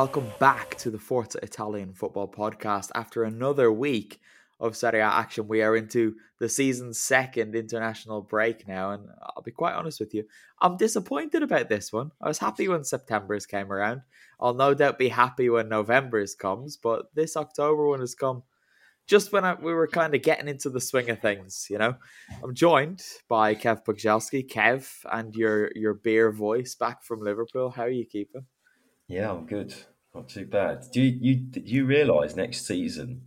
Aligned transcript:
Welcome 0.00 0.32
back 0.38 0.76
to 0.76 0.90
the 0.90 0.98
Forza 0.98 1.40
Italian 1.42 1.92
Football 1.92 2.26
Podcast. 2.26 2.90
After 2.94 3.22
another 3.22 3.70
week 3.70 4.18
of 4.58 4.74
Serie 4.74 5.00
A 5.00 5.04
action, 5.04 5.46
we 5.46 5.60
are 5.60 5.76
into 5.76 6.14
the 6.38 6.48
season's 6.48 6.98
second 6.98 7.54
international 7.54 8.22
break 8.22 8.66
now. 8.66 8.92
And 8.92 9.08
I'll 9.20 9.42
be 9.42 9.50
quite 9.50 9.74
honest 9.74 10.00
with 10.00 10.14
you, 10.14 10.24
I'm 10.58 10.78
disappointed 10.78 11.42
about 11.42 11.68
this 11.68 11.92
one. 11.92 12.12
I 12.18 12.28
was 12.28 12.38
happy 12.38 12.66
when 12.66 12.82
September's 12.82 13.44
came 13.44 13.70
around. 13.70 14.00
I'll 14.40 14.54
no 14.54 14.72
doubt 14.72 14.98
be 14.98 15.10
happy 15.10 15.50
when 15.50 15.68
November's 15.68 16.34
comes, 16.34 16.78
but 16.78 17.14
this 17.14 17.36
October 17.36 17.86
one 17.86 18.00
has 18.00 18.14
come 18.14 18.42
just 19.06 19.34
when 19.34 19.44
I, 19.44 19.52
we 19.52 19.74
were 19.74 19.86
kind 19.86 20.14
of 20.14 20.22
getting 20.22 20.48
into 20.48 20.70
the 20.70 20.80
swing 20.80 21.10
of 21.10 21.20
things, 21.20 21.66
you 21.68 21.76
know. 21.76 21.94
I'm 22.42 22.54
joined 22.54 23.04
by 23.28 23.54
Kev 23.54 23.84
Pogzelski. 23.84 24.50
Kev, 24.50 24.90
and 25.12 25.34
your 25.34 25.70
your 25.74 25.92
beer 25.92 26.32
voice 26.32 26.74
back 26.74 27.04
from 27.04 27.20
Liverpool. 27.20 27.68
How 27.68 27.82
are 27.82 27.90
you 27.90 28.06
keeping? 28.06 28.46
Yeah, 29.10 29.32
I'm 29.32 29.44
good. 29.44 29.74
Not 30.14 30.28
too 30.28 30.46
bad. 30.46 30.86
Do 30.92 31.00
you 31.00 31.18
you 31.20 31.34
do 31.36 31.60
you 31.60 31.86
realise 31.86 32.34
next 32.34 32.66
season 32.66 33.22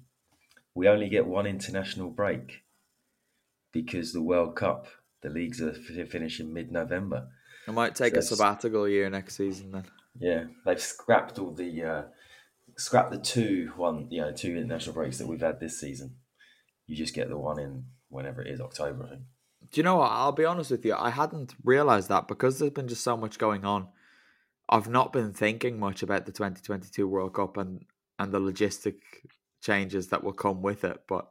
we 0.75 0.87
only 0.87 1.09
get 1.09 1.25
one 1.25 1.45
international 1.45 2.09
break 2.09 2.63
because 3.71 4.11
the 4.11 4.21
World 4.21 4.55
Cup, 4.55 4.87
the 5.21 5.29
leagues 5.29 5.61
are 5.61 5.71
f- 5.71 6.09
finishing 6.09 6.53
mid-November. 6.53 7.27
I 7.67 7.71
might 7.71 7.95
take 7.95 8.15
a 8.15 8.21
sabbatical 8.21 8.87
year 8.87 9.09
next 9.09 9.35
season 9.35 9.71
then. 9.71 9.85
Yeah, 10.19 10.45
they've 10.65 10.81
scrapped 10.81 11.39
all 11.39 11.51
the 11.51 11.83
uh, 11.83 12.01
scrapped 12.75 13.11
the 13.11 13.19
two 13.19 13.71
one 13.75 14.07
you 14.11 14.21
know 14.21 14.31
two 14.31 14.55
international 14.55 14.93
breaks 14.93 15.17
that 15.17 15.27
we've 15.27 15.41
had 15.41 15.59
this 15.59 15.79
season. 15.79 16.15
You 16.85 16.95
just 16.95 17.15
get 17.15 17.29
the 17.29 17.37
one 17.37 17.59
in 17.59 17.85
whenever 18.09 18.41
it 18.41 18.51
is 18.51 18.59
October. 18.59 19.05
I 19.05 19.09
think. 19.09 19.21
Do 19.71 19.79
you 19.79 19.83
know 19.83 19.95
what? 19.95 20.11
I'll 20.11 20.33
be 20.33 20.45
honest 20.45 20.71
with 20.71 20.85
you. 20.85 20.93
I 20.93 21.09
hadn't 21.09 21.55
realized 21.63 22.09
that 22.09 22.27
because 22.27 22.59
there's 22.59 22.71
been 22.71 22.89
just 22.89 23.03
so 23.03 23.15
much 23.15 23.39
going 23.39 23.63
on. 23.65 23.87
I've 24.69 24.89
not 24.89 25.13
been 25.13 25.33
thinking 25.33 25.79
much 25.79 26.03
about 26.03 26.25
the 26.25 26.31
2022 26.31 27.07
World 27.07 27.33
Cup 27.33 27.57
and 27.57 27.85
and 28.19 28.31
the 28.31 28.39
logistic 28.39 28.95
changes 29.61 30.09
that 30.09 30.23
will 30.23 30.33
come 30.33 30.61
with 30.61 30.83
it. 30.83 31.01
But 31.07 31.27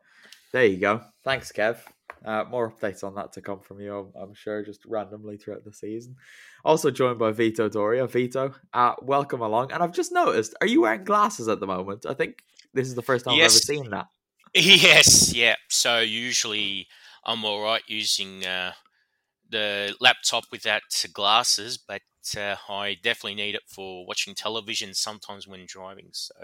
there 0.53 0.65
you 0.67 0.79
go. 0.79 1.03
Thanks, 1.25 1.53
Kev. 1.53 1.79
Uh, 2.25 2.45
more 2.49 2.71
updates 2.71 3.03
on 3.03 3.15
that 3.17 3.33
to 3.33 3.41
come 3.41 3.59
from 3.61 3.81
you, 3.81 3.93
I'm, 3.97 4.23
I'm 4.23 4.35
sure, 4.35 4.63
just 4.63 4.85
randomly 4.85 5.37
throughout 5.37 5.65
the 5.65 5.73
season. 5.73 6.17
Also 6.65 6.91
joined 6.91 7.19
by 7.19 7.33
Vito 7.33 7.69
Doria. 7.69 8.07
Vito, 8.07 8.53
uh, 8.73 8.95
welcome 9.03 9.41
along. 9.41 9.73
And 9.73 9.83
I've 9.83 9.93
just 9.93 10.13
noticed, 10.13 10.55
are 10.61 10.67
you 10.67 10.83
wearing 10.83 11.05
glasses 11.05 11.49
at 11.49 11.59
the 11.59 11.67
moment? 11.67 12.07
I 12.07 12.15
think 12.15 12.45
this 12.75 12.87
is 12.87 12.95
the 12.95 13.03
first 13.03 13.25
time 13.25 13.37
Yes. 13.37 13.69
I've 13.69 13.75
ever 13.75 13.83
seen 13.83 13.91
that. 13.91 14.07
Yes, 14.55 15.33
yeah. 15.35 15.57
So 15.69 16.01
usually 16.01 16.87
I'm 17.25 17.43
all 17.45 17.63
right 17.63 17.83
using 17.87 18.45
uh, 18.45 18.73
the 19.53 19.95
laptop 20.01 20.47
without 20.51 20.83
glasses, 21.13 21.79
but 21.79 22.03
uh, 22.37 22.57
I 22.69 22.95
definitely 23.01 23.37
need 23.37 23.55
it 23.55 23.63
for 23.69 24.05
watching 24.07 24.35
television 24.35 24.95
sometimes 24.95 25.47
when 25.47 25.67
driving. 25.67 26.09
So 26.13 26.35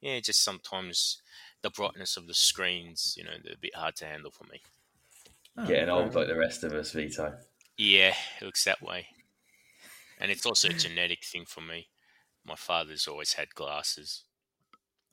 yeah, 0.00 0.18
just 0.20 0.42
sometimes 0.42 1.22
the 1.62 1.70
brightness 1.70 2.16
of 2.16 2.26
the 2.26 2.34
screens, 2.34 3.14
you 3.16 3.24
know, 3.24 3.36
they're 3.42 3.54
a 3.54 3.58
bit 3.60 3.76
hard 3.76 3.96
to 3.96 4.06
handle 4.06 4.32
for 4.32 4.44
me. 4.44 4.62
Oh, 5.56 5.66
Getting 5.66 5.86
fair 5.86 5.94
old 5.94 6.14
like 6.14 6.28
the 6.28 6.36
rest 6.36 6.64
of 6.64 6.72
us, 6.72 6.92
Vito. 6.92 7.38
Yeah, 7.76 8.14
it 8.40 8.44
looks 8.44 8.64
that 8.64 8.82
way. 8.82 9.08
And 10.18 10.30
it's 10.30 10.46
also 10.46 10.68
a 10.68 10.72
genetic 10.72 11.24
thing 11.24 11.44
for 11.44 11.60
me. 11.60 11.88
My 12.44 12.56
father's 12.56 13.06
always 13.06 13.34
had 13.34 13.54
glasses. 13.54 14.24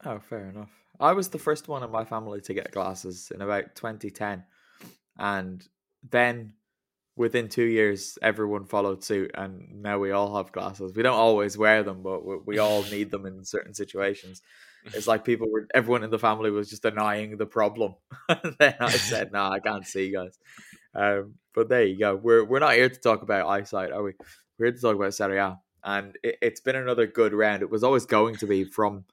Oh, 0.06 0.20
fair 0.20 0.50
enough. 0.50 0.72
I 1.00 1.14
was 1.14 1.30
the 1.30 1.40
first 1.40 1.68
one 1.68 1.84
in 1.84 1.92
my 1.92 2.06
family 2.06 2.42
to 2.42 2.54
get 2.54 2.72
glasses 2.72 3.32
in 3.34 3.42
about 3.42 3.76
2010. 3.76 4.46
And 5.18 5.68
then 6.04 6.54
within 7.20 7.50
two 7.50 7.66
years, 7.66 8.18
everyone 8.22 8.64
followed 8.64 9.04
suit. 9.04 9.32
And 9.34 9.82
now 9.82 10.00
we 10.00 10.12
all 10.12 10.38
have 10.38 10.54
glasses. 10.54 10.94
We 10.96 11.04
don't 11.04 11.20
always 11.20 11.58
wear 11.58 11.84
them, 11.84 12.02
but 12.02 12.26
we, 12.26 12.38
we 12.46 12.58
all 12.60 12.82
need 12.92 13.12
them 13.12 13.26
in 13.26 13.44
certain 13.44 13.74
situations. 13.74 14.42
It's 14.86 15.06
like 15.06 15.26
people 15.26 15.52
were, 15.52 15.68
everyone 15.76 16.06
in 16.06 16.12
the 16.12 16.18
family 16.18 16.50
was 16.50 16.70
just 16.70 16.84
denying 16.84 17.36
the 17.36 17.46
problem. 17.46 17.96
and 18.30 18.56
then 18.60 18.76
I 18.80 18.92
said, 18.92 19.34
no, 19.34 19.44
I 19.44 19.60
can't 19.60 19.86
see, 19.86 20.12
guys. 20.12 20.40
Um, 20.96 21.36
but 21.54 21.68
there 21.68 21.84
you 21.84 22.00
go. 22.00 22.16
We're, 22.16 22.46
we're 22.46 22.60
not 22.60 22.76
here 22.76 22.88
to 22.88 23.00
talk 23.00 23.22
about 23.22 23.50
eyesight, 23.50 23.92
are 23.92 24.02
we? 24.02 24.14
We're 24.58 24.68
here 24.68 24.76
to 24.76 24.82
talk 24.82 24.96
about 24.96 25.14
Serie 25.14 25.40
A. 25.40 25.60
And 25.84 26.18
it, 26.24 26.38
it's 26.42 26.62
been 26.62 26.78
another 26.78 27.06
good 27.06 27.34
round. 27.34 27.64
It 27.64 27.70
was 27.70 27.84
always 27.84 28.06
going 28.06 28.38
to 28.38 28.48
be 28.48 28.64
from 28.64 29.04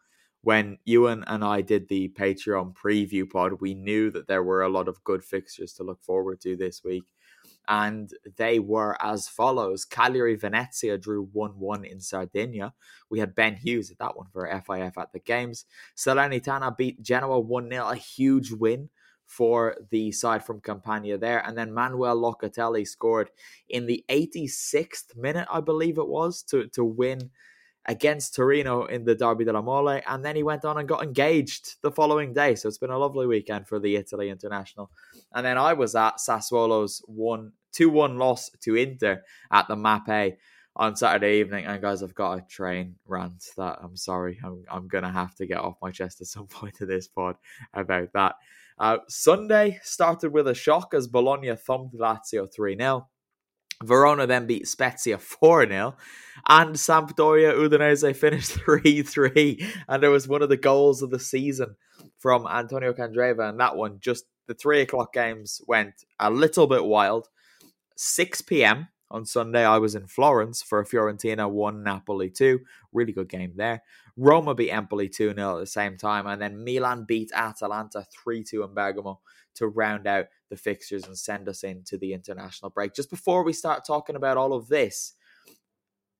when 0.42 0.78
Ewan 0.84 1.24
and 1.26 1.44
I 1.44 1.60
did 1.60 1.88
the 1.88 2.08
Patreon 2.10 2.72
preview 2.76 3.28
pod, 3.28 3.60
we 3.60 3.74
knew 3.74 4.12
that 4.12 4.28
there 4.28 4.44
were 4.44 4.62
a 4.62 4.68
lot 4.68 4.86
of 4.86 5.02
good 5.02 5.24
fixtures 5.24 5.72
to 5.72 5.82
look 5.82 6.00
forward 6.04 6.40
to 6.42 6.54
this 6.54 6.84
week. 6.84 7.02
And 7.68 8.10
they 8.36 8.58
were 8.58 8.96
as 9.02 9.28
follows 9.28 9.84
Cagliari 9.84 10.36
Venezia 10.36 10.98
drew 10.98 11.28
1 11.32 11.58
1 11.58 11.84
in 11.84 12.00
Sardinia. 12.00 12.74
We 13.10 13.18
had 13.18 13.34
Ben 13.34 13.56
Hughes 13.56 13.90
at 13.90 13.98
that 13.98 14.16
one 14.16 14.28
for 14.32 14.46
FIF 14.46 14.98
at 14.98 15.12
the 15.12 15.20
games. 15.20 15.64
Salernitana 15.96 16.76
beat 16.76 17.02
Genoa 17.02 17.40
1 17.40 17.70
0, 17.70 17.88
a 17.88 17.96
huge 17.96 18.52
win 18.52 18.90
for 19.26 19.76
the 19.90 20.12
side 20.12 20.44
from 20.44 20.60
Campania 20.60 21.18
there. 21.18 21.40
And 21.44 21.58
then 21.58 21.74
Manuel 21.74 22.16
Locatelli 22.16 22.86
scored 22.86 23.30
in 23.68 23.86
the 23.86 24.04
86th 24.08 25.16
minute, 25.16 25.48
I 25.50 25.60
believe 25.60 25.98
it 25.98 26.08
was, 26.08 26.42
to, 26.44 26.68
to 26.68 26.84
win 26.84 27.30
against 27.86 28.34
Torino 28.34 28.84
in 28.84 29.04
the 29.04 29.14
Derby 29.14 29.44
della 29.44 29.62
Mole, 29.62 30.00
and 30.06 30.24
then 30.24 30.36
he 30.36 30.42
went 30.42 30.64
on 30.64 30.78
and 30.78 30.88
got 30.88 31.02
engaged 31.02 31.76
the 31.82 31.90
following 31.90 32.32
day. 32.32 32.54
So 32.54 32.68
it's 32.68 32.78
been 32.78 32.90
a 32.90 32.98
lovely 32.98 33.26
weekend 33.26 33.68
for 33.68 33.78
the 33.78 33.96
Italy 33.96 34.28
international. 34.28 34.90
And 35.32 35.46
then 35.46 35.56
I 35.58 35.72
was 35.72 35.94
at 35.94 36.18
Sassuolo's 36.18 37.02
one 37.06 37.52
two 37.72 37.90
one 37.90 38.18
loss 38.18 38.50
to 38.62 38.74
Inter 38.74 39.22
at 39.52 39.68
the 39.68 39.76
Mapei 39.76 40.36
on 40.74 40.96
Saturday 40.96 41.38
evening. 41.40 41.66
And 41.66 41.80
guys, 41.80 42.02
I've 42.02 42.14
got 42.14 42.38
a 42.38 42.42
train 42.42 42.96
rant 43.06 43.44
that 43.56 43.78
I'm 43.82 43.96
sorry, 43.96 44.40
I'm 44.44 44.64
I'm 44.70 44.88
gonna 44.88 45.12
have 45.12 45.34
to 45.36 45.46
get 45.46 45.58
off 45.58 45.76
my 45.80 45.90
chest 45.90 46.20
at 46.20 46.26
some 46.28 46.46
point 46.46 46.80
of 46.80 46.88
this 46.88 47.06
pod 47.06 47.36
about 47.74 48.12
that. 48.14 48.34
Uh, 48.78 48.98
Sunday 49.08 49.80
started 49.82 50.32
with 50.32 50.48
a 50.48 50.54
shock 50.54 50.92
as 50.92 51.06
Bologna 51.06 51.54
thumped 51.56 51.94
Lazio 51.94 52.46
3 52.52 52.76
0. 52.76 53.08
Verona 53.82 54.26
then 54.26 54.46
beat 54.46 54.68
Spezia 54.68 55.18
4 55.18 55.68
0. 55.68 55.96
And 56.48 56.74
Sampdoria 56.76 57.54
Udinese 57.54 58.14
finished 58.16 58.52
3 58.64 59.02
3. 59.02 59.66
And 59.88 60.02
there 60.02 60.10
was 60.10 60.28
one 60.28 60.42
of 60.42 60.48
the 60.48 60.56
goals 60.56 61.02
of 61.02 61.10
the 61.10 61.18
season 61.18 61.76
from 62.18 62.46
Antonio 62.46 62.92
Candreva. 62.92 63.48
And 63.48 63.60
that 63.60 63.76
one, 63.76 63.98
just 64.00 64.24
the 64.46 64.54
three 64.54 64.80
o'clock 64.80 65.12
games 65.12 65.60
went 65.66 66.04
a 66.18 66.30
little 66.30 66.66
bit 66.66 66.84
wild. 66.84 67.28
6 67.96 68.42
p.m. 68.42 68.88
on 69.10 69.24
Sunday, 69.24 69.64
I 69.64 69.78
was 69.78 69.94
in 69.94 70.06
Florence 70.06 70.62
for 70.62 70.80
a 70.80 70.84
Fiorentina 70.84 71.50
1 71.50 71.82
Napoli 71.82 72.30
2. 72.30 72.60
Really 72.92 73.12
good 73.12 73.28
game 73.28 73.52
there. 73.56 73.82
Roma 74.16 74.54
beat 74.54 74.70
Empoli 74.70 75.08
2 75.08 75.34
0 75.34 75.56
at 75.56 75.60
the 75.60 75.66
same 75.66 75.96
time. 75.96 76.26
And 76.26 76.40
then 76.40 76.64
Milan 76.64 77.04
beat 77.06 77.30
Atalanta 77.34 78.06
3 78.22 78.42
2 78.44 78.62
in 78.62 78.74
Bergamo 78.74 79.20
to 79.56 79.68
round 79.68 80.06
out 80.06 80.26
the 80.50 80.56
fixtures 80.56 81.04
and 81.04 81.16
send 81.16 81.48
us 81.48 81.62
into 81.62 81.98
the 81.98 82.12
international 82.12 82.70
break. 82.70 82.94
Just 82.94 83.10
before 83.10 83.44
we 83.44 83.52
start 83.52 83.86
talking 83.86 84.16
about 84.16 84.36
all 84.36 84.52
of 84.52 84.68
this, 84.68 85.14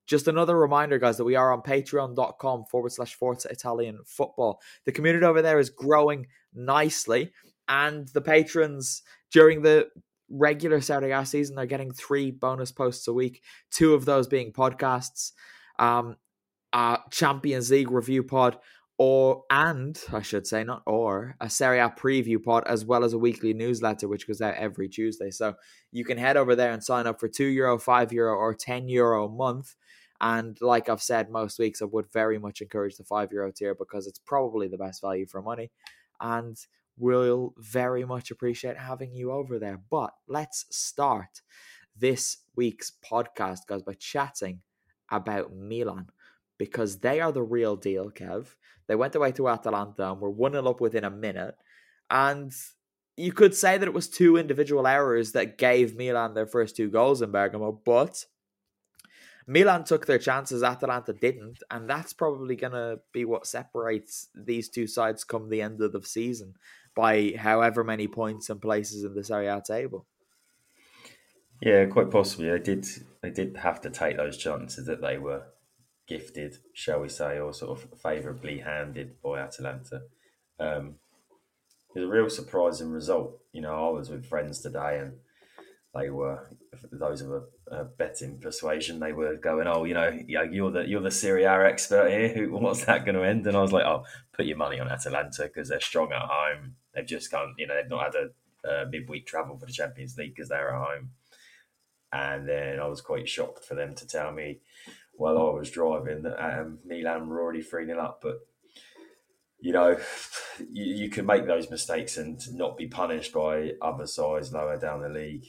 just 0.07 0.29
another 0.29 0.57
reminder, 0.57 0.99
guys, 0.99 1.17
that 1.17 1.25
we 1.25 1.35
are 1.35 1.53
on 1.53 1.63
patreon.com 1.63 2.65
forward 2.67 2.93
slash 2.93 3.15
Forza 3.15 3.49
Italian 3.49 4.01
football. 4.07 4.61
The 4.85 4.93
community 4.93 5.27
over 5.27 5.43
there 5.43 5.59
is 5.59 5.71
growing 5.71 6.27
nicely, 6.55 7.33
and 7.69 8.07
the 8.09 8.21
patrons 8.21 9.03
during 9.33 9.63
the 9.63 9.89
regular 10.31 10.81
Saturday 10.81 11.25
season 11.25 11.59
are 11.59 11.67
getting 11.67 11.91
three 11.91 12.31
bonus 12.31 12.71
posts 12.71 13.09
a 13.09 13.13
week, 13.13 13.43
two 13.71 13.95
of 13.95 14.05
those 14.05 14.29
being 14.29 14.53
podcasts, 14.53 15.33
um, 15.79 16.17
uh, 16.77 16.99
Champions 17.11 17.71
League 17.71 17.91
review 17.91 18.23
pod, 18.23 18.59
or 18.99 19.45
and 19.51 19.99
I 20.13 20.23
should 20.23 20.47
say 20.47 20.63
not 20.65 20.83
or 20.87 21.37
a 21.41 21.49
Serie 21.49 21.81
A 21.81 21.89
preview 21.89 22.43
pod 22.43 22.65
as 22.67 22.85
well 22.85 23.03
as 23.05 23.15
a 23.15 23.19
weekly 23.19 23.55
newsletter 23.55 24.09
which 24.09 24.27
goes 24.27 24.43
out 24.43 24.55
every 24.67 24.89
Tuesday. 24.89 25.31
So 25.31 25.55
you 25.93 26.05
can 26.05 26.19
head 26.19 26.37
over 26.37 26.55
there 26.57 26.73
and 26.73 26.85
sign 26.85 27.07
up 27.07 27.19
for 27.21 27.29
two 27.29 27.47
euro, 27.47 27.79
five 27.79 28.13
euro, 28.13 28.35
or 28.37 28.55
ten 28.55 28.89
euro 28.89 29.27
a 29.27 29.29
month, 29.29 29.75
And 30.21 30.57
like 30.61 30.89
I've 30.89 31.03
said 31.03 31.31
most 31.31 31.59
weeks, 31.59 31.83
I 31.83 31.87
would 31.87 32.11
very 32.13 32.39
much 32.39 32.61
encourage 32.61 32.97
the 32.97 33.05
five 33.05 33.33
euro 33.33 33.53
tier 33.53 33.75
because 33.75 34.07
it's 34.07 34.19
probably 34.19 34.69
the 34.69 34.79
best 34.79 35.01
value 35.01 35.27
for 35.27 35.43
money. 35.43 35.71
And 36.21 36.57
we'll 36.97 37.55
very 37.59 38.05
much 38.05 38.31
appreciate 38.31 38.79
having 38.79 39.15
you 39.15 39.31
over 39.31 39.59
there. 39.59 39.81
But 39.91 40.13
let's 40.27 40.65
start 40.71 41.43
this 41.95 42.39
week's 42.55 42.93
podcast, 43.05 43.61
guys, 43.69 43.83
by 43.83 43.95
chatting 43.95 44.61
about 45.11 45.55
Milan 45.55 46.09
because 46.59 46.99
they 46.99 47.21
are 47.21 47.33
the 47.33 47.43
real 47.43 47.77
deal, 47.77 48.11
Kev. 48.11 48.55
They 48.87 48.95
went 48.95 49.15
away 49.15 49.33
to 49.33 49.49
Atalanta 49.49 50.13
and 50.13 50.21
were 50.21 50.31
1 50.31 50.53
0 50.53 50.67
up 50.67 50.81
within 50.81 51.05
a 51.05 51.11
minute. 51.11 51.57
And 52.11 52.53
you 53.17 53.33
could 53.33 53.55
say 53.55 53.79
that 53.79 53.89
it 53.89 53.95
was 53.95 54.09
two 54.09 54.37
individual 54.37 54.87
errors 54.87 55.33
that 55.33 55.59
gave 55.59 55.97
Milan 55.97 56.35
their 56.35 56.47
first 56.47 56.77
two 56.77 56.89
goals 56.89 57.23
in 57.23 57.33
Bergamo, 57.33 57.73
but 57.73 58.27
Milan 59.47 59.85
took 59.85 60.07
their 60.07 60.19
chances, 60.19 60.63
Atalanta 60.63 61.13
didn't, 61.13 61.63
and 61.71 61.89
that's 61.89 62.13
probably 62.13 62.57
going 62.57 62.73
to 62.73 63.01
be 63.13 63.25
what 63.25 63.47
separates 63.47 64.29
these 64.35 64.69
two 64.69 64.87
sides 64.87 65.25
come 65.25 65.49
the 65.49 65.63
end 65.63 65.81
of 65.81 65.93
the 65.93 66.03
season 66.03 66.55
by 66.95 67.35
however 67.39 67.85
many 67.85 68.09
points 68.09 68.51
and 68.51 68.61
places 68.61 69.05
in 69.05 69.15
the 69.15 69.23
Serie 69.23 69.47
A 69.47 69.63
table. 69.65 70.07
Yeah, 71.63 71.87
quite 71.87 72.11
possibly. 72.11 72.51
They 72.51 72.59
did. 72.59 72.87
They 73.23 73.31
did 73.31 73.57
have 73.57 73.81
to 73.83 73.91
take 73.91 74.17
those 74.17 74.37
chances 74.37 74.87
that 74.87 75.01
they 75.01 75.17
were 75.17 75.45
gifted, 76.07 76.59
shall 76.73 77.01
we 77.01 77.09
say, 77.09 77.39
or 77.39 77.53
sort 77.53 77.79
of 77.79 78.01
favourably 78.01 78.59
handed 78.59 79.21
by 79.23 79.41
Atalanta. 79.41 80.03
Um, 80.59 80.97
it 81.95 82.01
was 82.01 82.09
a 82.09 82.13
real 82.13 82.31
surprising 82.31 82.91
result. 82.91 83.39
You 83.53 83.63
know, 83.63 83.89
I 83.89 83.91
was 83.91 84.11
with 84.11 84.27
friends 84.27 84.61
today, 84.61 84.99
and 85.01 85.15
they 85.95 86.11
were 86.11 86.51
those 86.93 87.23
of 87.23 87.31
a, 87.33 87.43
a 87.75 87.85
betting 87.85 88.39
persuasion. 88.39 89.01
They 89.01 89.13
were 89.13 89.37
going, 89.37 89.67
"Oh, 89.67 89.85
you 89.85 89.95
know, 89.95 90.19
yeah, 90.27 90.43
you're 90.43 90.71
the 90.71 90.87
you're 90.87 91.01
the 91.01 91.11
Serie 91.11 91.45
A 91.45 91.65
expert 91.67 92.11
here. 92.11 92.51
What's 92.51 92.85
that 92.85 93.05
going 93.05 93.17
to 93.17 93.25
end?" 93.25 93.47
And 93.47 93.57
I 93.57 93.63
was 93.63 93.73
like, 93.73 93.87
"Oh, 93.87 94.05
put 94.33 94.47
your 94.47 94.59
money 94.59 94.79
on 94.79 94.89
Atalanta 94.89 95.45
because 95.45 95.69
they're 95.69 95.81
strong 95.81 96.13
at 96.13 96.23
home. 96.23 96.77
They've 96.95 97.07
just 97.07 97.31
gone, 97.31 97.55
you 97.59 97.67
know, 97.67 97.75
they've 97.75 97.91
not 97.91 98.05
had 98.05 98.15
a, 98.15 98.69
a 98.69 98.87
midweek 98.87 99.27
travel 99.27 99.59
for 99.59 99.67
the 99.67 99.73
Champions 99.73 100.17
League 100.17 100.35
because 100.35 100.49
they're 100.49 100.75
at 100.75 100.87
home." 100.87 101.11
And 102.13 102.49
then 102.49 102.79
I 102.79 102.87
was 102.87 103.01
quite 103.01 103.29
shocked 103.29 103.65
for 103.65 103.75
them 103.75 103.95
to 103.97 104.07
tell 104.07 104.33
me 104.33 104.61
while 105.17 105.39
I 105.39 105.51
was 105.51 105.71
driving 105.71 106.25
um, 106.39 106.79
Milan 106.85 107.29
were 107.29 107.41
already 107.41 107.63
3 107.63 107.87
0 107.87 108.01
up. 108.01 108.21
But, 108.23 108.41
you 109.59 109.73
know, 109.73 109.99
you, 110.73 110.95
you 110.95 111.11
can 111.11 111.27
make 111.27 111.47
those 111.47 111.71
mistakes 111.71 112.17
and 112.17 112.41
not 112.55 112.77
be 112.77 112.87
punished 112.87 113.33
by 113.33 113.73
other 113.81 114.07
sides 114.07 114.53
lower 114.53 114.79
down 114.79 115.03
the 115.03 115.09
league. 115.09 115.47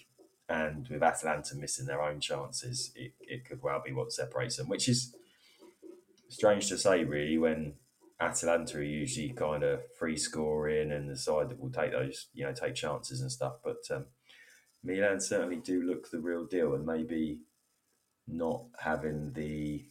And 0.50 0.88
with 0.88 1.04
Atalanta 1.04 1.56
missing 1.56 1.86
their 1.86 2.02
own 2.02 2.22
chances, 2.22 2.92
it, 2.96 3.14
it 3.20 3.46
could 3.46 3.62
well 3.62 3.82
be 3.86 3.92
what 3.92 4.14
separates 4.14 4.56
them, 4.56 4.70
which 4.70 4.88
is 4.88 5.14
strange 6.30 6.70
to 6.70 6.78
say, 6.78 7.04
really, 7.04 7.38
when 7.38 7.74
Atalanta 8.20 8.78
are 8.78 8.84
usually 8.84 9.30
kind 9.30 9.64
of 9.64 9.82
free 10.00 10.18
scoring 10.18 10.92
and 10.92 11.10
the 11.10 11.18
side 11.18 11.50
that 11.50 11.60
will 11.60 11.70
take 11.70 11.92
those, 11.92 12.28
you 12.34 12.46
know, 12.46 12.54
take 12.54 12.76
chances 12.76 13.22
and 13.22 13.32
stuff. 13.32 13.56
But 13.64 13.84
um, 13.92 14.06
Milan 14.84 15.20
certainly 15.20 15.58
do 15.58 15.82
look 15.82 16.10
the 16.10 16.20
real 16.20 16.46
deal, 16.46 16.74
and 16.74 16.86
maybe 16.86 17.40
not 18.28 18.66
having 18.80 19.34
the 19.34 19.86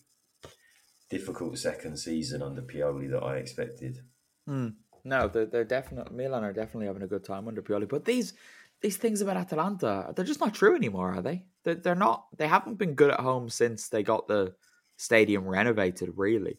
difficult 1.08 1.58
second 1.58 1.98
season 1.98 2.42
under 2.42 2.62
Pioli 2.62 3.10
that 3.10 3.22
I 3.22 3.36
expected. 3.36 4.00
Mm. 4.48 4.74
No, 5.04 5.28
they're, 5.28 5.46
they're 5.46 5.64
definitely 5.64 6.16
Milan 6.16 6.44
are 6.44 6.52
definitely 6.52 6.86
having 6.86 7.02
a 7.02 7.06
good 7.06 7.24
time 7.24 7.46
under 7.46 7.62
Pioli. 7.62 7.88
But 7.88 8.04
these 8.04 8.34
these 8.82 8.96
things 8.96 9.20
about 9.20 9.36
Atalanta, 9.36 10.12
they're 10.14 10.24
just 10.24 10.40
not 10.40 10.54
true 10.54 10.76
anymore, 10.76 11.14
are 11.14 11.22
they? 11.22 11.44
They're, 11.64 11.76
they're 11.76 11.94
not. 11.94 12.26
They 12.36 12.48
haven't 12.48 12.78
been 12.78 12.94
good 12.94 13.10
at 13.10 13.20
home 13.20 13.48
since 13.48 13.88
they 13.88 14.02
got 14.02 14.28
the 14.28 14.54
stadium 14.96 15.46
renovated. 15.46 16.10
Really, 16.16 16.58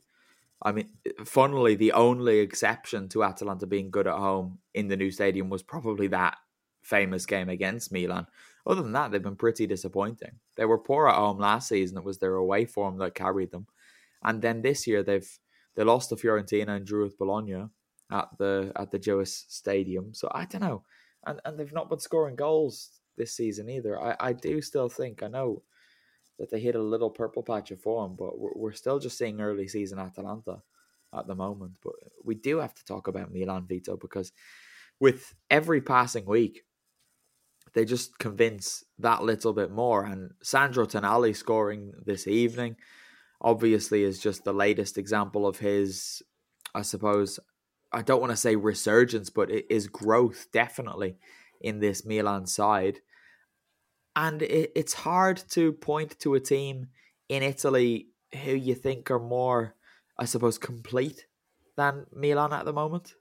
I 0.61 0.71
mean, 0.71 0.89
funnily, 1.25 1.75
the 1.75 1.91
only 1.91 2.39
exception 2.39 3.09
to 3.09 3.23
Atalanta 3.23 3.67
being 3.67 3.91
good 3.91 4.07
at 4.07 4.15
home 4.15 4.59
in 4.73 4.87
the 4.87 4.97
new 4.97 5.11
stadium 5.11 5.49
was 5.49 5.61
probably 5.61 6.07
that 6.07 6.37
famous 6.81 7.25
game 7.25 7.49
against 7.49 7.91
Milan. 7.91 8.27
Other 8.65 8.81
than 8.81 8.93
that, 8.93 9.11
they've 9.11 9.21
been 9.21 9.35
pretty 9.35 9.67
disappointing. 9.67 10.39
They 10.57 10.65
were 10.65 10.77
poor 10.77 11.07
at 11.07 11.15
home 11.15 11.37
last 11.37 11.69
season. 11.69 11.97
It 11.97 12.03
was 12.03 12.17
their 12.17 12.35
away 12.35 12.65
form 12.65 12.97
that 12.97 13.15
carried 13.15 13.51
them. 13.51 13.67
And 14.23 14.41
then 14.41 14.61
this 14.61 14.87
year 14.87 15.03
they've 15.03 15.29
they 15.75 15.83
lost 15.83 16.09
to 16.09 16.15
Fiorentina 16.15 16.69
and 16.69 16.85
drew 16.85 17.03
with 17.03 17.17
Bologna 17.17 17.65
at 18.11 18.29
the 18.37 18.71
at 18.75 18.91
the 18.91 18.99
Gewiss 18.99 19.45
Stadium. 19.47 20.13
So 20.13 20.29
I 20.33 20.45
don't 20.45 20.61
know. 20.61 20.83
And 21.25 21.39
and 21.45 21.59
they've 21.59 21.73
not 21.73 21.89
been 21.89 21.99
scoring 21.99 22.35
goals 22.35 22.99
this 23.17 23.35
season 23.35 23.69
either. 23.69 24.01
I, 24.01 24.15
I 24.19 24.33
do 24.33 24.61
still 24.61 24.89
think 24.89 25.23
I 25.23 25.27
know 25.27 25.63
that 26.39 26.51
they 26.51 26.59
hit 26.59 26.75
a 26.75 26.81
little 26.81 27.09
purple 27.09 27.43
patch 27.43 27.71
of 27.71 27.81
form, 27.81 28.15
but 28.17 28.37
we're, 28.37 28.51
we're 28.55 28.71
still 28.71 28.99
just 28.99 29.17
seeing 29.17 29.41
early 29.41 29.67
season 29.67 29.99
Atalanta 29.99 30.61
at 31.13 31.27
the 31.27 31.35
moment. 31.35 31.73
But 31.83 31.93
we 32.23 32.35
do 32.35 32.57
have 32.57 32.75
to 32.75 32.85
talk 32.85 33.07
about 33.07 33.33
Milan 33.33 33.65
Vito 33.67 33.97
because 33.97 34.31
with 34.99 35.33
every 35.49 35.81
passing 35.81 36.25
week, 36.25 36.63
they 37.77 37.85
just 37.85 38.17
convince 38.17 38.83
that 38.97 39.21
little 39.21 39.53
bit 39.53 39.69
more. 39.69 40.03
And 40.03 40.31
Sandro 40.41 40.87
Tonali 40.87 41.35
scoring 41.35 41.93
this 42.03 42.27
evening 42.27 42.75
obviously 43.39 44.01
is 44.01 44.19
just 44.19 44.43
the 44.43 44.51
latest 44.51 44.97
example 44.97 45.45
of 45.45 45.59
his, 45.59 46.23
I 46.73 46.81
suppose, 46.81 47.39
I 47.93 48.01
don't 48.01 48.19
want 48.19 48.31
to 48.31 48.35
say 48.35 48.55
resurgence, 48.55 49.29
but 49.29 49.51
it 49.51 49.67
is 49.69 49.85
growth 49.85 50.47
definitely 50.51 51.17
in 51.61 51.79
this 51.79 52.03
Milan 52.03 52.47
side. 52.47 53.01
And 54.15 54.41
it, 54.41 54.71
it's 54.75 54.93
hard 54.95 55.37
to 55.51 55.71
point 55.71 56.19
to 56.21 56.33
a 56.33 56.39
team 56.39 56.87
in 57.29 57.43
Italy 57.43 58.07
who 58.43 58.53
you 58.53 58.73
think 58.73 59.11
are 59.11 59.19
more, 59.19 59.75
I 60.17 60.25
suppose, 60.25 60.57
complete 60.57 61.27
than 61.75 62.07
Milan 62.11 62.53
at 62.53 62.65
the 62.65 62.73
moment. 62.73 63.13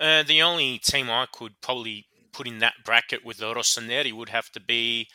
Uh, 0.00 0.22
the 0.22 0.40
only 0.40 0.78
team 0.78 1.10
I 1.10 1.26
could 1.30 1.60
probably 1.60 2.06
put 2.32 2.46
in 2.46 2.58
that 2.58 2.74
bracket 2.84 3.24
with 3.24 3.38
the 3.38 3.52
Rossoneri 3.54 4.12
would 4.12 4.28
have 4.30 4.50
to 4.52 4.60
be 4.60 5.08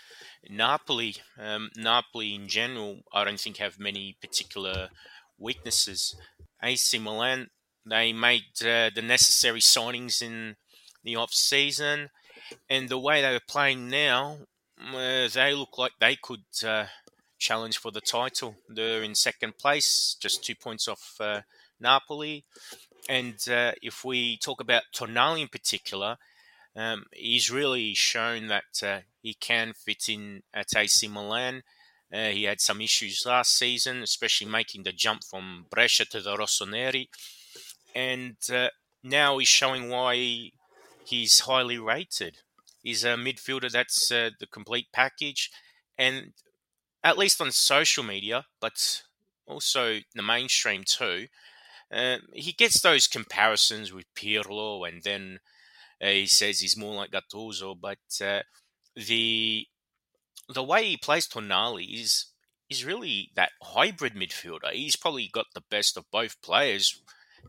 Napoli. 0.49 1.15
Um, 1.39 1.69
Napoli 1.75 2.35
in 2.35 2.47
general, 2.47 2.99
I 3.13 3.23
don't 3.23 3.39
think 3.39 3.57
have 3.57 3.79
many 3.79 4.17
particular 4.21 4.89
weaknesses. 5.37 6.15
AC 6.61 6.97
Milan, 6.99 7.49
they 7.85 8.13
made 8.13 8.43
uh, 8.61 8.89
the 8.93 9.03
necessary 9.03 9.59
signings 9.59 10.21
in 10.21 10.55
the 11.03 11.15
off 11.15 11.33
season, 11.33 12.09
and 12.69 12.89
the 12.89 12.99
way 12.99 13.21
they 13.21 13.35
are 13.35 13.39
playing 13.47 13.89
now, 13.89 14.39
uh, 14.93 15.27
they 15.27 15.53
look 15.53 15.77
like 15.77 15.93
they 15.99 16.15
could 16.15 16.43
uh, 16.65 16.85
challenge 17.37 17.77
for 17.77 17.91
the 17.91 18.01
title. 18.01 18.55
They're 18.67 19.03
in 19.03 19.15
second 19.15 19.57
place, 19.57 20.15
just 20.19 20.43
two 20.43 20.55
points 20.55 20.87
off 20.87 21.15
uh, 21.19 21.41
Napoli. 21.79 22.45
And 23.07 23.35
uh, 23.49 23.73
if 23.81 24.03
we 24.03 24.37
talk 24.37 24.61
about 24.61 24.83
Tonali 24.95 25.41
in 25.41 25.47
particular, 25.47 26.17
um, 26.75 27.05
he's 27.13 27.51
really 27.51 27.93
shown 27.93 28.47
that 28.47 28.83
uh, 28.83 28.99
he 29.21 29.33
can 29.33 29.73
fit 29.73 30.09
in 30.09 30.43
at 30.53 30.75
AC 30.75 31.07
Milan. 31.07 31.63
Uh, 32.13 32.29
he 32.29 32.43
had 32.43 32.61
some 32.61 32.81
issues 32.81 33.25
last 33.25 33.57
season, 33.57 34.03
especially 34.03 34.47
making 34.47 34.83
the 34.83 34.91
jump 34.91 35.23
from 35.23 35.65
Brescia 35.69 36.05
to 36.05 36.21
the 36.21 36.35
Rossoneri. 36.35 37.07
And 37.95 38.37
uh, 38.53 38.69
now 39.03 39.37
he's 39.37 39.47
showing 39.47 39.89
why 39.89 40.51
he's 41.05 41.41
highly 41.41 41.77
rated. 41.77 42.39
He's 42.83 43.03
a 43.03 43.15
midfielder 43.15 43.71
that's 43.71 44.11
uh, 44.11 44.31
the 44.39 44.47
complete 44.47 44.87
package. 44.93 45.49
And 45.97 46.33
at 47.03 47.17
least 47.17 47.39
on 47.41 47.51
social 47.51 48.03
media, 48.03 48.45
but 48.59 49.03
also 49.45 49.99
the 50.13 50.21
mainstream 50.21 50.83
too, 50.85 51.27
uh, 51.91 52.17
he 52.33 52.51
gets 52.51 52.81
those 52.81 53.07
comparisons 53.07 53.93
with 53.93 54.13
Pirlo 54.15 54.87
and 54.87 55.03
then 55.03 55.39
he 55.99 56.27
says 56.27 56.59
he's 56.59 56.77
more 56.77 56.95
like 56.95 57.11
Gattuso, 57.11 57.75
but 57.79 57.97
uh, 58.25 58.41
the 58.95 59.67
the 60.49 60.63
way 60.63 60.85
he 60.85 60.97
plays 60.97 61.27
Tonali 61.27 62.01
is 62.01 62.27
is 62.69 62.85
really 62.85 63.31
that 63.35 63.51
hybrid 63.61 64.13
midfielder. 64.13 64.71
He's 64.71 64.95
probably 64.95 65.29
got 65.31 65.47
the 65.53 65.63
best 65.69 65.97
of 65.97 66.09
both 66.11 66.41
players, 66.41 67.01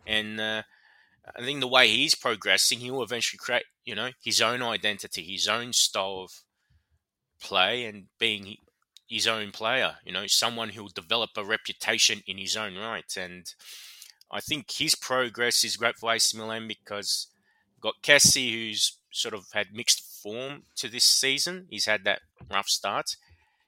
and 0.07 0.41
uh, 0.41 0.63
I 1.35 1.43
think 1.43 1.61
the 1.61 1.69
way 1.69 1.89
he's 1.89 2.15
progressing, 2.15 2.81
he 2.81 2.91
will 2.91 3.03
eventually 3.03 3.39
create 3.39 3.65
you 3.85 3.95
know 3.95 4.11
his 4.23 4.41
own 4.41 4.63
identity, 4.63 5.23
his 5.23 5.49
own 5.49 5.73
style 5.73 6.25
of 6.25 6.31
play, 7.41 7.85
and 7.85 8.07
being 8.19 8.57
his 9.09 9.27
own 9.27 9.53
player. 9.53 9.97
You 10.05 10.13
know, 10.13 10.27
someone 10.27 10.71
who 10.71 10.83
will 10.83 10.91
develop 10.91 11.31
a 11.37 11.45
reputation 11.45 12.23
in 12.27 12.39
his 12.39 12.57
own 12.57 12.77
right, 12.77 13.17
and 13.17 13.47
I 14.31 14.41
think 14.41 14.71
his 14.71 14.95
progress 14.95 15.65
is 15.65 15.77
great 15.77 15.97
for 15.97 16.13
AC 16.13 16.37
Milan 16.37 16.69
because 16.69 17.29
got 17.87 18.03
Kessie, 18.03 18.53
who's 18.53 18.99
sort 19.13 19.35
of 19.35 19.45
had 19.53 19.69
mixed 19.73 20.21
form 20.23 20.63
to 20.77 20.89
this 20.89 21.05
season. 21.05 21.67
He's 21.71 21.87
had 21.87 22.05
that 22.05 22.21
rough 22.51 22.69
start. 22.69 23.17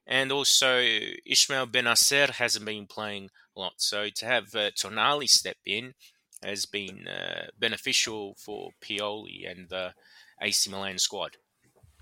And 0.06 0.32
also, 0.32 0.82
Ismael 1.24 1.68
Bennacer 1.68 2.30
hasn't 2.30 2.64
been 2.64 2.86
playing 2.86 3.30
a 3.56 3.60
lot. 3.60 3.74
So 3.76 4.08
to 4.16 4.26
have 4.26 4.54
uh, 4.54 4.70
Tonali 4.70 5.28
step 5.28 5.56
in 5.64 5.94
has 6.42 6.66
been 6.66 7.06
uh, 7.06 7.46
beneficial 7.58 8.34
for 8.38 8.70
Pioli 8.80 9.48
and 9.48 9.68
the 9.68 9.92
AC 10.40 10.68
Milan 10.70 10.98
squad. 10.98 11.36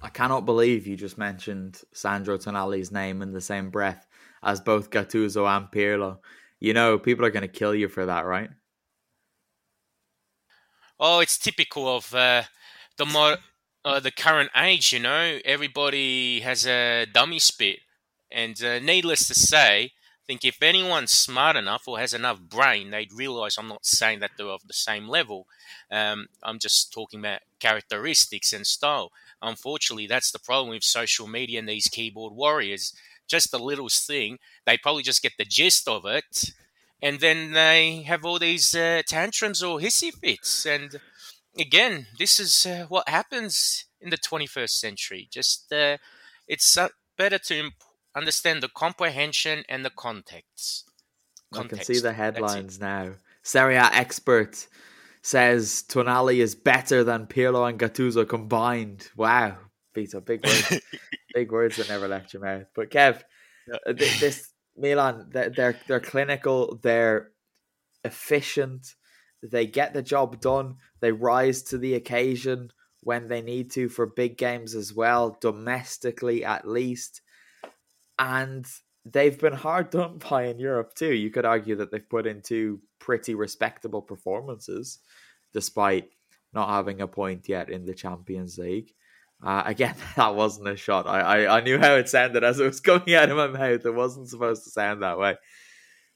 I 0.02 0.08
cannot 0.08 0.46
believe 0.46 0.87
you 0.87 0.96
just 0.96 1.18
mentioned 1.18 1.80
Sandro 1.92 2.38
Tonali's 2.38 2.92
name 2.92 3.23
in 3.23 3.32
the 3.32 3.40
same 3.40 3.70
breath 3.70 4.06
as 4.42 4.61
both 4.61 4.90
Gattuso 4.90 5.46
and 5.49 5.66
Pirlo. 5.70 6.18
You 6.61 6.75
know, 6.75 6.99
people 6.99 7.25
are 7.25 7.30
going 7.30 7.42
to 7.42 7.49
kill 7.49 7.75
you 7.75 7.88
for 7.88 8.06
that, 8.06 8.25
right? 8.25 8.50
Oh, 10.98 11.20
it's 11.20 11.38
typical 11.38 11.94
of 11.94 12.14
uh, 12.14 12.44
the 12.96 13.38
uh, 13.84 14.00
the 14.00 14.10
current 14.10 14.50
age. 14.56 14.92
You 14.92 15.00
know, 15.00 15.38
everybody 15.44 16.40
has 16.40 16.66
a 16.66 17.06
dummy 17.06 17.38
spit, 17.38 17.80
and 18.30 18.62
uh, 18.62 18.78
needless 18.78 19.28
to 19.28 19.34
say, 19.34 19.84
I 19.84 20.24
think 20.26 20.44
if 20.44 20.62
anyone's 20.62 21.12
smart 21.12 21.56
enough 21.56 21.86
or 21.86 21.98
has 21.98 22.14
enough 22.14 22.40
brain, 22.40 22.90
they'd 22.90 23.12
realize 23.12 23.56
I'm 23.58 23.68
not 23.68 23.84
saying 23.86 24.20
that 24.20 24.32
they're 24.36 24.46
of 24.48 24.66
the 24.66 24.72
same 24.72 25.06
level. 25.08 25.46
Um, 25.90 26.28
I'm 26.42 26.58
just 26.58 26.92
talking 26.92 27.20
about 27.20 27.40
characteristics 27.60 28.52
and 28.52 28.66
style. 28.66 29.12
Unfortunately, 29.42 30.06
that's 30.06 30.30
the 30.32 30.38
problem 30.38 30.70
with 30.70 30.82
social 30.82 31.26
media 31.26 31.58
and 31.58 31.68
these 31.68 31.88
keyboard 31.88 32.32
warriors. 32.32 32.94
Just 33.28 33.50
the 33.50 33.58
littlest 33.58 34.06
thing, 34.06 34.38
they 34.64 34.78
probably 34.78 35.02
just 35.02 35.22
get 35.22 35.32
the 35.36 35.44
gist 35.44 35.88
of 35.88 36.06
it, 36.06 36.52
and 37.02 37.20
then 37.20 37.52
they 37.52 38.02
have 38.02 38.24
all 38.24 38.38
these 38.38 38.74
uh, 38.74 39.02
tantrums 39.06 39.62
or 39.62 39.78
hissy 39.78 40.12
fits. 40.12 40.66
And 40.66 41.00
again, 41.58 42.06
this 42.18 42.40
is 42.40 42.66
uh, 42.66 42.86
what 42.88 43.08
happens 43.08 43.84
in 44.00 44.10
the 44.10 44.18
21st 44.18 44.70
century. 44.70 45.28
Just 45.30 45.72
uh, 45.72 45.98
it's 46.48 46.76
uh, 46.76 46.88
better 47.18 47.38
to 47.38 47.58
imp- 47.58 47.74
understand 48.14 48.62
the 48.62 48.68
comprehension 48.68 49.64
and 49.68 49.84
the 49.84 49.90
context. 49.90 50.90
I 51.52 51.62
can 51.64 51.82
see 51.82 52.00
the 52.00 52.12
headlines 52.12 52.80
now. 52.80 53.14
Serie 53.42 53.76
A 53.76 53.84
expert 53.92 54.66
says 55.22 55.84
Tonali 55.88 56.38
is 56.38 56.54
better 56.54 57.04
than 57.04 57.26
Pirlo 57.26 57.68
and 57.68 57.78
Gattuso 57.78 58.28
combined. 58.28 59.08
Wow, 59.16 59.58
Vito, 59.94 60.20
big 60.20 60.44
words, 60.44 60.80
big 61.34 61.52
words 61.52 61.76
that 61.76 61.88
never 61.88 62.08
left 62.08 62.32
your 62.32 62.42
mouth. 62.42 62.66
But 62.74 62.90
Kev, 62.90 63.22
uh, 63.72 63.92
this 63.92 64.52
Milan, 64.76 65.28
they're, 65.30 65.50
they're 65.50 65.78
they're 65.87 66.00
clinical, 66.00 66.78
they're 66.83 67.30
efficient, 68.04 68.95
they 69.42 69.66
get 69.66 69.95
the 69.95 70.02
job 70.02 70.40
done, 70.40 70.76
they 71.00 71.12
rise 71.12 71.62
to 71.64 71.78
the 71.78 71.95
occasion 71.95 72.71
when 73.00 73.28
they 73.28 73.40
need 73.40 73.71
to 73.73 73.88
for 73.88 74.06
big 74.06 74.37
games 74.37 74.75
as 74.75 74.92
well, 74.92 75.38
domestically 75.40 76.45
at 76.45 76.66
least, 76.66 77.23
and 78.18 78.66
they've 79.04 79.38
been 79.38 79.52
hard 79.52 79.90
done 79.90 80.18
by 80.30 80.45
in 80.45 80.59
Europe 80.59 80.95
too. 80.95 81.14
You 81.14 81.30
could 81.30 81.45
argue 81.45 81.76
that 81.76 81.90
they've 81.90 82.09
put 82.09 82.26
in 82.26 82.42
two 82.42 82.80
pretty 82.99 83.35
respectable 83.35 84.02
performances, 84.02 84.99
despite 85.52 86.11
not 86.52 86.68
having 86.68 87.00
a 87.00 87.06
point 87.06 87.49
yet 87.49 87.71
in 87.71 87.85
the 87.85 87.95
Champions 87.95 88.59
League. 88.59 88.95
Uh, 89.43 89.62
again, 89.66 89.95
that 90.16 90.35
wasn't 90.35 90.69
a 90.69 90.76
shot. 90.76 91.07
I, 91.07 91.21
I, 91.21 91.59
I 91.59 91.61
knew 91.61 91.78
how 91.78 91.95
it 91.95 92.09
sounded 92.09 92.45
as 92.45 92.61
it 92.61 92.66
was 92.66 92.81
coming 92.83 93.14
out 93.14 93.31
of 93.31 93.37
my 93.37 93.49
mouth. 93.49 93.85
It 93.85 93.95
wasn't 93.95 94.28
supposed 94.28 94.64
to 94.64 94.71
sound 94.71 95.02
that 95.02 95.19
way. 95.19 95.37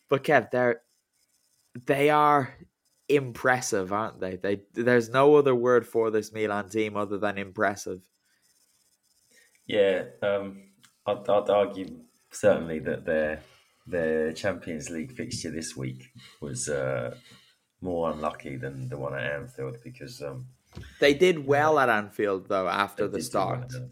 But 0.08 0.24
Kev, 0.24 0.50
they're 0.50 0.82
they 1.86 2.10
are 2.10 2.52
impressive, 3.08 3.92
aren't 3.92 4.20
they? 4.20 4.36
They 4.36 4.62
there's 4.72 5.08
no 5.08 5.36
other 5.36 5.54
word 5.54 5.86
for 5.86 6.10
this 6.10 6.32
Milan 6.32 6.68
team 6.68 6.96
other 6.96 7.18
than 7.18 7.38
impressive. 7.38 8.00
Yeah, 9.66 10.04
um, 10.22 10.70
I'd, 11.06 11.28
I'd 11.28 11.50
argue 11.50 12.00
certainly 12.30 12.80
that 12.80 13.04
their 13.04 13.42
their 13.86 14.32
Champions 14.32 14.90
League 14.90 15.12
fixture 15.12 15.50
this 15.50 15.76
week 15.76 16.12
was 16.40 16.68
uh, 16.68 17.14
more 17.80 18.10
unlucky 18.10 18.56
than 18.56 18.88
the 18.88 18.96
one 18.98 19.14
at 19.14 19.32
Anfield 19.32 19.76
because 19.82 20.22
um, 20.22 20.46
they 21.00 21.14
did 21.14 21.46
well 21.46 21.78
at 21.78 21.88
Anfield 21.88 22.48
though 22.48 22.68
after 22.68 23.08
the 23.08 23.22
start. 23.22 23.72
Well 23.72 23.90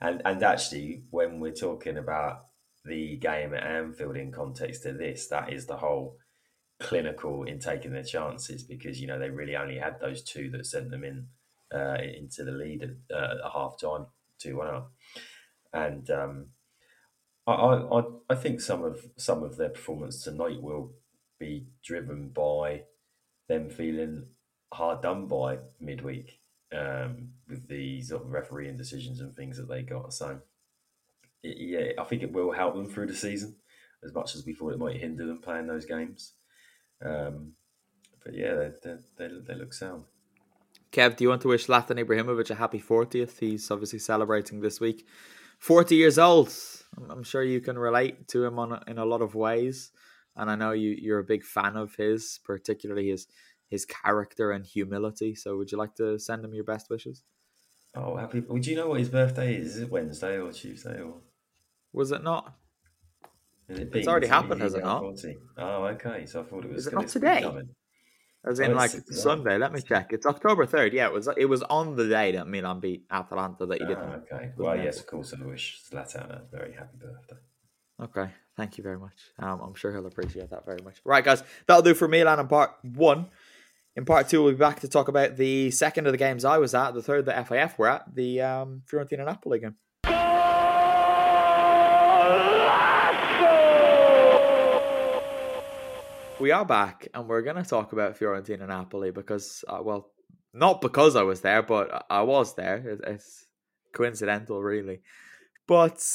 and 0.00 0.22
and 0.24 0.42
actually, 0.42 1.04
when 1.10 1.40
we're 1.40 1.52
talking 1.52 1.96
about 1.96 2.46
the 2.84 3.16
game 3.16 3.54
at 3.54 3.64
Anfield 3.64 4.16
in 4.16 4.30
context 4.32 4.82
to 4.82 4.92
this, 4.92 5.28
that 5.28 5.52
is 5.52 5.66
the 5.66 5.76
whole 5.76 6.18
clinical 6.78 7.44
in 7.44 7.58
taking 7.58 7.92
their 7.92 8.02
chances 8.02 8.62
because 8.62 9.00
you 9.00 9.06
know 9.06 9.18
they 9.18 9.30
really 9.30 9.56
only 9.56 9.78
had 9.78 9.98
those 9.98 10.22
two 10.22 10.50
that 10.50 10.66
sent 10.66 10.90
them 10.90 11.04
in 11.04 11.28
uh, 11.74 11.96
into 12.00 12.44
the 12.44 12.52
lead 12.52 12.82
at, 12.82 13.16
uh, 13.16 13.34
at 13.44 13.52
half 13.52 13.80
time, 13.80 14.06
two 14.38 14.56
one 14.56 14.68
up, 14.68 14.92
and 15.72 16.10
um, 16.10 16.48
I, 17.46 17.52
I 17.52 18.02
I 18.30 18.34
think 18.34 18.60
some 18.60 18.84
of 18.84 19.06
some 19.16 19.42
of 19.42 19.56
their 19.56 19.70
performance 19.70 20.22
tonight 20.22 20.60
will 20.60 20.92
be 21.38 21.68
driven 21.82 22.28
by 22.28 22.82
them 23.48 23.70
feeling 23.70 24.26
hard 24.72 25.02
done 25.02 25.26
by 25.26 25.58
midweek 25.80 26.38
um, 26.76 27.28
with 27.48 27.68
the 27.68 28.02
sort 28.02 28.22
of 28.22 28.30
refereeing 28.30 28.76
decisions 28.76 29.20
and 29.20 29.34
things 29.34 29.56
that 29.56 29.68
they 29.68 29.82
got. 29.82 30.12
So, 30.12 30.40
yeah, 31.42 31.92
I 31.98 32.04
think 32.04 32.22
it 32.22 32.32
will 32.32 32.52
help 32.52 32.74
them 32.74 32.88
through 32.88 33.06
the 33.06 33.14
season 33.14 33.56
as 34.04 34.14
much 34.14 34.34
as 34.34 34.44
we 34.44 34.52
thought 34.52 34.72
it 34.72 34.78
might 34.78 34.96
hinder 34.96 35.26
them 35.26 35.40
playing 35.40 35.66
those 35.66 35.86
games. 35.86 36.32
Um, 37.04 37.52
but 38.24 38.34
yeah, 38.34 38.54
they, 38.54 38.70
they, 38.82 38.96
they, 39.18 39.34
they 39.46 39.54
look 39.54 39.72
sound. 39.72 40.04
Kev, 40.92 41.16
do 41.16 41.24
you 41.24 41.30
want 41.30 41.42
to 41.42 41.48
wish 41.48 41.66
Zlatan 41.66 42.02
Ibrahimovic 42.02 42.50
a 42.50 42.54
happy 42.54 42.80
40th? 42.80 43.38
He's 43.38 43.70
obviously 43.70 43.98
celebrating 43.98 44.60
this 44.60 44.80
week. 44.80 45.06
40 45.58 45.94
years 45.94 46.18
old. 46.18 46.52
I'm 47.10 47.22
sure 47.22 47.42
you 47.42 47.60
can 47.60 47.78
relate 47.78 48.28
to 48.28 48.44
him 48.44 48.58
on 48.58 48.82
in 48.86 48.98
a 48.98 49.04
lot 49.04 49.22
of 49.22 49.34
ways. 49.34 49.90
And 50.36 50.50
I 50.50 50.54
know 50.54 50.72
you, 50.72 50.90
you're 50.90 51.18
a 51.18 51.24
big 51.24 51.44
fan 51.44 51.76
of 51.76 51.94
his, 51.96 52.40
particularly 52.44 53.08
his 53.08 53.26
his 53.68 53.84
character 53.84 54.52
and 54.52 54.64
humility. 54.64 55.34
So, 55.34 55.56
would 55.56 55.72
you 55.72 55.78
like 55.78 55.94
to 55.96 56.18
send 56.18 56.44
him 56.44 56.54
your 56.54 56.64
best 56.64 56.90
wishes? 56.90 57.22
Oh, 57.94 58.16
happy! 58.16 58.40
Would 58.40 58.66
you 58.66 58.76
know 58.76 58.88
what 58.88 58.98
his 58.98 59.08
birthday 59.08 59.56
is? 59.56 59.76
Is 59.76 59.82
it 59.82 59.90
Wednesday 59.90 60.38
or 60.38 60.52
Tuesday 60.52 61.00
or? 61.00 61.20
Was 61.92 62.12
it 62.12 62.22
not? 62.22 62.54
It 63.68 63.90
it's 63.94 64.06
already 64.06 64.26
happened, 64.28 64.60
has 64.60 64.74
it 64.74 64.84
not? 64.84 65.00
40? 65.00 65.38
Oh, 65.58 65.84
okay. 65.86 66.26
So 66.26 66.42
I 66.42 66.44
thought 66.44 66.64
it 66.64 66.70
was. 66.70 66.82
Is 66.82 66.86
it 66.88 66.94
not 66.94 67.08
today? 67.08 67.50
As 68.44 68.60
in, 68.60 68.72
oh, 68.72 68.74
like 68.74 68.90
Sunday. 68.90 69.58
Let 69.58 69.72
me 69.72 69.80
check. 69.80 70.12
It's 70.12 70.24
October 70.24 70.66
third. 70.66 70.92
Yeah, 70.92 71.06
it 71.06 71.12
was. 71.12 71.28
It 71.36 71.46
was 71.46 71.62
on 71.64 71.96
the 71.96 72.06
day 72.06 72.32
that 72.32 72.46
Milan 72.46 72.78
beat 72.78 73.04
Atalanta 73.10 73.66
that 73.66 73.80
you 73.80 73.86
didn't. 73.86 74.04
Oh, 74.04 74.22
okay. 74.32 74.52
Well, 74.56 74.76
yes, 74.76 75.00
of 75.00 75.06
course. 75.06 75.34
I 75.34 75.44
wish 75.44 75.80
Zlatan 75.90 76.30
a 76.30 76.42
very 76.52 76.72
happy 76.72 76.96
birthday. 76.96 77.36
Okay, 78.00 78.30
thank 78.56 78.78
you 78.78 78.84
very 78.84 78.98
much. 78.98 79.14
Um, 79.38 79.60
I'm 79.62 79.74
sure 79.74 79.90
he'll 79.90 80.06
appreciate 80.06 80.50
that 80.50 80.64
very 80.66 80.80
much. 80.84 80.96
Right, 81.04 81.24
guys, 81.24 81.42
that'll 81.66 81.82
do 81.82 81.94
for 81.94 82.06
Milan 82.06 82.38
in 82.38 82.46
part 82.46 82.72
one. 82.82 83.30
In 83.96 84.04
part 84.04 84.28
two, 84.28 84.42
we'll 84.42 84.52
be 84.52 84.58
back 84.58 84.80
to 84.80 84.88
talk 84.88 85.08
about 85.08 85.38
the 85.38 85.70
second 85.70 86.06
of 86.06 86.12
the 86.12 86.18
games 86.18 86.44
I 86.44 86.58
was 86.58 86.74
at, 86.74 86.92
the 86.92 87.02
third 87.02 87.24
the 87.24 87.32
FAF 87.32 87.78
were 87.78 87.88
at, 87.88 88.14
the 88.14 88.42
um, 88.42 88.82
Fiorentina 88.86 89.24
Napoli 89.24 89.58
game. 89.58 89.76
We 96.38 96.50
are 96.50 96.66
back, 96.66 97.08
and 97.14 97.26
we're 97.26 97.40
going 97.40 97.56
to 97.56 97.64
talk 97.64 97.94
about 97.94 98.18
Fiorentina 98.18 98.68
Napoli 98.68 99.12
because, 99.12 99.64
uh, 99.66 99.78
well, 99.82 100.10
not 100.52 100.82
because 100.82 101.16
I 101.16 101.22
was 101.22 101.40
there, 101.40 101.62
but 101.62 102.04
I 102.10 102.20
was 102.20 102.54
there. 102.54 102.98
It's 103.06 103.46
coincidental, 103.94 104.62
really. 104.62 105.00
But 105.66 106.06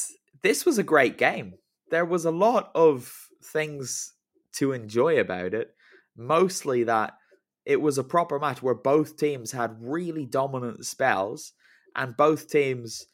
this 0.44 0.68
was 0.68 0.78
a 0.78 0.84
great 0.84 1.18
game. 1.18 1.56
There 1.90 2.06
was 2.06 2.26
a 2.26 2.32
lot 2.32 2.70
of 2.76 3.12
things 3.44 4.14
to 4.58 4.72
enjoy 4.72 5.20
about 5.20 5.56
it. 5.56 5.74
Mostly 6.16 6.84
that 6.84 7.16
it 7.66 7.82
was 7.82 7.98
a 7.98 8.04
proper 8.04 8.40
match 8.40 8.62
where 8.62 8.76
both 8.76 9.18
teams 9.18 9.52
had 9.52 9.76
really 9.80 10.26
dominant 10.26 10.86
spells 10.86 11.54
and 11.96 12.18
both 12.18 12.50
teams 12.50 13.08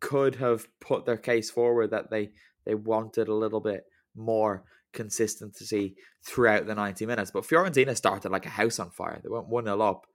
could 0.00 0.36
have 0.36 0.66
put 0.80 1.06
their 1.06 1.16
case 1.16 1.50
forward 1.50 1.90
that 1.90 2.10
they 2.10 2.30
they 2.64 2.74
wanted 2.74 3.28
a 3.28 3.34
little 3.34 3.60
bit 3.60 3.84
more 4.14 4.64
consistency 4.92 5.96
throughout 6.24 6.66
the 6.66 6.74
90 6.74 7.04
minutes. 7.06 7.30
But 7.30 7.44
Fiorentina 7.44 7.94
started 7.96 8.30
like 8.30 8.46
a 8.46 8.50
house 8.50 8.78
on 8.78 8.90
fire. 8.90 9.20
They 9.22 9.28
went 9.28 9.50
1-0 9.50 9.86
up 9.86 10.06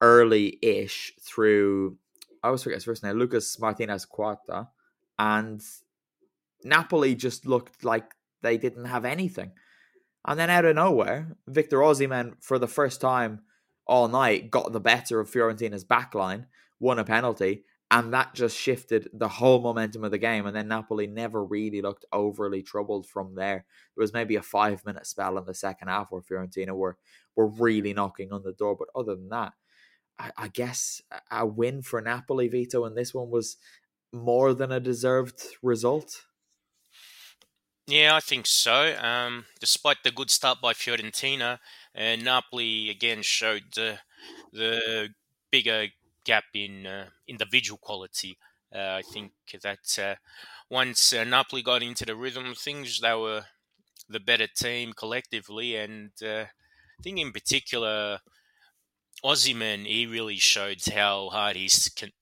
early-ish 0.00 1.14
through 1.20 1.96
I 2.42 2.48
always 2.48 2.62
forget 2.62 2.76
his 2.76 2.84
first 2.84 3.04
name 3.04 3.18
Lucas 3.18 3.58
Martinez 3.60 4.04
Quarta 4.04 4.68
and 5.18 5.60
Napoli 6.64 7.14
just 7.14 7.46
looked 7.46 7.84
like 7.84 8.10
they 8.42 8.56
didn't 8.58 8.86
have 8.86 9.04
anything 9.04 9.52
and 10.26 10.38
then 10.38 10.50
out 10.50 10.64
of 10.64 10.76
nowhere, 10.76 11.36
Victor 11.48 11.78
Osimhen, 11.78 12.34
for 12.40 12.58
the 12.58 12.68
first 12.68 13.00
time 13.00 13.40
all 13.86 14.08
night, 14.08 14.50
got 14.50 14.72
the 14.72 14.80
better 14.80 15.20
of 15.20 15.30
Fiorentina's 15.30 15.84
backline, 15.84 16.46
won 16.78 16.98
a 16.98 17.04
penalty, 17.04 17.64
and 17.90 18.14
that 18.14 18.32
just 18.32 18.56
shifted 18.56 19.10
the 19.12 19.28
whole 19.28 19.60
momentum 19.60 20.02
of 20.02 20.10
the 20.10 20.18
game. 20.18 20.46
And 20.46 20.56
then 20.56 20.68
Napoli 20.68 21.06
never 21.06 21.44
really 21.44 21.82
looked 21.82 22.06
overly 22.10 22.62
troubled 22.62 23.06
from 23.06 23.34
there. 23.34 23.66
There 23.94 24.02
was 24.02 24.14
maybe 24.14 24.36
a 24.36 24.42
five 24.42 24.84
minute 24.86 25.06
spell 25.06 25.36
in 25.36 25.44
the 25.44 25.54
second 25.54 25.88
half 25.88 26.10
where 26.10 26.22
Fiorentina 26.22 26.72
were 26.72 26.96
were 27.36 27.48
really 27.48 27.92
knocking 27.92 28.32
on 28.32 28.44
the 28.44 28.52
door. 28.52 28.76
But 28.78 28.88
other 28.98 29.14
than 29.14 29.28
that, 29.28 29.52
I, 30.18 30.30
I 30.38 30.48
guess 30.48 31.02
a 31.30 31.44
win 31.44 31.82
for 31.82 32.00
Napoli, 32.00 32.48
Vito, 32.48 32.84
and 32.84 32.96
this 32.96 33.12
one 33.12 33.30
was 33.30 33.58
more 34.10 34.54
than 34.54 34.72
a 34.72 34.80
deserved 34.80 35.42
result. 35.62 36.22
Yeah, 37.86 38.14
I 38.14 38.20
think 38.20 38.46
so. 38.46 38.96
Um, 39.00 39.46
despite 39.60 39.98
the 40.04 40.10
good 40.12 40.30
start 40.30 40.60
by 40.60 40.72
Fiorentina, 40.72 41.58
uh, 41.96 42.16
Napoli 42.16 42.90
again 42.90 43.22
showed 43.22 43.64
the 43.74 43.98
the 44.52 45.08
bigger 45.50 45.88
gap 46.24 46.44
in 46.54 46.86
uh, 46.86 47.08
individual 47.26 47.78
quality. 47.78 48.38
Uh, 48.74 49.00
I 49.00 49.02
think 49.02 49.32
that 49.62 49.98
uh, 49.98 50.14
once 50.70 51.12
uh, 51.12 51.24
Napoli 51.24 51.62
got 51.62 51.82
into 51.82 52.04
the 52.06 52.16
rhythm 52.16 52.46
of 52.46 52.58
things, 52.58 53.00
they 53.00 53.14
were 53.14 53.44
the 54.08 54.20
better 54.20 54.48
team 54.48 54.92
collectively, 54.94 55.76
and 55.76 56.12
uh, 56.22 56.46
I 56.46 57.02
think 57.02 57.18
in 57.18 57.32
particular, 57.32 58.20
Osimhen 59.24 59.84
he 59.84 60.06
really 60.06 60.38
showed 60.38 60.80
how 60.84 61.28
hard 61.30 61.56
he's 61.56 61.88
con- 61.88 62.12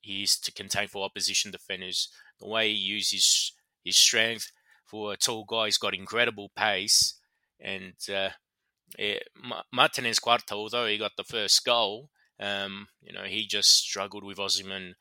he 0.00 0.24
is 0.24 0.38
to 0.40 0.52
contain 0.52 0.88
for 0.88 1.04
opposition 1.04 1.50
defenders. 1.52 2.08
The 2.40 2.48
way 2.48 2.70
he 2.72 2.76
uses 2.80 3.52
his 3.84 3.98
strength 3.98 4.52
for 4.84 5.12
a 5.12 5.16
tall 5.16 5.44
guy, 5.44 5.66
he's 5.66 5.78
got 5.78 5.94
incredible 5.94 6.50
pace, 6.56 7.14
and 7.60 7.94
uh, 8.12 8.30
it, 8.98 9.28
Martinez 9.72 10.18
Quarta, 10.18 10.54
although 10.54 10.86
he 10.86 10.98
got 10.98 11.12
the 11.16 11.24
first 11.24 11.64
goal, 11.64 12.10
um, 12.40 12.88
you 13.02 13.12
know 13.12 13.24
he 13.24 13.46
just 13.46 13.70
struggled 13.70 14.24
with 14.24 14.38
Osimhen 14.38 14.94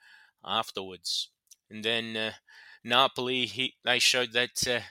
afterwards. 0.43 1.29
And 1.69 1.83
then 1.83 2.15
uh, 2.15 2.31
Napoli, 2.83 3.45
he, 3.45 3.75
they 3.83 3.99
showed 3.99 4.33
that 4.33 4.67
uh, 4.67 4.81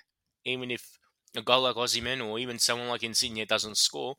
even 0.44 0.70
if 0.70 0.98
a 1.36 1.42
guy 1.42 1.56
like 1.56 1.76
Osimhen 1.76 2.26
or 2.26 2.38
even 2.38 2.58
someone 2.58 2.88
like 2.88 3.02
Insigne 3.02 3.44
doesn't 3.46 3.76
score, 3.76 4.16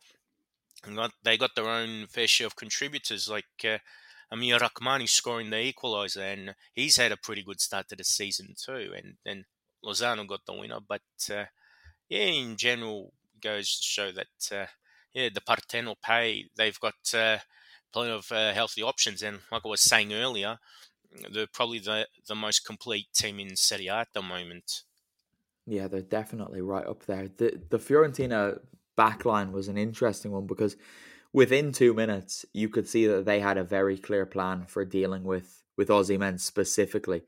got, 0.96 1.12
they 1.24 1.38
got 1.38 1.56
their 1.56 1.70
own 1.70 2.08
fair 2.08 2.28
share 2.28 2.48
of 2.48 2.56
contributors 2.56 3.30
like 3.30 3.46
uh, 3.66 3.78
Amir 4.32 4.60
Rrahmani 4.60 5.08
scoring 5.10 5.50
the 5.50 5.74
equaliser, 5.74 6.34
and 6.34 6.56
he's 6.74 6.98
had 6.98 7.12
a 7.12 7.18
pretty 7.18 7.44
good 7.44 7.62
start 7.62 7.90
to 7.90 7.96
the 7.96 8.04
season 8.04 8.56
too. 8.58 8.94
And 8.96 9.18
then 9.26 9.46
Lozano 9.84 10.28
got 10.28 10.46
the 10.46 10.54
winner, 10.54 10.80
but 10.88 11.02
uh, 11.30 11.46
yeah, 12.10 12.26
in 12.26 12.56
general, 12.58 13.14
goes 13.42 13.78
to 13.78 13.84
show 13.84 14.12
that 14.12 14.28
uh, 14.52 14.66
yeah, 15.14 15.30
the 15.34 15.42
Partenopei 15.42 16.46
they've 16.56 16.80
got 16.80 16.96
uh, 17.14 17.38
plenty 17.92 18.12
of 18.12 18.32
uh, 18.32 18.54
healthy 18.54 18.82
options, 18.82 19.22
and 19.22 19.40
like 19.52 19.64
I 19.66 19.68
was 19.68 19.82
saying 19.82 20.14
earlier, 20.14 20.58
they're 21.32 21.48
probably 21.48 21.80
the 21.80 22.08
the 22.28 22.36
most 22.36 22.66
complete 22.66 23.08
team 23.14 23.40
in 23.40 23.56
Serie 23.56 23.88
A 23.88 24.00
at 24.00 24.14
the 24.14 24.22
moment. 24.22 24.84
Yeah, 25.66 25.88
they're 25.88 26.02
definitely 26.02 26.62
right 26.62 26.86
up 26.86 27.06
there. 27.06 27.28
The 27.28 27.62
the 27.70 27.80
Fiorentina 27.80 28.60
backline 28.98 29.52
was 29.52 29.68
an 29.68 29.78
interesting 29.78 30.32
one 30.32 30.46
because 30.48 30.76
within 31.32 31.72
two 31.72 31.94
minutes 31.94 32.46
you 32.54 32.70
could 32.70 32.88
see 32.88 33.08
that 33.08 33.26
they 33.26 33.40
had 33.40 33.58
a 33.58 33.64
very 33.64 33.98
clear 33.98 34.26
plan 34.26 34.66
for 34.68 34.86
dealing 34.86 35.24
with 35.24 35.64
with 35.76 35.90
Osimhen 35.90 36.40
specifically, 36.40 37.24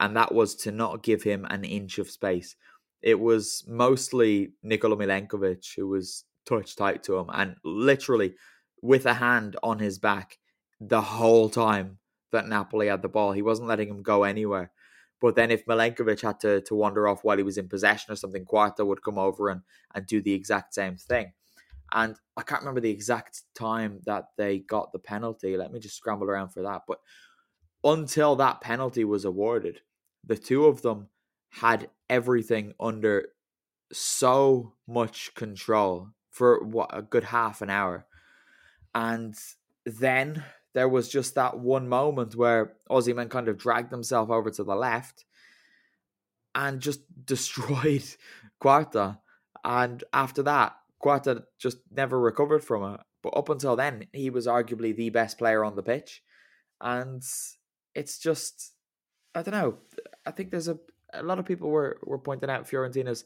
and 0.00 0.16
that 0.16 0.34
was 0.34 0.54
to 0.56 0.72
not 0.72 1.02
give 1.02 1.22
him 1.22 1.44
an 1.50 1.62
inch 1.62 1.98
of 1.98 2.10
space. 2.10 2.56
It 3.02 3.20
was 3.20 3.64
mostly 3.68 4.54
Nikola 4.62 4.96
Milenkovic 4.96 5.74
who 5.76 5.88
was 5.88 6.24
touch 6.46 6.74
tight 6.74 7.02
to 7.04 7.16
him 7.18 7.26
and 7.32 7.56
literally 7.64 8.34
with 8.82 9.06
a 9.06 9.14
hand 9.14 9.56
on 9.62 9.78
his 9.78 9.98
back 9.98 10.38
the 10.80 11.02
whole 11.02 11.50
time 11.50 11.98
that 12.32 12.48
Napoli 12.48 12.88
had 12.88 13.02
the 13.02 13.08
ball. 13.08 13.32
He 13.32 13.42
wasn't 13.42 13.68
letting 13.68 13.88
him 13.88 14.02
go 14.02 14.24
anywhere. 14.24 14.72
But 15.20 15.36
then 15.36 15.50
if 15.50 15.66
Milenkovic 15.66 16.22
had 16.22 16.40
to, 16.40 16.62
to 16.62 16.74
wander 16.74 17.06
off 17.06 17.22
while 17.22 17.36
he 17.36 17.42
was 17.42 17.58
in 17.58 17.68
possession 17.68 18.10
or 18.10 18.16
something, 18.16 18.46
Quarta 18.46 18.84
would 18.84 19.02
come 19.02 19.18
over 19.18 19.50
and, 19.50 19.60
and 19.94 20.06
do 20.06 20.22
the 20.22 20.32
exact 20.32 20.72
same 20.72 20.96
thing. 20.96 21.32
And 21.92 22.16
I 22.36 22.42
can't 22.42 22.62
remember 22.62 22.80
the 22.80 22.90
exact 22.90 23.42
time 23.54 24.00
that 24.06 24.28
they 24.38 24.60
got 24.60 24.92
the 24.92 24.98
penalty. 24.98 25.56
Let 25.58 25.72
me 25.72 25.80
just 25.80 25.96
scramble 25.96 26.30
around 26.30 26.50
for 26.50 26.62
that. 26.62 26.82
But 26.88 27.00
until 27.84 28.36
that 28.36 28.62
penalty 28.62 29.04
was 29.04 29.26
awarded, 29.26 29.80
the 30.24 30.36
two 30.36 30.66
of 30.66 30.82
them 30.82 31.08
had 31.50 31.90
everything 32.08 32.74
under 32.78 33.28
so 33.92 34.74
much 34.86 35.34
control 35.34 36.08
for 36.30 36.62
what 36.62 36.90
a 36.92 37.02
good 37.02 37.24
half 37.24 37.60
an 37.60 37.70
hour. 37.70 38.06
And 38.94 39.34
then 39.84 40.44
there 40.72 40.88
was 40.88 41.08
just 41.08 41.34
that 41.34 41.58
one 41.58 41.88
moment 41.88 42.36
where 42.36 42.74
Osimhen 42.90 43.30
kind 43.30 43.48
of 43.48 43.58
dragged 43.58 43.90
himself 43.90 44.30
over 44.30 44.50
to 44.50 44.64
the 44.64 44.76
left 44.76 45.24
and 46.54 46.80
just 46.80 47.00
destroyed 47.24 48.04
Quarta. 48.60 49.18
And 49.64 50.04
after 50.12 50.42
that, 50.44 50.76
Quarta 50.98 51.44
just 51.58 51.78
never 51.90 52.18
recovered 52.18 52.64
from 52.64 52.94
it. 52.94 53.00
But 53.22 53.36
up 53.36 53.48
until 53.48 53.76
then, 53.76 54.06
he 54.12 54.30
was 54.30 54.46
arguably 54.46 54.94
the 54.94 55.10
best 55.10 55.38
player 55.38 55.64
on 55.64 55.76
the 55.76 55.82
pitch. 55.82 56.22
And 56.80 57.22
it's 57.94 58.18
just, 58.18 58.72
I 59.34 59.42
don't 59.42 59.52
know. 59.52 59.78
I 60.26 60.30
think 60.30 60.50
there's 60.50 60.68
a, 60.68 60.78
a 61.12 61.22
lot 61.22 61.38
of 61.38 61.46
people 61.46 61.70
were, 61.70 61.98
were 62.04 62.18
pointing 62.18 62.50
out 62.50 62.68
Fiorentina's 62.68 63.24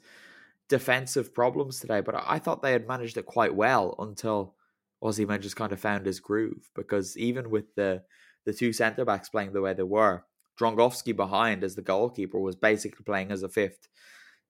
defensive 0.69 1.35
problems 1.35 1.81
today, 1.81 2.01
but 2.01 2.15
I 2.27 2.39
thought 2.39 2.63
they 2.63 2.73
had 2.73 2.89
managed 2.89 3.17
it 3.17 3.27
quite 3.27 3.55
well 3.55 3.95
until 3.99 4.55
Osimhen 5.03 5.41
just 5.41 5.57
kind 5.57 5.73
of 5.73 5.81
found 5.81 6.07
his 6.07 6.21
groove 6.21 6.71
because 6.75 7.17
even 7.19 7.51
with 7.51 7.75
the 7.75 8.03
the 8.47 8.53
two 8.53 8.73
centre 8.73 9.07
backs 9.07 9.31
playing 9.31 9.53
the 9.53 9.63
way 9.63 9.73
they 9.73 9.83
were, 9.83 10.25
Dragowski 10.61 11.17
behind 11.17 11.65
as 11.65 11.75
the 11.75 11.83
goalkeeper 11.83 12.39
was 12.39 12.57
basically 12.57 13.03
playing 13.05 13.31
as 13.33 13.43
a 13.43 13.49
fifth 13.49 13.89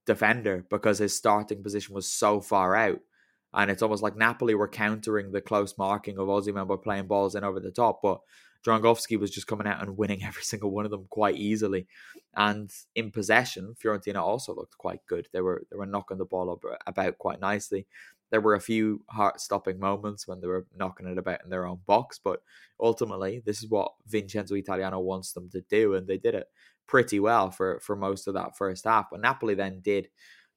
defender 0.05 0.65
because 0.69 0.99
his 0.99 1.17
starting 1.17 1.63
position 1.63 1.95
was 1.95 2.11
so 2.11 2.41
far 2.41 2.75
out. 2.75 3.01
And 3.53 3.71
it's 3.71 3.83
almost 3.83 4.03
like 4.03 4.17
Napoli 4.17 4.55
were 4.55 4.69
countering 4.69 5.31
the 5.31 5.41
close 5.41 5.79
marking 5.79 6.19
of 6.19 6.27
Osimhen 6.27 6.67
by 6.67 6.75
playing 6.77 7.07
balls 7.07 7.37
in 7.37 7.45
over 7.45 7.61
the 7.61 7.71
top. 7.71 8.01
But 8.03 8.21
Dragowski 8.65 9.19
was 9.19 9.31
just 9.31 9.47
coming 9.47 9.67
out 9.67 9.83
and 9.83 9.97
winning 9.97 10.23
every 10.25 10.43
single 10.43 10.71
one 10.71 10.85
of 10.85 10.91
them 10.91 11.07
quite 11.11 11.37
easily. 11.37 11.87
And 12.37 12.71
in 12.95 13.11
possession, 13.11 13.75
Fiorentina 13.83 14.21
also 14.21 14.55
looked 14.55 14.79
quite 14.79 15.01
good. 15.07 15.29
They 15.33 15.41
were 15.41 15.63
they 15.71 15.77
were 15.77 15.87
knocking 15.87 16.19
the 16.19 16.25
ball 16.25 16.51
up 16.51 16.65
about 16.87 17.19
quite 17.19 17.41
nicely. 17.41 17.87
There 18.31 18.41
were 18.41 18.55
a 18.55 18.61
few 18.61 19.05
heart 19.11 19.41
stopping 19.41 19.79
moments 19.79 20.27
when 20.27 20.41
they 20.41 20.49
were 20.49 20.67
knocking 20.75 21.07
it 21.07 21.19
about 21.19 21.45
in 21.45 21.51
their 21.51 21.67
own 21.67 21.81
box, 21.87 22.19
but 22.23 22.41
ultimately, 22.81 23.43
this 23.45 23.63
is 23.63 23.71
what 23.71 23.93
Vincenzo 24.09 24.57
Italiano 24.57 24.99
wants 24.99 25.33
them 25.33 25.49
to 25.51 25.61
do, 25.71 25.95
and 25.95 26.09
they 26.09 26.19
did 26.19 26.35
it 26.35 26.49
pretty 26.87 27.21
well 27.21 27.51
for, 27.51 27.79
for 27.81 27.95
most 27.95 28.27
of 28.27 28.35
that 28.35 28.57
first 28.57 28.87
half. 28.87 29.07
But 29.11 29.21
Napoli 29.21 29.55
then 29.55 29.81
did 29.83 30.09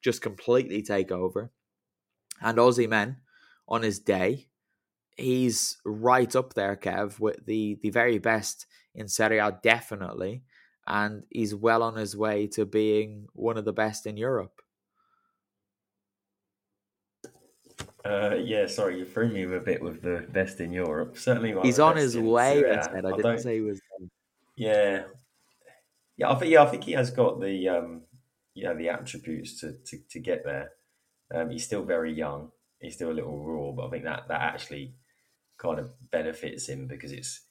just 0.02 0.22
completely 0.22 0.82
take 0.82 1.12
over. 1.12 1.52
And 2.41 2.58
Osimhen 2.58 3.17
on 3.67 3.82
his 3.84 4.00
day, 4.00 4.48
he's 5.18 5.78
right 5.84 6.34
up 6.36 6.54
there, 6.54 6.76
Kev, 6.76 7.20
with 7.20 7.46
the, 7.46 7.78
the 7.82 7.90
very 7.90 8.20
best 8.20 8.68
in 8.96 9.08
Serie 9.08 9.40
A, 9.40 9.58
definitely. 9.62 10.44
And 10.86 11.24
he's 11.30 11.54
well 11.54 11.84
on 11.84 11.96
his 11.96 12.16
way 12.16 12.48
to 12.48 12.66
being 12.66 13.28
one 13.34 13.58
of 13.58 13.66
the 13.66 13.74
best 13.74 14.06
in 14.06 14.16
Europe. 14.16 14.62
Uh, 18.06 18.36
yeah, 18.36 18.66
sorry, 18.66 19.00
you 19.00 19.06
threw 19.06 19.28
me 19.28 19.44
a 19.44 19.60
bit 19.60 19.82
with 19.82 20.02
the 20.02 20.26
best 20.32 20.62
in 20.62 20.72
Europe. 20.72 21.18
Certainly, 21.18 21.56
he's 21.64 21.80
on 21.80 21.98
his 21.98 22.18
way. 22.18 22.64
I 22.64 22.82
said 22.82 23.06
I, 23.06 23.10
I 23.10 23.16
didn't 23.18 23.40
say 23.40 23.56
he 23.56 23.62
was. 23.62 23.82
Yeah, 24.56 25.04
yeah, 26.16 26.32
I 26.32 26.36
think 26.36 26.52
yeah, 26.52 26.64
I 26.64 26.68
think 26.68 26.86
he 26.86 26.94
has 26.94 27.12
got 27.12 27.42
the 27.42 27.68
um, 27.68 28.04
you 28.54 28.64
know, 28.64 28.76
the 28.76 28.90
attributes 28.90 29.60
to 29.60 29.74
to, 29.86 29.98
to 30.10 30.20
get 30.20 30.46
there. 30.46 30.72
Um, 31.34 31.50
he's 31.50 31.66
still 31.66 31.84
very 31.84 32.14
young. 32.14 32.50
He's 32.80 32.96
still 32.96 33.12
a 33.12 33.14
little 33.14 33.44
raw, 33.44 33.72
but 33.72 33.88
I 33.88 33.90
think 33.90 34.06
that 34.06 34.28
that 34.30 34.42
actually 34.42 34.96
kind 35.58 35.80
of 35.80 35.91
benefits 36.12 36.67
him 36.67 36.88
because 36.88 37.12
it's 37.12 37.41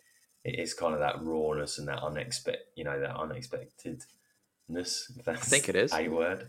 it 0.45 0.61
is 0.61 0.75
kind 0.75 0.95
of 0.95 1.01
that 1.01 1.23
rawness 1.23 1.79
and 1.79 1.89
that 1.89 2.03
unexpected, 2.03 2.63
you 2.77 2.85
know, 2.85 3.01
that 3.01 3.17
unexpected 3.17 4.05
ness. 4.69 5.11
I 5.27 5.35
think 5.35 5.69
it 5.69 5.77
is 5.77 5.93
a 5.93 6.09
word. 6.09 6.49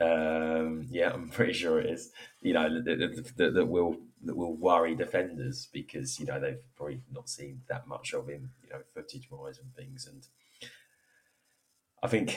Um, 0.00 0.86
yeah, 0.90 1.10
I'm 1.12 1.28
pretty 1.28 1.52
sure 1.52 1.80
it 1.80 1.90
is. 1.90 2.10
You 2.40 2.54
know 2.54 2.82
that, 2.82 3.34
that, 3.36 3.54
that 3.54 3.66
will 3.66 3.96
that 4.24 4.36
will 4.36 4.54
worry 4.54 4.94
defenders 4.94 5.68
because 5.72 6.18
you 6.18 6.26
know 6.26 6.40
they've 6.40 6.62
probably 6.76 7.02
not 7.12 7.28
seen 7.28 7.62
that 7.68 7.86
much 7.86 8.12
of 8.12 8.28
him, 8.28 8.50
you 8.62 8.70
know, 8.70 8.82
footage 8.94 9.28
wise 9.30 9.58
and 9.58 9.74
things. 9.74 10.06
And 10.06 10.26
I 12.02 12.08
think 12.08 12.36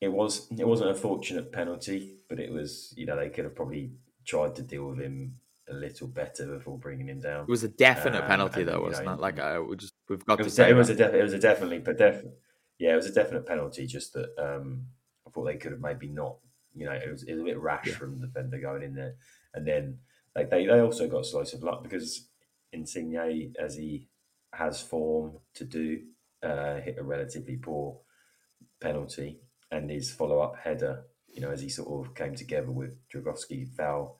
it 0.00 0.12
was 0.12 0.48
it 0.50 0.66
wasn't 0.66 0.90
a 0.90 0.94
fortunate 0.94 1.52
penalty, 1.52 2.16
but 2.28 2.40
it 2.40 2.52
was 2.52 2.92
you 2.96 3.06
know 3.06 3.16
they 3.16 3.30
could 3.30 3.44
have 3.44 3.56
probably 3.56 3.92
tried 4.24 4.56
to 4.56 4.62
deal 4.62 4.86
with 4.86 4.98
him 4.98 5.36
a 5.68 5.74
little 5.74 6.08
better 6.08 6.46
before 6.46 6.78
bringing 6.78 7.08
him 7.08 7.20
down. 7.20 7.42
It 7.42 7.48
was 7.48 7.64
a 7.64 7.68
definite 7.68 8.22
um, 8.22 8.28
penalty, 8.28 8.64
though, 8.64 8.82
wasn't 8.82 9.06
know, 9.06 9.14
it? 9.14 9.20
Like 9.20 9.38
I 9.38 9.58
we 9.58 9.76
just 9.76 9.94
we've 10.08 10.24
got 10.24 10.40
it 10.40 10.44
was, 10.44 10.54
to 10.54 10.62
say 10.62 10.70
it 10.70 10.74
was 10.74 10.90
a 10.90 10.94
def- 10.94 11.14
it 11.14 11.22
was 11.22 11.32
a 11.32 11.38
definitely, 11.38 11.78
but 11.78 11.98
definitely 11.98 12.32
yeah, 12.78 12.92
it 12.92 12.96
was 12.96 13.06
a 13.06 13.12
definite 13.12 13.46
penalty. 13.46 13.86
Just 13.86 14.12
that 14.14 14.30
um, 14.38 14.86
I 15.26 15.30
thought 15.30 15.44
they 15.44 15.56
could 15.56 15.72
have 15.72 15.80
maybe 15.80 16.08
not. 16.08 16.36
You 16.74 16.86
know, 16.86 16.92
it 16.92 17.10
was, 17.10 17.22
it 17.22 17.32
was 17.34 17.42
a 17.42 17.44
bit 17.44 17.58
rash 17.58 17.86
yeah. 17.86 17.94
from 17.94 18.20
the 18.20 18.26
defender 18.26 18.58
going 18.58 18.82
in 18.82 18.94
there, 18.94 19.14
and 19.54 19.66
then 19.66 19.98
like 20.34 20.50
they 20.50 20.66
they 20.66 20.80
also 20.80 21.08
got 21.08 21.26
slice 21.26 21.52
of 21.52 21.62
luck 21.62 21.82
because 21.82 22.28
Insigne, 22.72 23.54
as 23.58 23.76
he 23.76 24.08
has 24.52 24.82
form 24.82 25.38
to 25.54 25.64
do, 25.64 26.00
uh, 26.42 26.80
hit 26.80 26.96
a 26.98 27.02
relatively 27.02 27.56
poor 27.56 28.00
penalty, 28.80 29.40
and 29.70 29.90
his 29.90 30.10
follow 30.10 30.40
up 30.40 30.56
header. 30.62 31.04
You 31.28 31.40
know, 31.40 31.50
as 31.50 31.60
he 31.60 31.68
sort 31.68 32.06
of 32.06 32.14
came 32.14 32.34
together 32.34 32.70
with 32.70 32.96
Dragowski 33.08 33.68
foul 33.76 34.18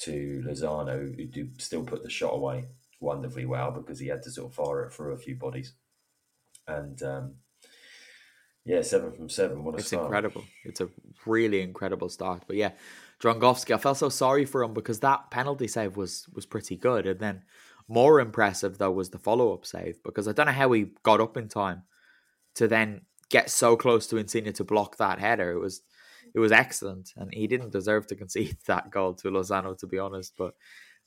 to 0.00 0.42
Lozano, 0.46 1.14
who 1.16 1.24
do 1.26 1.48
still 1.58 1.84
put 1.84 2.02
the 2.02 2.10
shot 2.10 2.34
away 2.34 2.66
wonderfully 3.00 3.46
well 3.46 3.70
because 3.70 3.98
he 3.98 4.08
had 4.08 4.22
to 4.22 4.30
sort 4.30 4.50
of 4.50 4.54
fire 4.54 4.84
it 4.84 4.92
through 4.92 5.12
a 5.12 5.18
few 5.18 5.34
bodies. 5.34 5.74
And 6.66 7.02
um, 7.02 7.34
yeah, 8.64 8.82
seven 8.82 9.12
from 9.12 9.28
seven. 9.28 9.64
What 9.64 9.78
a 9.78 9.78
start. 9.78 9.80
it's 9.80 9.88
start. 9.88 10.04
incredible. 10.04 10.44
It's 10.64 10.80
a 10.80 10.88
really 11.26 11.60
incredible 11.62 12.08
start. 12.08 12.44
But 12.46 12.56
yeah, 12.56 12.72
Dragowski, 13.20 13.74
I 13.74 13.78
felt 13.78 13.96
so 13.96 14.08
sorry 14.08 14.44
for 14.44 14.62
him 14.62 14.74
because 14.74 15.00
that 15.00 15.30
penalty 15.30 15.66
save 15.66 15.96
was 15.96 16.26
was 16.34 16.46
pretty 16.46 16.76
good. 16.76 17.06
And 17.06 17.20
then 17.20 17.42
more 17.88 18.20
impressive 18.20 18.78
though 18.78 18.92
was 18.92 19.10
the 19.10 19.18
follow 19.18 19.52
up 19.52 19.66
save 19.66 20.02
because 20.04 20.28
I 20.28 20.32
don't 20.32 20.46
know 20.46 20.52
how 20.52 20.70
he 20.72 20.88
got 21.02 21.20
up 21.20 21.36
in 21.36 21.48
time 21.48 21.82
to 22.54 22.68
then 22.68 23.02
get 23.30 23.50
so 23.50 23.76
close 23.76 24.06
to 24.08 24.16
Insigne 24.16 24.52
to 24.52 24.64
block 24.64 24.96
that 24.98 25.18
header. 25.18 25.52
It 25.52 25.60
was 25.60 25.82
it 26.34 26.38
was 26.38 26.52
excellent, 26.52 27.12
and 27.16 27.32
he 27.32 27.46
didn't 27.46 27.72
deserve 27.72 28.06
to 28.08 28.16
concede 28.16 28.56
that 28.66 28.90
goal 28.90 29.14
to 29.14 29.28
Lozano, 29.28 29.76
to 29.78 29.86
be 29.86 29.98
honest. 29.98 30.34
But 30.36 30.54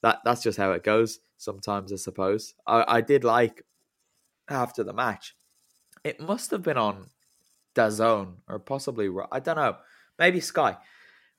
that 0.01 0.19
that's 0.23 0.43
just 0.43 0.57
how 0.57 0.71
it 0.71 0.83
goes 0.83 1.19
sometimes, 1.37 1.91
I 1.91 1.97
suppose. 1.97 2.53
I, 2.67 2.85
I 2.87 3.01
did 3.01 3.23
like 3.23 3.63
after 4.49 4.83
the 4.83 4.93
match. 4.93 5.35
It 6.03 6.19
must 6.19 6.51
have 6.51 6.63
been 6.63 6.77
on 6.77 7.07
DAZN 7.75 8.35
or 8.47 8.59
possibly 8.59 9.09
I 9.31 9.39
don't 9.39 9.55
know, 9.55 9.77
maybe 10.19 10.39
Sky, 10.41 10.77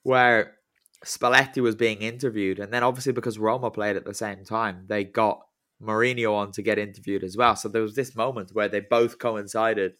where 0.03 0.55
Spalletti 1.03 1.61
was 1.61 1.75
being 1.75 1.99
interviewed, 2.01 2.59
and 2.59 2.73
then 2.73 2.83
obviously 2.83 3.13
because 3.13 3.37
Roma 3.37 3.69
played 3.71 3.95
at 3.95 4.05
the 4.05 4.13
same 4.13 4.43
time, 4.43 4.85
they 4.87 5.03
got 5.03 5.41
Mourinho 5.81 6.33
on 6.33 6.51
to 6.53 6.61
get 6.61 6.79
interviewed 6.79 7.23
as 7.23 7.37
well. 7.37 7.55
So 7.55 7.69
there 7.69 7.81
was 7.81 7.95
this 7.95 8.15
moment 8.15 8.51
where 8.53 8.69
they 8.69 8.79
both 8.79 9.19
coincided 9.19 9.93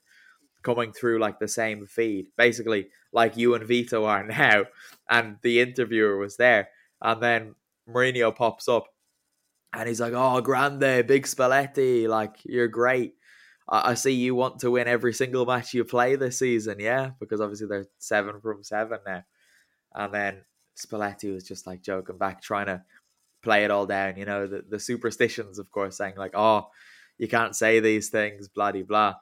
coming 0.65 0.91
through 0.91 1.19
like 1.19 1.39
the 1.39 1.47
same 1.47 1.85
feed, 1.85 2.27
basically 2.35 2.87
like 3.13 3.37
you 3.37 3.53
and 3.53 3.65
Vito 3.65 4.03
are 4.03 4.23
now, 4.27 4.65
and 5.09 5.37
the 5.43 5.61
interviewer 5.61 6.17
was 6.17 6.35
there, 6.35 6.69
and 7.01 7.21
then 7.21 7.55
Mourinho 7.87 8.35
pops 8.35 8.67
up, 8.67 8.87
and 9.71 9.87
he's 9.87 10.01
like, 10.01 10.13
"Oh, 10.13 10.41
grande, 10.41 11.07
big 11.07 11.25
Spalletti, 11.25 12.09
like 12.09 12.37
you're 12.43 12.67
great." 12.67 13.13
I, 13.69 13.91
I 13.91 13.93
see 13.93 14.11
you 14.11 14.35
want 14.35 14.59
to 14.59 14.71
win 14.71 14.87
every 14.87 15.13
single 15.13 15.45
match 15.45 15.73
you 15.73 15.85
play 15.85 16.15
this 16.15 16.39
season, 16.39 16.79
yeah, 16.79 17.11
because 17.19 17.39
obviously 17.39 17.67
they're 17.67 17.85
seven 17.99 18.41
from 18.41 18.63
seven 18.63 18.99
now, 19.05 19.23
and 19.93 20.13
then 20.13 20.41
Spalletti 20.75 21.33
was 21.33 21.47
just 21.47 21.67
like 21.67 21.81
joking 21.83 22.17
back, 22.17 22.41
trying 22.41 22.65
to 22.65 22.83
play 23.43 23.63
it 23.63 23.71
all 23.71 23.85
down, 23.85 24.17
you 24.17 24.25
know, 24.25 24.47
the, 24.47 24.65
the 24.67 24.79
superstitions, 24.79 25.59
of 25.59 25.69
course, 25.71 25.97
saying 25.97 26.15
like, 26.17 26.33
"Oh, 26.33 26.67
you 27.19 27.27
can't 27.27 27.55
say 27.55 27.79
these 27.79 28.09
things, 28.09 28.47
blah 28.47 28.71
blah 28.71 28.81
blah." 28.81 29.13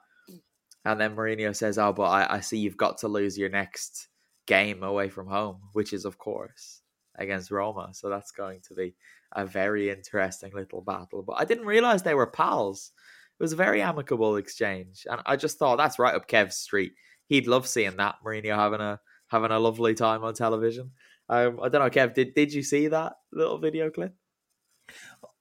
And 0.84 1.00
then 1.00 1.16
Mourinho 1.16 1.54
says, 1.56 1.78
"Oh, 1.78 1.92
but 1.92 2.04
I, 2.04 2.36
I 2.36 2.40
see 2.40 2.58
you've 2.58 2.76
got 2.76 2.98
to 2.98 3.08
lose 3.08 3.38
your 3.38 3.48
next 3.48 4.08
game 4.46 4.82
away 4.82 5.08
from 5.08 5.26
home, 5.26 5.60
which 5.72 5.92
is 5.92 6.04
of 6.04 6.18
course 6.18 6.82
against 7.16 7.50
Roma. 7.50 7.90
So 7.92 8.08
that's 8.08 8.32
going 8.32 8.60
to 8.68 8.74
be 8.74 8.94
a 9.32 9.46
very 9.46 9.90
interesting 9.90 10.52
little 10.54 10.80
battle. 10.80 11.22
But 11.22 11.36
I 11.38 11.44
didn't 11.44 11.66
realize 11.66 12.02
they 12.02 12.14
were 12.14 12.26
pals. 12.26 12.92
It 13.38 13.42
was 13.42 13.52
a 13.52 13.56
very 13.56 13.82
amicable 13.82 14.36
exchange, 14.36 15.06
and 15.10 15.20
I 15.26 15.36
just 15.36 15.58
thought 15.58 15.76
that's 15.76 15.98
right 15.98 16.14
up 16.14 16.28
Kev's 16.28 16.56
street. 16.56 16.92
He'd 17.26 17.48
love 17.48 17.66
seeing 17.66 17.96
that 17.96 18.16
Mourinho 18.24 18.54
having 18.54 18.80
a 18.80 19.00
having 19.28 19.50
a 19.50 19.58
lovely 19.58 19.94
time 19.94 20.22
on 20.22 20.34
television. 20.34 20.92
Um, 21.28 21.58
I 21.60 21.68
don't 21.68 21.82
know, 21.82 21.90
Kev. 21.90 22.14
Did 22.14 22.34
did 22.34 22.52
you 22.52 22.62
see 22.62 22.88
that 22.88 23.14
little 23.32 23.58
video 23.58 23.90
clip? 23.90 24.14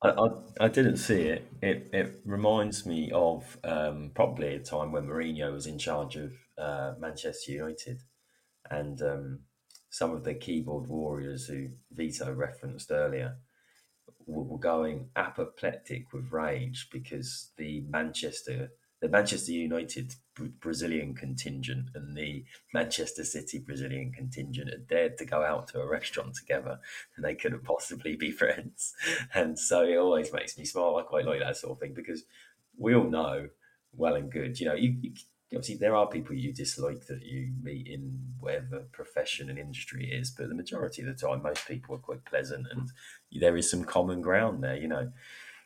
I, 0.03 0.27
I, 0.59 0.67
didn't 0.67 0.97
see 0.97 1.21
it. 1.21 1.47
It 1.61 1.89
it 1.93 2.21
reminds 2.25 2.85
me 2.85 3.11
of 3.13 3.57
um, 3.63 4.11
probably 4.13 4.55
a 4.55 4.59
time 4.59 4.91
when 4.91 5.07
Mourinho 5.07 5.53
was 5.53 5.65
in 5.65 5.77
charge 5.77 6.17
of 6.17 6.33
uh, 6.57 6.93
Manchester 6.99 7.53
United, 7.53 8.01
and 8.69 9.01
um, 9.01 9.39
some 9.89 10.11
of 10.11 10.23
the 10.25 10.33
keyboard 10.33 10.87
warriors 10.87 11.47
who 11.47 11.69
Vito 11.91 12.33
referenced 12.33 12.91
earlier 12.91 13.37
were, 14.25 14.43
were 14.43 14.59
going 14.59 15.09
apoplectic 15.15 16.11
with 16.11 16.31
rage 16.31 16.89
because 16.91 17.51
the 17.57 17.85
Manchester 17.89 18.71
the 19.03 19.09
Manchester 19.09 19.51
United 19.51 20.15
Brazilian 20.61 21.13
contingent 21.13 21.89
and 21.93 22.15
the 22.15 22.45
Manchester 22.73 23.25
City 23.25 23.59
Brazilian 23.59 24.13
contingent 24.13 24.69
had 24.69 24.87
dared 24.87 25.17
to 25.17 25.25
go 25.25 25.43
out 25.43 25.67
to 25.67 25.81
a 25.81 25.85
restaurant 25.85 26.35
together 26.35 26.79
and 27.17 27.25
they 27.25 27.35
couldn't 27.35 27.65
possibly 27.65 28.15
be 28.15 28.31
friends. 28.31 28.93
And 29.33 29.59
so 29.59 29.83
it 29.83 29.97
always 29.97 30.31
makes 30.31 30.57
me 30.57 30.63
smile. 30.63 30.95
I 30.95 31.01
quite 31.01 31.25
like 31.25 31.41
that 31.41 31.57
sort 31.57 31.73
of 31.73 31.79
thing 31.81 31.93
because 31.93 32.23
we 32.77 32.95
all 32.95 33.09
know 33.09 33.49
well 33.93 34.15
and 34.15 34.31
good, 34.31 34.57
you 34.57 34.67
know, 34.67 34.73
you, 34.73 34.95
you 35.01 35.11
obviously 35.53 35.75
there 35.75 35.97
are 35.97 36.07
people 36.07 36.33
you 36.33 36.53
dislike 36.53 37.05
that 37.07 37.23
you 37.23 37.51
meet 37.61 37.85
in 37.87 38.17
whatever 38.39 38.85
profession 38.93 39.49
and 39.49 39.59
industry 39.59 40.09
is, 40.09 40.31
but 40.31 40.47
the 40.47 40.55
majority 40.55 41.01
of 41.01 41.09
the 41.09 41.27
time, 41.27 41.43
most 41.43 41.67
people 41.67 41.93
are 41.93 41.99
quite 41.99 42.23
pleasant 42.23 42.67
and 42.71 42.89
there 43.33 43.57
is 43.57 43.69
some 43.69 43.83
common 43.83 44.21
ground 44.21 44.63
there, 44.63 44.77
you 44.77 44.87
know 44.87 45.11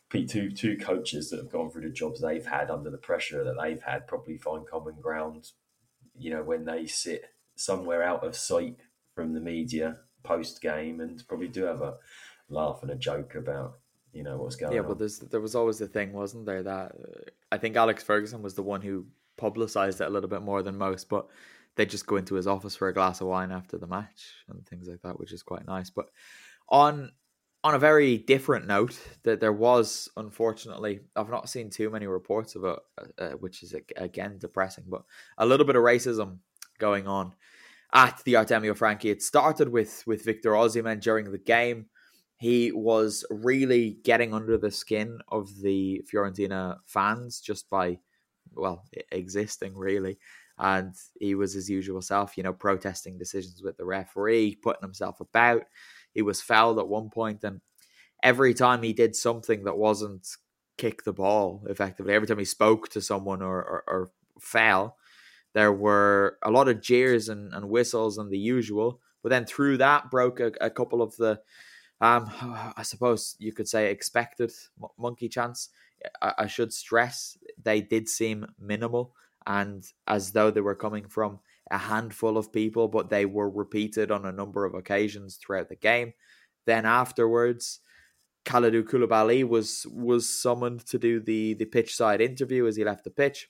two 0.09 0.51
two 0.51 0.77
coaches 0.77 1.29
that 1.29 1.37
have 1.37 1.51
gone 1.51 1.69
through 1.69 1.81
the 1.81 1.89
jobs 1.89 2.21
they've 2.21 2.45
had 2.45 2.69
under 2.69 2.89
the 2.89 2.97
pressure 2.97 3.43
that 3.43 3.55
they've 3.61 3.81
had 3.81 4.07
probably 4.07 4.37
find 4.37 4.67
common 4.67 4.95
ground. 5.01 5.51
You 6.17 6.31
know, 6.31 6.43
when 6.43 6.65
they 6.65 6.87
sit 6.87 7.25
somewhere 7.55 8.03
out 8.03 8.23
of 8.23 8.35
sight 8.35 8.77
from 9.13 9.33
the 9.33 9.41
media 9.41 9.97
post 10.23 10.61
game, 10.61 10.99
and 10.99 11.21
probably 11.27 11.47
do 11.47 11.63
have 11.63 11.81
a 11.81 11.97
laugh 12.49 12.79
and 12.81 12.91
a 12.91 12.95
joke 12.95 13.35
about 13.35 13.79
you 14.13 14.23
know 14.23 14.37
what's 14.37 14.55
going 14.55 14.71
yeah, 14.71 14.79
on. 14.79 14.85
Yeah, 14.85 14.87
but 14.89 14.99
there's 14.99 15.19
there 15.19 15.41
was 15.41 15.55
always 15.55 15.77
the 15.77 15.87
thing, 15.87 16.13
wasn't 16.13 16.45
there? 16.45 16.63
That 16.63 16.91
uh, 16.91 17.29
I 17.51 17.57
think 17.57 17.75
Alex 17.75 18.03
Ferguson 18.03 18.41
was 18.41 18.55
the 18.55 18.63
one 18.63 18.81
who 18.81 19.05
publicized 19.37 20.01
it 20.01 20.07
a 20.07 20.09
little 20.09 20.29
bit 20.29 20.41
more 20.41 20.63
than 20.63 20.77
most, 20.77 21.09
but 21.09 21.27
they 21.75 21.85
just 21.85 22.07
go 22.07 22.15
into 22.15 22.35
his 22.35 22.47
office 22.47 22.75
for 22.75 22.87
a 22.87 22.93
glass 22.93 23.21
of 23.21 23.27
wine 23.27 23.51
after 23.51 23.77
the 23.77 23.87
match 23.87 24.33
and 24.49 24.65
things 24.65 24.87
like 24.87 25.01
that, 25.03 25.19
which 25.19 25.31
is 25.31 25.43
quite 25.43 25.67
nice. 25.67 25.89
But 25.89 26.09
on 26.69 27.11
on 27.63 27.73
a 27.73 27.79
very 27.79 28.17
different 28.17 28.67
note, 28.67 28.99
that 29.23 29.39
there 29.39 29.53
was 29.53 30.09
unfortunately, 30.15 31.01
I've 31.15 31.29
not 31.29 31.49
seen 31.49 31.69
too 31.69 31.89
many 31.89 32.07
reports 32.07 32.55
of 32.55 32.63
it, 32.63 32.79
uh, 33.17 33.29
which 33.31 33.63
is 33.63 33.75
again 33.95 34.37
depressing, 34.37 34.85
but 34.87 35.03
a 35.37 35.45
little 35.45 35.65
bit 35.65 35.75
of 35.75 35.83
racism 35.83 36.39
going 36.79 37.07
on 37.07 37.33
at 37.93 38.21
the 38.25 38.33
Artemio 38.33 38.75
Franchi. 38.75 39.09
It 39.09 39.21
started 39.21 39.69
with 39.69 40.03
with 40.05 40.25
Victor 40.25 40.51
Osimhen 40.51 41.01
during 41.01 41.31
the 41.31 41.37
game. 41.37 41.87
He 42.37 42.71
was 42.71 43.25
really 43.31 43.97
getting 44.03 44.33
under 44.33 44.57
the 44.57 44.71
skin 44.71 45.19
of 45.29 45.59
the 45.61 46.03
Fiorentina 46.11 46.77
fans 46.85 47.41
just 47.41 47.67
by, 47.67 47.97
well, 48.53 48.83
existing 49.11 49.75
really. 49.75 50.19
And 50.59 50.93
he 51.19 51.33
was 51.33 51.53
his 51.53 51.69
usual 51.69 52.01
self, 52.01 52.37
you 52.37 52.43
know, 52.43 52.53
protesting 52.53 53.17
decisions 53.17 53.63
with 53.63 53.77
the 53.77 53.85
referee, 53.85 54.59
putting 54.61 54.83
himself 54.83 55.19
about 55.19 55.63
he 56.17 56.23
was 56.23 56.41
fouled 56.41 56.79
at 56.79 56.87
one 56.87 57.11
point, 57.11 57.43
and 57.43 57.61
every 58.23 58.55
time 58.55 58.81
he 58.81 58.91
did 58.91 59.15
something 59.15 59.65
that 59.65 59.77
wasn't 59.77 60.27
kick 60.75 61.03
the 61.03 61.13
ball 61.13 61.63
effectively, 61.69 62.15
every 62.15 62.27
time 62.27 62.39
he 62.39 62.45
spoke 62.45 62.89
to 62.89 63.01
someone 63.01 63.43
or, 63.43 63.57
or, 63.57 63.83
or 63.87 64.11
fell, 64.39 64.97
there 65.53 65.71
were 65.71 66.39
a 66.41 66.49
lot 66.49 66.67
of 66.67 66.81
jeers 66.81 67.29
and, 67.29 67.53
and 67.53 67.69
whistles 67.69 68.17
and 68.17 68.31
the 68.31 68.37
usual. 68.39 68.99
But 69.21 69.29
then 69.29 69.45
through 69.45 69.77
that 69.77 70.09
broke 70.09 70.39
a, 70.39 70.51
a 70.59 70.71
couple 70.71 71.03
of 71.03 71.15
the, 71.17 71.39
um, 72.01 72.31
I 72.75 72.81
suppose 72.81 73.35
you 73.37 73.53
could 73.53 73.67
say 73.67 73.91
expected 73.91 74.51
monkey 74.97 75.29
chants. 75.29 75.69
I, 76.19 76.33
I 76.39 76.47
should 76.47 76.73
stress 76.73 77.37
they 77.61 77.81
did 77.81 78.09
seem 78.09 78.47
minimal 78.59 79.13
and 79.45 79.85
as 80.07 80.31
though 80.31 80.49
they 80.49 80.61
were 80.61 80.73
coming 80.73 81.07
from 81.07 81.41
a 81.71 81.77
handful 81.77 82.37
of 82.37 82.51
people, 82.51 82.87
but 82.87 83.09
they 83.09 83.25
were 83.25 83.49
repeated 83.49 84.11
on 84.11 84.25
a 84.25 84.31
number 84.31 84.65
of 84.65 84.73
occasions 84.73 85.37
throughout 85.37 85.69
the 85.69 85.75
game. 85.75 86.13
Then 86.65 86.85
afterwards, 86.85 87.79
Kalidou 88.45 88.83
Koulibaly 88.83 89.47
was 89.47 89.85
was 89.91 90.29
summoned 90.29 90.85
to 90.87 90.97
do 90.97 91.19
the 91.19 91.53
the 91.53 91.65
pitch 91.65 91.95
side 91.95 92.21
interview 92.21 92.65
as 92.65 92.75
he 92.77 92.83
left 92.83 93.03
the 93.03 93.09
pitch. 93.09 93.49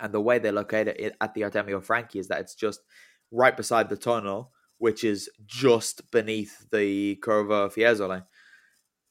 And 0.00 0.14
the 0.14 0.20
way 0.20 0.38
they 0.38 0.52
locate 0.52 0.88
it 0.88 1.16
at 1.20 1.34
the 1.34 1.42
Artemio 1.42 1.82
Franchi 1.82 2.18
is 2.18 2.28
that 2.28 2.40
it's 2.40 2.54
just 2.54 2.80
right 3.32 3.56
beside 3.56 3.88
the 3.88 3.96
tunnel, 3.96 4.52
which 4.78 5.02
is 5.02 5.28
just 5.46 6.10
beneath 6.12 6.66
the 6.70 7.16
Curva 7.16 7.72
Fiesole. 7.72 8.24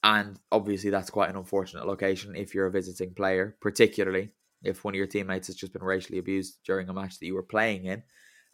And 0.02 0.38
obviously, 0.50 0.88
that's 0.88 1.10
quite 1.10 1.28
an 1.28 1.36
unfortunate 1.36 1.86
location 1.86 2.34
if 2.34 2.54
you're 2.54 2.66
a 2.66 2.70
visiting 2.70 3.12
player, 3.12 3.56
particularly 3.60 4.32
if 4.62 4.84
one 4.84 4.94
of 4.94 4.98
your 4.98 5.06
teammates 5.06 5.46
has 5.46 5.56
just 5.56 5.72
been 5.72 5.82
racially 5.82 6.18
abused 6.18 6.58
during 6.64 6.88
a 6.88 6.92
match 6.92 7.18
that 7.18 7.26
you 7.26 7.34
were 7.34 7.42
playing 7.42 7.86
in. 7.86 8.02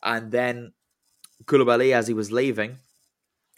And 0.02 0.30
then 0.30 0.72
Koulibaly, 1.44 1.92
as 1.92 2.06
he 2.06 2.14
was 2.14 2.30
leaving, 2.30 2.78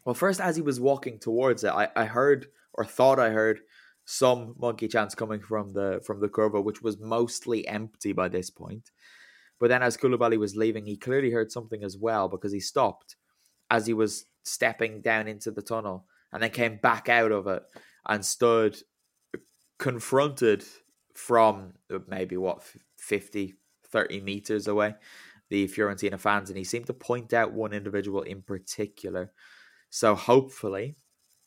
well, 0.05 0.15
first 0.15 0.41
as 0.41 0.57
he 0.57 0.63
was 0.63 0.81
walking 0.81 1.19
towards 1.19 1.65
it, 1.65 1.71
I, 1.71 1.89
I 1.95 2.05
heard 2.07 2.47
or 2.73 2.85
thought 2.85 3.19
I 3.19 3.31
heard 3.31 3.61
some 4.05 4.55
monkey 4.59 4.89
chants 4.89 5.15
coming 5.15 5.41
from 5.41 5.75
the 5.75 6.01
from 6.05 6.21
the 6.21 6.29
curva, 6.29 6.65
which 6.65 6.81
was 6.81 6.99
mostly 6.99 7.69
empty 7.69 8.13
by 8.13 8.29
this 8.29 8.49
point. 8.49 8.91
But 9.61 9.69
then 9.69 9.83
as 9.83 9.97
Koulibaly 9.97 10.39
was 10.39 10.57
leaving, 10.57 10.87
he 10.87 10.97
clearly 10.97 11.31
heard 11.31 11.53
something 11.53 11.83
as 11.83 11.97
well 11.97 12.29
because 12.29 12.53
he 12.53 12.61
stopped 12.61 13.17
as 13.71 13.87
he 13.87 13.93
was 13.93 14.25
stepping 14.45 15.03
down 15.03 15.29
into 15.29 15.51
the 15.51 15.63
tunnel 15.63 16.07
and 16.33 16.43
then 16.43 16.51
came 16.51 16.79
back 16.79 17.09
out 17.09 17.33
of 17.33 17.47
it 17.47 17.63
and 18.09 18.25
stood 18.25 18.79
confronted 19.79 20.65
from 21.19 21.73
uh, 21.93 21.99
maybe 22.07 22.37
what 22.37 22.63
50 22.99 23.55
30 23.91 24.21
meters 24.21 24.69
away 24.69 24.95
the 25.51 25.67
Fiorentina 25.67 26.19
fans 26.21 26.49
and 26.49 26.59
he 26.59 26.65
seemed 26.65 26.87
to 26.87 26.93
point 26.93 27.33
out 27.33 27.53
one 27.53 27.73
individual 27.73 28.23
in 28.23 28.43
particular. 28.43 29.33
So 29.91 30.15
hopefully 30.15 30.97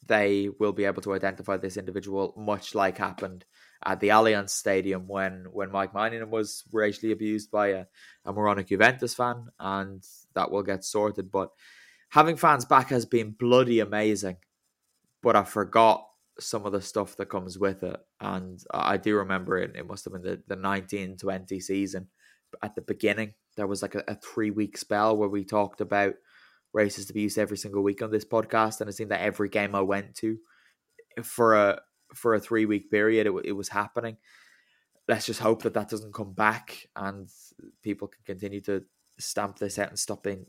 they 0.07 0.49
will 0.60 0.73
be 0.73 0.86
able 0.86 1.03
to 1.03 1.13
identify 1.13 1.57
this 1.57 1.77
individual 1.77 2.34
much 2.36 2.73
like 2.73 2.97
happened 2.97 3.45
at 3.86 3.99
the 3.99 4.10
Allianz 4.10 4.49
Stadium 4.49 5.07
when 5.07 5.45
when 5.51 5.71
Mike 5.71 5.93
Maignan 5.93 6.29
was 6.29 6.63
racially 6.71 7.12
abused 7.12 7.49
by 7.51 7.67
a, 7.67 7.86
a 8.25 8.34
moronic 8.34 8.67
Juventus 8.67 9.13
fan 9.13 9.45
and 9.60 10.03
that 10.34 10.51
will 10.51 10.63
get 10.63 10.84
sorted. 10.84 11.31
But 11.31 11.51
having 12.10 12.36
fans 12.36 12.65
back 12.65 12.89
has 12.89 13.05
been 13.05 13.36
bloody 13.39 13.79
amazing. 13.79 14.38
But 15.21 15.36
I 15.36 15.43
forgot 15.43 16.07
some 16.41 16.65
of 16.65 16.71
the 16.71 16.82
stuff 16.82 17.15
that 17.17 17.30
comes 17.30 17.58
with 17.58 17.84
it. 17.84 17.99
And 18.19 18.60
I 18.73 18.97
do 18.97 19.15
remember 19.15 19.58
it, 19.58 19.75
it 19.75 19.88
must 19.88 20.06
have 20.06 20.13
been 20.13 20.21
the, 20.21 20.41
the 20.47 20.56
1920 20.56 21.60
season. 21.60 22.08
at 22.62 22.75
the 22.75 22.82
beginning. 22.82 23.34
There 23.58 23.67
was 23.67 23.82
like 23.82 23.95
a, 23.95 24.04
a 24.08 24.15
three 24.15 24.51
week 24.51 24.77
spell 24.77 25.15
where 25.15 25.30
we 25.30 25.43
talked 25.43 25.82
about 25.82 26.15
racist 26.75 27.10
abuse 27.10 27.38
every 27.38 27.58
single 27.58 27.84
week 27.84 28.01
on 28.01 28.12
this 28.12 28.25
podcast, 28.25 28.82
and 28.82 28.89
it 28.89 28.93
seemed 28.93 29.12
that 29.12 29.21
every 29.21 29.49
game 29.49 29.75
I 29.75 29.82
went 29.82 30.15
to 30.15 30.38
for 31.23 31.56
a 31.56 31.82
for 32.13 32.34
a 32.34 32.39
three 32.39 32.65
week 32.65 32.89
period, 32.91 33.27
it, 33.27 33.34
it 33.45 33.51
was 33.54 33.69
happening. 33.69 34.17
Let's 35.08 35.25
just 35.25 35.39
hope 35.39 35.63
that 35.63 35.73
that 35.73 35.89
doesn't 35.89 36.13
come 36.13 36.34
back, 36.34 36.88
and 36.95 37.30
people 37.82 38.08
can 38.08 38.23
continue 38.25 38.62
to 38.62 38.84
stamp 39.19 39.60
this 39.60 39.77
out 39.80 39.89
and 39.89 39.99
stop 39.99 40.23
being 40.23 40.45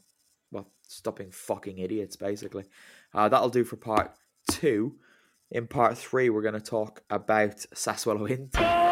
well, 0.50 0.70
stopping 0.86 1.30
fucking 1.30 1.78
idiots. 1.78 2.16
Basically, 2.16 2.64
uh, 3.14 3.28
that'll 3.28 3.48
do 3.48 3.64
for 3.64 3.76
part 3.76 4.12
two. 4.50 4.96
In 5.52 5.66
part 5.66 5.98
three, 5.98 6.30
we're 6.30 6.40
going 6.40 6.54
to 6.54 6.60
talk 6.60 7.02
about 7.10 7.56
Sassuolo 7.74 8.28
Inter. 8.28 8.78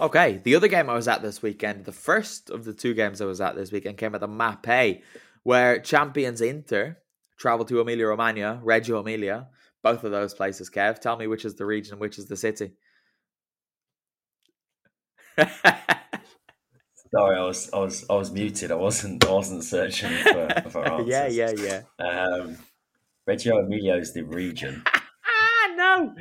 Okay, 0.00 0.40
the 0.44 0.54
other 0.54 0.68
game 0.68 0.88
I 0.88 0.94
was 0.94 1.08
at 1.08 1.22
this 1.22 1.42
weekend, 1.42 1.84
the 1.84 1.90
first 1.90 2.50
of 2.50 2.64
the 2.64 2.72
two 2.72 2.94
games 2.94 3.20
I 3.20 3.24
was 3.24 3.40
at 3.40 3.56
this 3.56 3.72
weekend, 3.72 3.98
came 3.98 4.14
at 4.14 4.20
the 4.20 4.28
Mapei, 4.28 5.02
where 5.42 5.80
champions 5.80 6.40
Inter 6.40 6.98
travel 7.36 7.64
to 7.64 7.80
Emilia 7.80 8.06
Romagna, 8.06 8.60
Reggio 8.62 9.00
Emilia, 9.00 9.48
both 9.82 10.04
of 10.04 10.12
those 10.12 10.34
places. 10.34 10.70
Kev, 10.70 11.00
tell 11.00 11.16
me 11.16 11.26
which 11.26 11.44
is 11.44 11.56
the 11.56 11.66
region, 11.66 11.94
and 11.94 12.00
which 12.00 12.16
is 12.16 12.26
the 12.26 12.36
city. 12.36 12.74
Sorry, 17.14 17.36
I 17.38 17.44
was 17.44 17.70
I 17.72 17.78
was 17.78 18.04
I 18.10 18.14
was 18.14 18.30
muted. 18.32 18.70
I 18.70 18.74
wasn't 18.74 19.24
I 19.26 19.32
wasn't 19.32 19.64
searching 19.64 20.10
for, 20.24 20.48
for 20.70 20.86
answers. 20.92 21.08
yeah, 21.08 21.26
yeah, 21.28 21.82
yeah. 21.98 22.04
Um, 22.04 22.58
Reggio 23.26 23.58
Emilia 23.58 23.94
is 23.96 24.12
the 24.14 24.22
region. 24.22 24.82
ah, 24.86 25.74
no. 25.76 26.14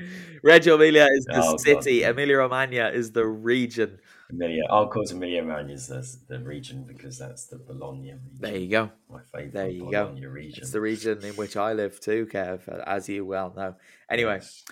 Reggio 0.44 0.76
Emilia 0.76 1.08
is 1.14 1.26
the 1.26 1.38
Oh, 1.44 1.52
God. 1.52 1.62
city. 1.62 2.04
Emilia 2.04 2.38
Romagna 2.38 2.90
is 2.90 3.12
the 3.12 3.26
region. 3.26 4.00
Emilia, 4.30 4.64
of 4.70 4.90
course, 4.90 5.12
Emilia 5.12 5.42
Romagna 5.42 5.74
is 5.74 5.88
the, 5.88 6.04
the 6.28 6.40
region 6.44 6.84
because 6.86 7.18
that's 7.18 7.48
the 7.48 7.58
Bologna 7.58 8.12
region. 8.14 8.38
There 8.40 8.58
you 8.58 8.68
go. 8.70 8.92
My 9.10 9.22
favourite 9.24 9.54
There 9.54 9.70
you 9.70 9.90
go. 9.90 10.08
Bologna 10.08 10.26
region. 10.26 10.64
It's 10.64 10.72
the 10.72 10.82
region 10.82 11.24
in 11.24 11.34
which 11.36 11.56
I 11.56 11.74
live 11.74 12.00
too, 12.02 12.26
Kev, 12.28 12.68
as 12.86 13.08
you 13.08 13.26
well 13.26 13.54
know. 13.56 13.76
Anyway, 14.10 14.36
Yes. 14.42 14.64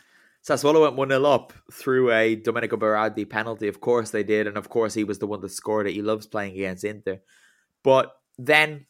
Sassuolo 0.47 0.81
went 0.81 0.95
1 0.95 1.09
0 1.09 1.23
up 1.23 1.53
through 1.73 2.11
a 2.11 2.35
Domenico 2.35 2.77
Berardi 2.77 3.27
penalty. 3.27 3.67
Of 3.67 3.81
course 3.81 4.11
they 4.11 4.23
did. 4.23 4.45
And 4.45 4.57
of 4.57 4.69
course 4.69 4.93
he 4.93 5.03
was 5.03 5.17
the 5.17 5.27
one 5.27 5.41
that 5.41 5.49
scored 5.49 5.87
it. 5.87 5.93
He 5.93 6.03
loves 6.03 6.27
playing 6.27 6.53
against 6.53 6.83
Inter. 6.83 7.19
But 7.83 8.13
then 8.37 8.85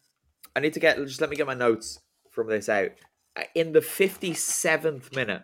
I 0.56 0.60
need 0.60 0.74
to 0.74 0.80
get, 0.82 0.98
just 0.98 1.22
let 1.22 1.30
me 1.30 1.38
get 1.38 1.48
my 1.48 1.54
notes 1.54 2.00
from 2.30 2.50
this 2.50 2.68
out. 2.68 2.92
Uh, 3.38 3.44
In 3.56 3.72
the 3.72 3.80
57th 3.80 5.16
minute, 5.16 5.44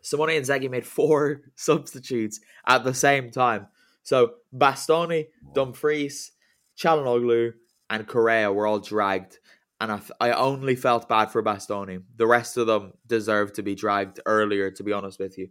Simone 0.00 0.30
Inzaghi 0.30 0.70
made 0.70 0.86
four 0.86 1.42
substitutes 1.54 2.40
at 2.66 2.82
the 2.84 2.94
same 2.94 3.30
time. 3.30 3.66
So 4.02 4.34
Bastoni, 4.56 5.26
Dumfries, 5.54 6.32
Calhanoglu, 6.80 7.52
and 7.90 8.06
Correa 8.06 8.50
were 8.50 8.66
all 8.66 8.78
dragged. 8.78 9.38
And 9.80 9.92
I, 9.92 10.00
I 10.20 10.30
only 10.32 10.74
felt 10.74 11.08
bad 11.08 11.30
for 11.30 11.42
Bastoni. 11.42 12.02
The 12.16 12.26
rest 12.26 12.56
of 12.56 12.66
them 12.66 12.94
deserved 13.06 13.54
to 13.56 13.62
be 13.62 13.74
dragged 13.74 14.20
earlier, 14.26 14.70
to 14.72 14.82
be 14.82 14.92
honest 14.92 15.18
with 15.18 15.38
you. 15.38 15.48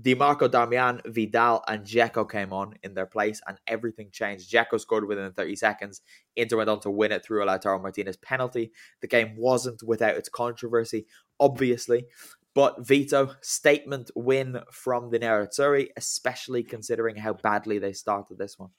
Dimarco 0.00 0.48
Darmian, 0.48 1.00
Vidal, 1.06 1.62
and 1.68 1.84
Dzeko 1.84 2.28
came 2.28 2.52
on 2.52 2.74
in 2.82 2.94
their 2.94 3.06
place, 3.06 3.40
and 3.46 3.58
everything 3.66 4.10
changed. 4.10 4.52
Dzeko 4.52 4.80
scored 4.80 5.06
within 5.06 5.32
30 5.32 5.56
seconds. 5.56 6.02
Inter 6.34 6.56
went 6.56 6.70
on 6.70 6.80
to 6.80 6.90
win 6.90 7.12
it 7.12 7.24
through 7.24 7.44
a 7.44 7.46
Lautaro 7.46 7.80
Martinez 7.80 8.16
penalty. 8.16 8.72
The 9.00 9.06
game 9.06 9.36
wasn't 9.36 9.82
without 9.84 10.16
its 10.16 10.28
controversy, 10.28 11.06
obviously. 11.38 12.06
But 12.54 12.86
Vito, 12.86 13.34
statement 13.40 14.10
win 14.14 14.60
from 14.70 15.10
the 15.10 15.18
Nerazzurri, 15.18 15.88
especially 15.96 16.62
considering 16.62 17.16
how 17.16 17.34
badly 17.34 17.78
they 17.78 17.92
started 17.92 18.38
this 18.38 18.58
one. 18.58 18.70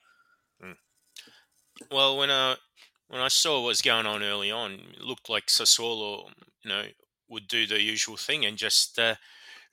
Hmm. 0.61 0.71
Well, 1.91 2.17
when 2.17 2.31
I 2.31 2.55
when 3.07 3.21
I 3.21 3.27
saw 3.27 3.61
what 3.61 3.67
was 3.67 3.81
going 3.81 4.05
on 4.05 4.23
early 4.23 4.51
on, 4.51 4.73
it 4.73 5.01
looked 5.01 5.29
like 5.29 5.47
Sassuolo, 5.47 6.29
you 6.63 6.69
know, 6.69 6.85
would 7.29 7.47
do 7.47 7.65
the 7.65 7.81
usual 7.81 8.17
thing 8.17 8.45
and 8.45 8.57
just 8.57 8.97
uh, 8.99 9.15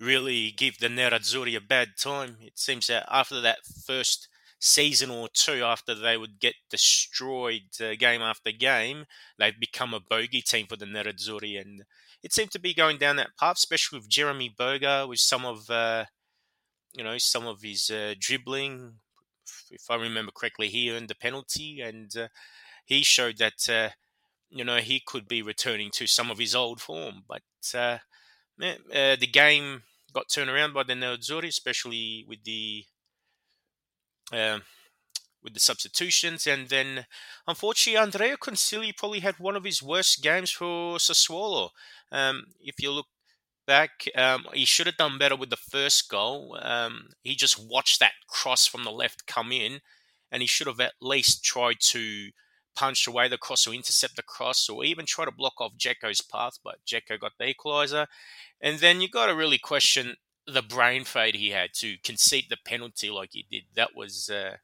really 0.01 0.51
give 0.51 0.79
the 0.79 0.89
Nerazzurri 0.89 1.57
a 1.57 1.61
bad 1.61 1.91
time. 1.99 2.37
It 2.41 2.59
seems 2.59 2.87
that 2.89 3.07
after 3.11 3.41
that 3.41 3.59
first 3.87 4.29
season 4.59 5.11
or 5.11 5.29
two, 5.33 5.65
after 5.65 5.95
they 5.95 6.17
would 6.17 6.41
get 6.41 6.55
destroyed 6.71 7.63
uh, 7.81 7.95
game 7.99 8.23
after 8.23 8.53
game, 8.53 9.07
they've 9.39 9.59
become 9.59 9.95
a 9.95 10.01
bogey 10.01 10.43
team 10.43 10.67
for 10.67 10.77
the 10.77 10.87
Nerazzurri, 10.87 11.61
and 11.61 11.83
it 12.23 12.33
seemed 12.33 12.53
to 12.53 12.61
be 12.61 12.75
going 12.75 12.99
down 12.99 13.17
that 13.17 13.37
path, 13.39 13.57
especially 13.57 13.99
with 13.99 14.09
Jeremie 14.09 14.55
Boga, 14.57 15.09
with 15.09 15.19
some 15.19 15.45
of 15.45 15.69
uh, 15.71 16.05
you 16.93 17.03
know 17.05 17.19
some 17.19 17.47
of 17.47 17.63
his 17.63 17.91
uh, 17.91 18.15
dribbling. 18.19 18.95
If 19.71 19.91
I 19.91 19.97
remember 19.97 20.33
correctly, 20.33 20.69
he 20.69 20.91
earned 20.91 21.09
the 21.09 21.15
penalty, 21.15 21.81
and 21.81 22.15
uh, 22.17 22.29
he 22.85 23.03
showed 23.03 23.39
that 23.39 23.69
uh, 23.69 23.91
you 24.51 24.65
know 24.65 24.79
he 24.79 25.01
could 25.05 25.29
be 25.29 25.43
returning 25.43 25.91
to 25.93 26.07
some 26.07 26.31
of 26.31 26.39
his 26.39 26.55
old 26.55 26.81
form. 26.81 27.25
But 27.29 27.43
uh, 27.75 27.99
uh, 28.63 29.17
the 29.17 29.29
game 29.31 29.83
got 30.13 30.29
turned 30.29 30.51
around 30.51 30.75
by 30.75 30.83
the 30.83 30.95
Nerazzurri, 30.95 31.49
especially 31.49 32.25
with 32.29 32.45
the 32.45 32.85
um 34.33 34.63
with 35.43 35.55
the 35.55 35.61
substitutions, 35.61 36.47
and 36.47 36.69
then 36.69 37.07
unfortunately 37.47 37.99
Andrea 37.99 38.37
Consigli 38.37 38.97
probably 38.97 39.21
had 39.21 39.39
one 39.39 39.57
of 39.57 39.65
his 39.65 39.83
worst 39.83 40.23
games 40.23 40.51
for 40.51 40.99
Sassuolo. 40.99 41.71
Um, 42.13 42.45
if 42.61 42.77
you 42.81 42.93
look 42.93 43.07
back, 43.67 44.09
um, 44.15 44.47
he 44.53 44.65
should 44.65 44.87
have 44.87 44.97
done 44.97 45.19
better 45.19 45.37
with 45.37 45.51
the 45.51 45.57
first 45.57 46.09
goal. 46.09 46.59
Um, 46.63 47.09
he 47.23 47.35
just 47.35 47.59
watched 47.59 48.01
that 48.01 48.13
cross 48.29 48.67
from 48.67 48.85
the 48.85 48.93
left 48.93 49.27
come 49.27 49.51
in, 49.53 49.81
and 50.31 50.43
he 50.43 50.47
should 50.47 50.67
have 50.69 50.81
at 50.81 50.95
least 51.01 51.45
tried 51.45 51.81
to 51.81 52.31
punch 52.75 53.07
away 53.07 53.29
the 53.29 53.39
cross 53.39 53.67
or 53.67 53.75
intercept 53.75 54.17
the 54.17 54.23
cross 54.23 54.69
or 54.69 54.85
even 54.85 55.07
try 55.07 55.25
to 55.25 55.31
block 55.31 55.61
off 55.61 55.77
Dzeko's 55.79 56.21
path, 56.21 56.59
but 56.65 56.77
Dzeko 56.87 57.21
got 57.21 57.33
the 57.39 57.55
equaliser. 57.55 58.07
And 58.61 58.79
then 58.79 59.01
you 59.01 59.09
got 59.09 59.27
to 59.27 59.35
really 59.35 59.59
question 59.59 60.17
the 60.47 60.63
brain 60.63 61.05
fade 61.05 61.35
he 61.35 61.51
had 61.51 61.71
to 61.75 61.97
concede 62.03 62.47
the 62.49 62.57
penalty 62.65 63.11
like 63.11 63.31
he 63.33 63.47
did. 63.51 63.65
That 63.75 63.91
was 63.95 64.31
uh, 64.31 64.57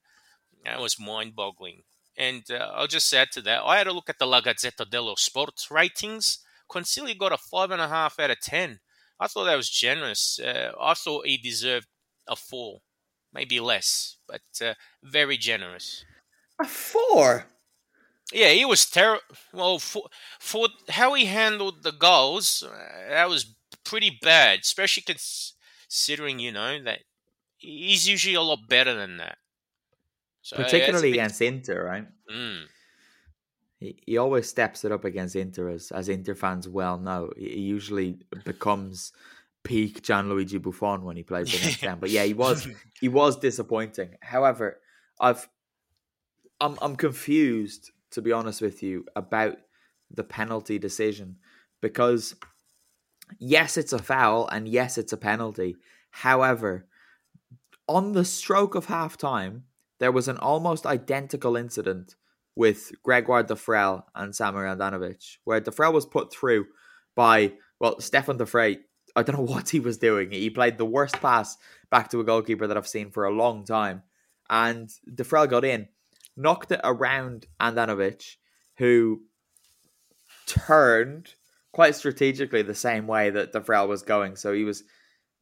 that 0.64 0.80
was 0.80 0.98
mind-boggling. 0.98 1.82
And 2.16 2.42
uh, 2.50 2.72
I'll 2.74 2.88
just 2.88 3.12
add 3.14 3.30
to 3.32 3.42
that, 3.42 3.62
I 3.62 3.78
had 3.78 3.86
a 3.86 3.92
look 3.92 4.10
at 4.10 4.18
the 4.18 4.26
La 4.26 4.40
Gazzetta 4.40 4.90
dello 4.90 5.14
Sport 5.14 5.66
ratings. 5.70 6.40
Consigli 6.68 7.16
got 7.16 7.32
a 7.32 7.38
five 7.38 7.70
and 7.70 7.80
a 7.80 7.88
half 7.88 8.18
out 8.18 8.30
of 8.30 8.40
ten. 8.40 8.80
I 9.20 9.26
thought 9.28 9.44
that 9.44 9.56
was 9.56 9.70
generous. 9.70 10.38
Uh, 10.38 10.72
I 10.80 10.94
thought 10.94 11.26
he 11.26 11.36
deserved 11.36 11.86
a 12.26 12.36
four, 12.36 12.80
maybe 13.32 13.60
less, 13.60 14.16
but 14.26 14.42
uh, 14.60 14.74
very 15.02 15.36
generous. 15.36 16.04
A 16.60 16.66
four? 16.66 17.46
Yeah, 18.32 18.50
he 18.50 18.64
was 18.64 18.84
terrible. 18.84 19.22
Well, 19.52 19.78
for, 19.78 20.04
for 20.38 20.68
how 20.90 21.14
he 21.14 21.24
handled 21.26 21.82
the 21.82 21.92
goals, 21.92 22.62
uh, 22.62 23.08
that 23.08 23.28
was 23.28 23.54
pretty 23.84 24.18
bad, 24.20 24.60
especially 24.60 25.04
considering, 25.06 26.38
you 26.38 26.52
know, 26.52 26.82
that 26.82 27.00
he's 27.56 28.06
usually 28.08 28.34
a 28.34 28.42
lot 28.42 28.68
better 28.68 28.94
than 28.94 29.16
that. 29.16 29.38
So, 30.42 30.56
yeah, 30.58 30.64
Particularly 30.64 31.12
bit- 31.12 31.18
against 31.18 31.40
Inter, 31.42 31.84
right? 31.84 32.06
Mm, 32.30 32.64
He, 33.80 33.96
he 34.06 34.18
always 34.18 34.48
steps 34.48 34.84
it 34.84 34.92
up 34.92 35.04
against 35.04 35.34
Inter, 35.36 35.70
as, 35.70 35.90
as 35.90 36.08
Inter 36.08 36.34
fans 36.34 36.68
well 36.68 36.98
know. 36.98 37.30
He, 37.36 37.48
he 37.50 37.60
usually 37.60 38.18
becomes 38.44 39.12
peak 39.64 40.02
Gianluigi 40.02 40.60
Buffon 40.60 41.02
when 41.04 41.16
he 41.16 41.22
plays 41.22 41.52
against 41.54 41.80
them. 41.80 41.98
But 42.00 42.10
yeah, 42.10 42.24
he 42.24 42.34
was 42.34 42.66
he 43.00 43.08
was 43.08 43.36
disappointing. 43.38 44.16
However, 44.20 44.80
I've 45.20 45.48
I'm 46.60 46.76
I'm 46.82 46.96
confused 46.96 47.90
to 48.12 48.22
be 48.22 48.32
honest 48.32 48.60
with 48.60 48.82
you 48.82 49.04
about 49.16 49.56
the 50.10 50.24
penalty 50.24 50.78
decision 50.78 51.36
because 51.80 52.34
yes, 53.38 53.76
it's 53.76 53.92
a 53.92 53.98
foul 53.98 54.48
and 54.48 54.68
yes, 54.68 54.98
it's 54.98 55.12
a 55.12 55.16
penalty. 55.16 55.76
However, 56.10 56.86
on 57.86 58.12
the 58.12 58.24
stroke 58.24 58.74
of 58.74 58.86
half 58.86 59.16
time, 59.16 59.64
there 60.00 60.12
was 60.12 60.28
an 60.28 60.38
almost 60.38 60.86
identical 60.86 61.56
incident 61.56 62.14
with 62.54 62.92
Gregoire 63.02 63.44
Defrel 63.44 64.04
and 64.14 64.32
Samir 64.32 64.66
Handanovic, 64.66 65.36
where 65.44 65.60
Defrel 65.60 65.92
was 65.92 66.06
put 66.06 66.32
through 66.32 66.66
by 67.14 67.52
well, 67.80 68.00
Stefan 68.00 68.36
de 68.36 68.44
Vrij. 68.44 68.78
I 69.16 69.22
don't 69.22 69.36
know 69.36 69.42
what 69.54 69.68
he 69.68 69.80
was 69.80 69.98
doing. 69.98 70.30
He 70.30 70.50
played 70.50 70.78
the 70.78 70.84
worst 70.84 71.20
pass 71.20 71.56
back 71.90 72.10
to 72.10 72.20
a 72.20 72.24
goalkeeper 72.24 72.66
that 72.66 72.76
I've 72.76 72.88
seen 72.88 73.10
for 73.10 73.24
a 73.24 73.34
long 73.34 73.64
time. 73.64 74.02
And 74.50 74.88
Defrel 75.12 75.48
got 75.48 75.64
in, 75.64 75.88
knocked 76.38 76.72
it 76.72 76.80
around 76.84 77.46
Handanovic, 77.60 78.36
who 78.76 79.22
turned 80.46 81.34
quite 81.72 81.94
strategically 81.94 82.62
the 82.62 82.74
same 82.74 83.06
way 83.06 83.30
that 83.30 83.52
Defrel 83.52 83.88
was 83.88 84.02
going. 84.02 84.36
So 84.36 84.52
he 84.52 84.64
was 84.64 84.84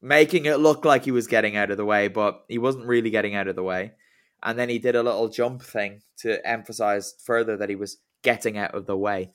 making 0.03 0.47
it 0.47 0.59
look 0.59 0.85
like 0.85 1.05
he 1.05 1.11
was 1.11 1.27
getting 1.27 1.57
out 1.57 1.71
of 1.71 1.77
the 1.77 1.85
way, 1.85 2.09
but 2.09 2.45
he 2.49 2.59
wasn't 2.59 2.87
really 2.87 3.11
getting 3.11 3.35
out 3.35 3.49
of 3.49 3.57
the 3.57 3.63
way. 3.63 3.93
And 4.43 4.59
then 4.59 4.69
he 4.69 4.79
did 4.79 4.97
a 4.97 5.03
little 5.03 5.29
jump 5.29 5.63
thing 5.63 6.03
to 6.19 6.45
emphasize 6.47 7.15
further 7.25 7.57
that 7.57 7.69
he 7.69 7.77
was 7.77 7.99
getting 8.23 8.59
out 8.59 8.75
of 8.75 8.87
the 8.87 8.97
way. 8.97 9.33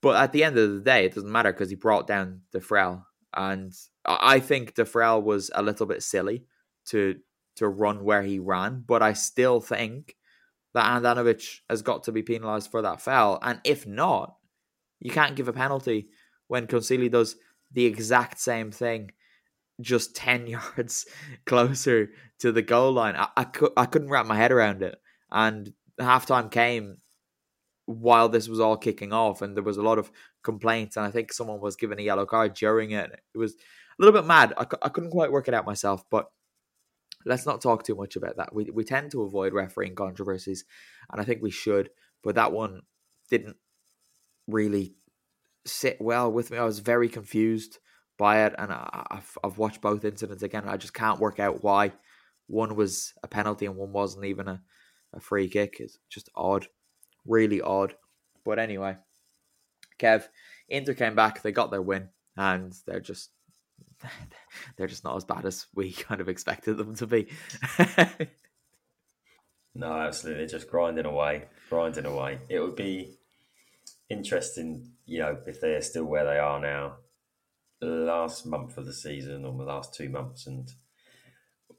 But 0.00 0.16
at 0.16 0.32
the 0.32 0.44
end 0.44 0.58
of 0.58 0.70
the 0.70 0.80
day, 0.80 1.06
it 1.06 1.14
doesn't 1.14 1.32
matter 1.32 1.52
because 1.52 1.70
he 1.70 1.76
brought 1.76 2.06
down 2.06 2.42
Defrel 2.54 3.04
and 3.34 3.72
I 4.04 4.40
think 4.40 4.74
Defrel 4.74 5.22
was 5.22 5.50
a 5.54 5.62
little 5.62 5.86
bit 5.86 6.02
silly 6.02 6.44
to 6.86 7.16
to 7.56 7.68
run 7.68 8.04
where 8.04 8.22
he 8.22 8.38
ran, 8.38 8.84
but 8.86 9.02
I 9.02 9.12
still 9.12 9.60
think 9.60 10.14
that 10.74 10.84
Handanovic 10.84 11.60
has 11.68 11.82
got 11.82 12.04
to 12.04 12.12
be 12.12 12.22
penalised 12.22 12.70
for 12.70 12.82
that 12.82 13.00
foul, 13.00 13.38
and 13.42 13.60
if 13.64 13.86
not, 13.86 14.36
you 15.00 15.10
can't 15.10 15.36
give 15.36 15.48
a 15.48 15.52
penalty 15.52 16.08
when 16.46 16.66
Consigli 16.66 17.10
does 17.10 17.36
the 17.72 17.84
exact 17.84 18.40
same 18.40 18.70
thing, 18.70 19.12
just 19.80 20.14
ten 20.16 20.46
yards 20.46 21.06
closer 21.46 22.10
to 22.40 22.52
the 22.52 22.62
goal 22.62 22.92
line. 22.92 23.16
I 23.16 23.28
I, 23.36 23.46
I 23.76 23.86
couldn't 23.86 24.10
wrap 24.10 24.26
my 24.26 24.36
head 24.36 24.52
around 24.52 24.82
it, 24.82 24.96
and 25.30 25.72
halftime 26.00 26.50
came 26.50 26.96
while 27.86 28.28
this 28.28 28.48
was 28.48 28.60
all 28.60 28.76
kicking 28.76 29.12
off, 29.12 29.40
and 29.40 29.56
there 29.56 29.64
was 29.64 29.78
a 29.78 29.82
lot 29.82 29.98
of 29.98 30.10
complaints, 30.42 30.96
and 30.96 31.06
I 31.06 31.10
think 31.10 31.32
someone 31.32 31.60
was 31.60 31.76
given 31.76 31.98
a 31.98 32.02
yellow 32.02 32.26
card 32.26 32.54
during 32.54 32.90
it. 32.90 33.10
It 33.34 33.38
was 33.38 33.52
a 33.52 33.56
little 33.98 34.18
bit 34.18 34.26
mad. 34.26 34.52
I, 34.56 34.66
I 34.82 34.88
couldn't 34.90 35.10
quite 35.10 35.32
work 35.32 35.48
it 35.48 35.54
out 35.54 35.64
myself, 35.66 36.04
but 36.10 36.26
let's 37.24 37.46
not 37.46 37.60
talk 37.60 37.84
too 37.84 37.94
much 37.94 38.16
about 38.16 38.36
that. 38.36 38.54
We 38.54 38.64
we 38.70 38.84
tend 38.84 39.10
to 39.12 39.22
avoid 39.22 39.52
refereeing 39.52 39.94
controversies, 39.94 40.64
and 41.10 41.20
I 41.20 41.24
think 41.24 41.42
we 41.42 41.50
should. 41.50 41.90
But 42.22 42.34
that 42.34 42.52
one 42.52 42.82
didn't 43.30 43.56
really 44.46 44.94
sit 45.64 46.00
well 46.00 46.30
with 46.32 46.50
me. 46.50 46.58
I 46.58 46.64
was 46.64 46.80
very 46.80 47.08
confused 47.08 47.78
by 48.18 48.44
it, 48.44 48.54
and 48.58 48.72
I, 48.72 49.06
I've 49.10 49.38
I've 49.44 49.58
watched 49.58 49.80
both 49.80 50.04
incidents 50.04 50.42
again. 50.42 50.62
And 50.62 50.70
I 50.70 50.76
just 50.76 50.94
can't 50.94 51.20
work 51.20 51.38
out 51.38 51.62
why 51.62 51.92
one 52.46 52.74
was 52.76 53.12
a 53.22 53.28
penalty 53.28 53.66
and 53.66 53.76
one 53.76 53.92
wasn't 53.92 54.24
even 54.24 54.48
a, 54.48 54.62
a 55.12 55.20
free 55.20 55.48
kick. 55.48 55.76
It's 55.80 55.98
just 56.08 56.28
odd, 56.34 56.66
really 57.26 57.60
odd. 57.60 57.94
But 58.44 58.58
anyway, 58.58 58.96
Kev, 59.98 60.28
Inter 60.68 60.94
came 60.94 61.14
back. 61.14 61.42
They 61.42 61.52
got 61.52 61.70
their 61.70 61.82
win, 61.82 62.08
and 62.36 62.74
they're 62.86 63.00
just 63.00 63.30
they're 64.76 64.86
just 64.86 65.04
not 65.04 65.16
as 65.16 65.24
bad 65.24 65.44
as 65.44 65.66
we 65.74 65.92
kind 66.08 66.20
of 66.20 66.28
expected 66.28 66.76
them 66.76 66.94
to 66.96 67.06
be. 67.06 67.28
No, 69.78 69.92
absolutely. 69.92 70.46
Just 70.46 70.68
grinding 70.68 71.06
away, 71.06 71.44
grinding 71.70 72.04
away. 72.04 72.40
It 72.48 72.58
would 72.58 72.74
be 72.74 73.16
interesting, 74.10 74.90
you 75.06 75.20
know, 75.20 75.38
if 75.46 75.60
they're 75.60 75.80
still 75.82 76.04
where 76.04 76.24
they 76.24 76.38
are 76.38 76.60
now, 76.60 76.96
last 77.80 78.44
month 78.44 78.76
of 78.76 78.86
the 78.86 78.92
season 78.92 79.44
or 79.44 79.56
the 79.56 79.62
last 79.62 79.94
two 79.94 80.08
months, 80.08 80.48
and 80.48 80.68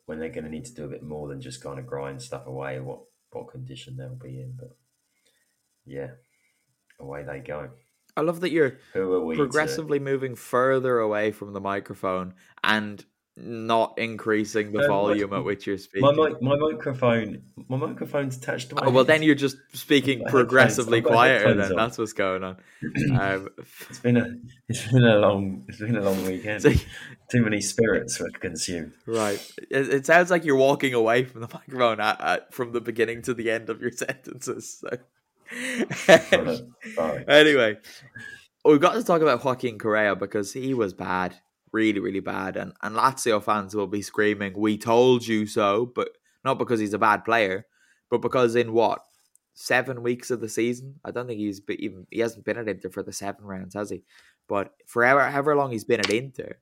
when 0.06 0.18
they're 0.18 0.30
going 0.30 0.46
to 0.46 0.50
need 0.50 0.64
to 0.66 0.74
do 0.74 0.86
a 0.86 0.90
bit 0.90 1.04
more 1.04 1.28
than 1.28 1.42
just 1.42 1.62
kind 1.62 1.78
of 1.78 1.86
grind 1.86 2.22
stuff 2.22 2.48
away, 2.48 2.80
what 2.80 3.02
what 3.32 3.52
condition 3.52 3.98
they'll 3.98 4.16
be 4.16 4.40
in. 4.40 4.54
But 4.58 4.78
yeah, 5.86 6.12
away 7.02 7.24
they 7.24 7.40
go. 7.40 7.70
I 8.18 8.22
love 8.22 8.42
that 8.42 8.52
you're 8.52 8.78
we? 8.96 9.36
to- 9.36 9.42
progressively 9.44 10.00
moving 10.00 10.36
further 10.36 11.00
away 11.00 11.32
from 11.32 11.54
the 11.54 11.62
microphone 11.62 12.34
and 12.64 13.04
not 13.42 13.94
increasing 13.98 14.74
the 14.74 14.82
Um, 14.82 14.88
volume 14.88 15.30
my- 15.30 15.38
at 15.38 15.46
which 15.46 15.66
you're 15.66 15.78
speaking. 15.78 16.14
mic, 16.14 16.42
my 16.42 16.58
microphone, 16.58 17.44
my 17.70 17.78
microphone's 17.78 18.36
attached 18.36 18.68
to 18.70 18.76
my. 18.76 18.82
Oh, 18.86 18.90
well, 18.92 19.06
then 19.06 19.24
you're 19.24 19.34
just 19.36 19.56
speaking 19.72 20.26
progressively 20.30 21.02
quieter. 21.02 21.54
Then 21.54 21.72
on. 21.72 21.78
that's 21.78 21.98
what's 21.98 22.12
going 22.12 22.44
on. 22.44 22.58
Um, 23.18 23.48
It's 23.90 24.00
been 24.00 24.18
a 24.18 24.28
it's 24.68 24.92
been 24.92 25.06
a 25.06 25.20
long 25.20 25.64
it's 25.70 25.80
been 25.80 25.96
a 25.96 26.02
long 26.02 26.26
weekend. 26.26 26.62
so- 26.64 26.74
Too 27.32 27.42
many 27.44 27.62
spirits 27.62 28.20
were 28.20 28.30
consumed. 28.32 28.92
right. 29.06 29.40
It, 29.72 29.88
it 29.94 30.06
sounds 30.06 30.30
like 30.32 30.44
you're 30.44 30.58
walking 30.58 30.94
away 30.94 31.24
from 31.24 31.40
the 31.40 31.48
microphone 31.54 32.02
at, 32.02 32.20
at, 32.20 32.54
from 32.54 32.74
the 32.74 32.82
beginning 32.82 33.22
to 33.22 33.34
the 33.34 33.52
end 33.52 33.70
of 33.70 33.80
your 33.82 33.92
sentences. 34.06 34.80
So. 34.82 34.98
Anyway, 37.28 37.78
we've 38.64 38.80
got 38.80 38.94
to 38.94 39.04
talk 39.04 39.22
about 39.22 39.44
Joaquin 39.44 39.80
Correa 39.80 40.16
because 40.16 40.54
he 40.54 40.74
was 40.74 40.94
bad, 40.94 41.36
really, 41.72 42.00
really 42.00 42.20
bad, 42.20 42.56
and 42.58 42.74
and 42.82 42.96
Lazio 42.96 43.44
fans 43.44 43.76
will 43.76 43.88
be 43.88 44.02
screaming, 44.02 44.54
"We 44.56 44.78
told 44.78 45.28
you 45.28 45.46
so!" 45.48 45.86
But 45.88 46.10
not 46.44 46.60
because 46.60 46.80
he's 46.80 46.94
a 46.94 47.00
bad 47.00 47.26
player, 47.26 47.66
but 48.10 48.20
because 48.20 48.56
in 48.56 48.74
what 48.74 49.02
seven 49.54 50.02
weeks 50.04 50.32
of 50.32 50.40
the 50.40 50.50
season, 50.50 50.96
I 51.04 51.12
don't 51.12 51.28
think 51.28 51.40
he's 51.40 51.60
be, 51.60 51.84
even 51.84 52.08
he 52.12 52.20
hasn't 52.20 52.46
been 52.46 52.58
at 52.58 52.68
Inter 52.68 52.90
for 52.90 53.04
the 53.04 53.14
seven 53.14 53.46
rounds, 53.46 53.74
has 53.74 53.90
he? 53.90 54.04
But 54.48 54.74
forever, 54.86 55.30
however 55.30 55.56
long 55.56 55.72
he's 55.72 55.84
been 55.84 56.00
at 56.00 56.10
Inter, 56.10 56.60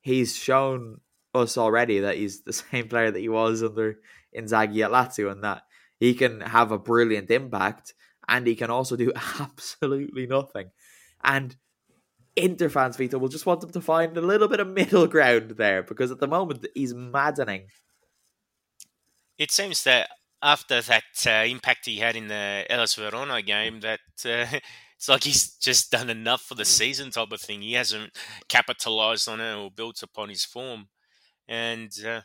he's 0.00 0.36
shown 0.36 1.00
us 1.34 1.56
already 1.58 2.00
that 2.00 2.16
he's 2.16 2.42
the 2.42 2.52
same 2.70 2.88
player 2.88 3.10
that 3.10 3.20
he 3.20 3.28
was 3.28 3.62
under 3.62 3.98
Inzaghi 4.36 4.84
at 4.84 4.90
Lazio, 4.90 5.30
and 5.30 5.44
that 5.44 5.62
he 5.98 6.14
can 6.14 6.40
have 6.40 6.72
a 6.72 6.78
brilliant 6.78 7.30
impact, 7.30 7.94
and 8.28 8.46
he 8.46 8.54
can 8.54 8.70
also 8.70 8.96
do 8.96 9.12
absolutely 9.40 10.26
nothing. 10.26 10.70
And 11.22 11.56
Inter 12.34 12.68
fans, 12.68 12.96
Vito, 12.96 13.18
will 13.18 13.28
just 13.28 13.46
want 13.46 13.62
him 13.62 13.70
to 13.70 13.80
find 13.80 14.16
a 14.16 14.22
little 14.22 14.48
bit 14.48 14.60
of 14.60 14.68
middle 14.68 15.06
ground 15.06 15.52
there 15.52 15.82
because 15.82 16.10
at 16.10 16.18
the 16.18 16.26
moment 16.26 16.66
he's 16.74 16.94
maddening. 16.94 17.66
It 19.38 19.50
seems 19.50 19.84
that 19.84 20.08
after 20.42 20.80
that 20.80 21.04
uh, 21.26 21.44
impact 21.46 21.86
he 21.86 21.98
had 21.98 22.16
in 22.16 22.28
the 22.28 22.64
Hellas 22.68 22.94
Verona 22.94 23.42
game, 23.42 23.80
that 23.80 24.00
uh, 24.24 24.46
it's 24.96 25.08
like 25.08 25.24
he's 25.24 25.56
just 25.56 25.90
done 25.90 26.10
enough 26.10 26.42
for 26.42 26.54
the 26.54 26.64
season 26.64 27.10
type 27.10 27.32
of 27.32 27.40
thing. 27.40 27.62
He 27.62 27.74
hasn't 27.74 28.16
capitalized 28.48 29.28
on 29.28 29.40
it 29.40 29.54
or 29.54 29.70
built 29.70 30.02
upon 30.02 30.30
his 30.30 30.44
form, 30.44 30.88
and 31.46 31.92
uh, 32.06 32.22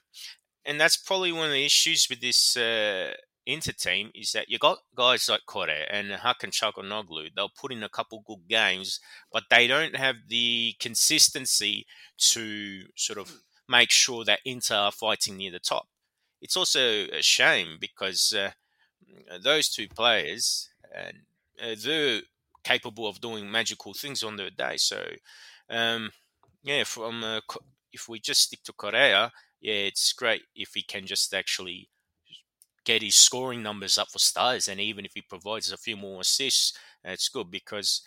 and 0.66 0.80
that's 0.80 0.98
probably 0.98 1.32
one 1.32 1.48
of 1.48 1.54
the 1.54 1.66
issues 1.66 2.08
with 2.10 2.22
this 2.22 2.56
uh, 2.56 3.14
Inter 3.48 3.72
team 3.72 4.12
is 4.14 4.32
that 4.34 4.50
you 4.50 4.60
got 4.60 4.80
guys 4.96 5.28
like 5.30 5.42
Correa 5.48 5.88
and 5.90 6.12
Hakan 6.12 6.52
Çalhanoğlu. 6.52 7.30
They'll 7.36 7.50
put 7.50 7.72
in 7.72 7.82
a 7.82 7.90
couple 7.90 8.24
good 8.28 8.48
games, 8.48 9.00
but 9.32 9.44
they 9.50 9.68
don't 9.68 9.96
have 9.96 10.16
the 10.28 10.76
consistency 10.80 11.88
to 12.18 12.84
sort 12.96 13.18
of 13.18 13.42
make 13.68 13.90
sure 13.90 14.24
that 14.26 14.42
Inter 14.46 14.76
are 14.76 14.92
fighting 14.92 15.38
near 15.38 15.52
the 15.52 15.60
top 15.60 15.88
it's 16.42 16.58
also 16.58 16.80
a 16.80 17.22
shame 17.22 17.78
because 17.80 18.34
uh, 18.34 18.52
those 19.42 19.70
two 19.70 19.88
players 19.88 20.70
and 20.94 21.18
uh, 21.62 21.76
they're 21.84 22.22
capable 22.64 23.08
of 23.08 23.22
doing 23.22 23.50
magical 23.50 23.94
things 23.94 24.24
on 24.24 24.36
their 24.36 24.50
day. 24.50 24.78
So, 24.78 25.04
um, 25.70 26.12
yeah, 26.64 26.84
from 26.84 27.24
uh, 27.24 27.40
if 27.92 28.08
we 28.08 28.20
just 28.20 28.44
stick 28.44 28.64
to 28.64 28.74
Correa, 28.74 29.32
yeah, 29.62 29.74
it's 29.74 30.14
great 30.14 30.44
if 30.56 30.74
he 30.74 30.84
can 30.84 31.06
just 31.06 31.34
actually 31.34 31.90
get 32.88 33.02
his 33.04 33.16
scoring 33.16 33.62
numbers 33.62 33.98
up 33.98 34.10
for 34.10 34.18
stars, 34.20 34.70
and 34.70 34.80
even 34.80 35.04
if 35.04 35.12
he 35.14 35.22
provides 35.22 35.72
a 35.72 35.78
few 35.78 35.98
more 35.98 36.22
assists, 36.22 36.72
it's 37.04 37.28
good 37.28 37.52
because 37.52 38.02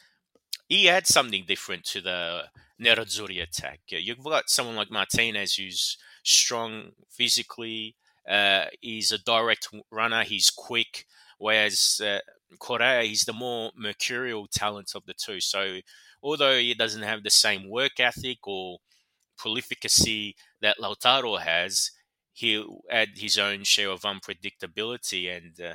he 0.68 0.88
adds 0.88 1.10
something 1.10 1.44
different 1.46 1.84
to 1.84 2.00
the 2.00 2.44
Nerazzurri 2.80 3.42
attack. 3.42 3.80
You've 3.88 4.24
got 4.24 4.48
someone 4.48 4.76
like 4.76 4.90
Martinez 4.90 5.54
who's 5.54 5.98
strong 6.22 6.92
physically. 7.10 7.94
Uh, 8.26 8.64
he's 8.80 9.12
a 9.12 9.18
direct 9.18 9.68
runner. 9.90 10.24
He's 10.24 10.48
quick. 10.48 11.04
Whereas 11.38 12.00
uh, 12.02 12.20
Correa, 12.58 13.02
he's 13.02 13.24
the 13.24 13.34
more 13.34 13.70
mercurial 13.76 14.46
talent 14.46 14.92
of 14.94 15.04
the 15.04 15.14
two. 15.14 15.40
So 15.40 15.80
although 16.22 16.58
he 16.58 16.72
doesn't 16.72 17.02
have 17.02 17.22
the 17.22 17.30
same 17.30 17.68
work 17.68 18.00
ethic 18.00 18.38
or 18.46 18.78
prolificacy 19.36 20.36
that 20.62 20.78
Lautaro 20.78 21.38
has, 21.40 21.90
he'll 22.40 22.80
add 22.90 23.10
his 23.16 23.38
own 23.38 23.64
share 23.64 23.90
of 23.90 24.02
unpredictability. 24.02 25.34
And 25.34 25.60
uh, 25.60 25.74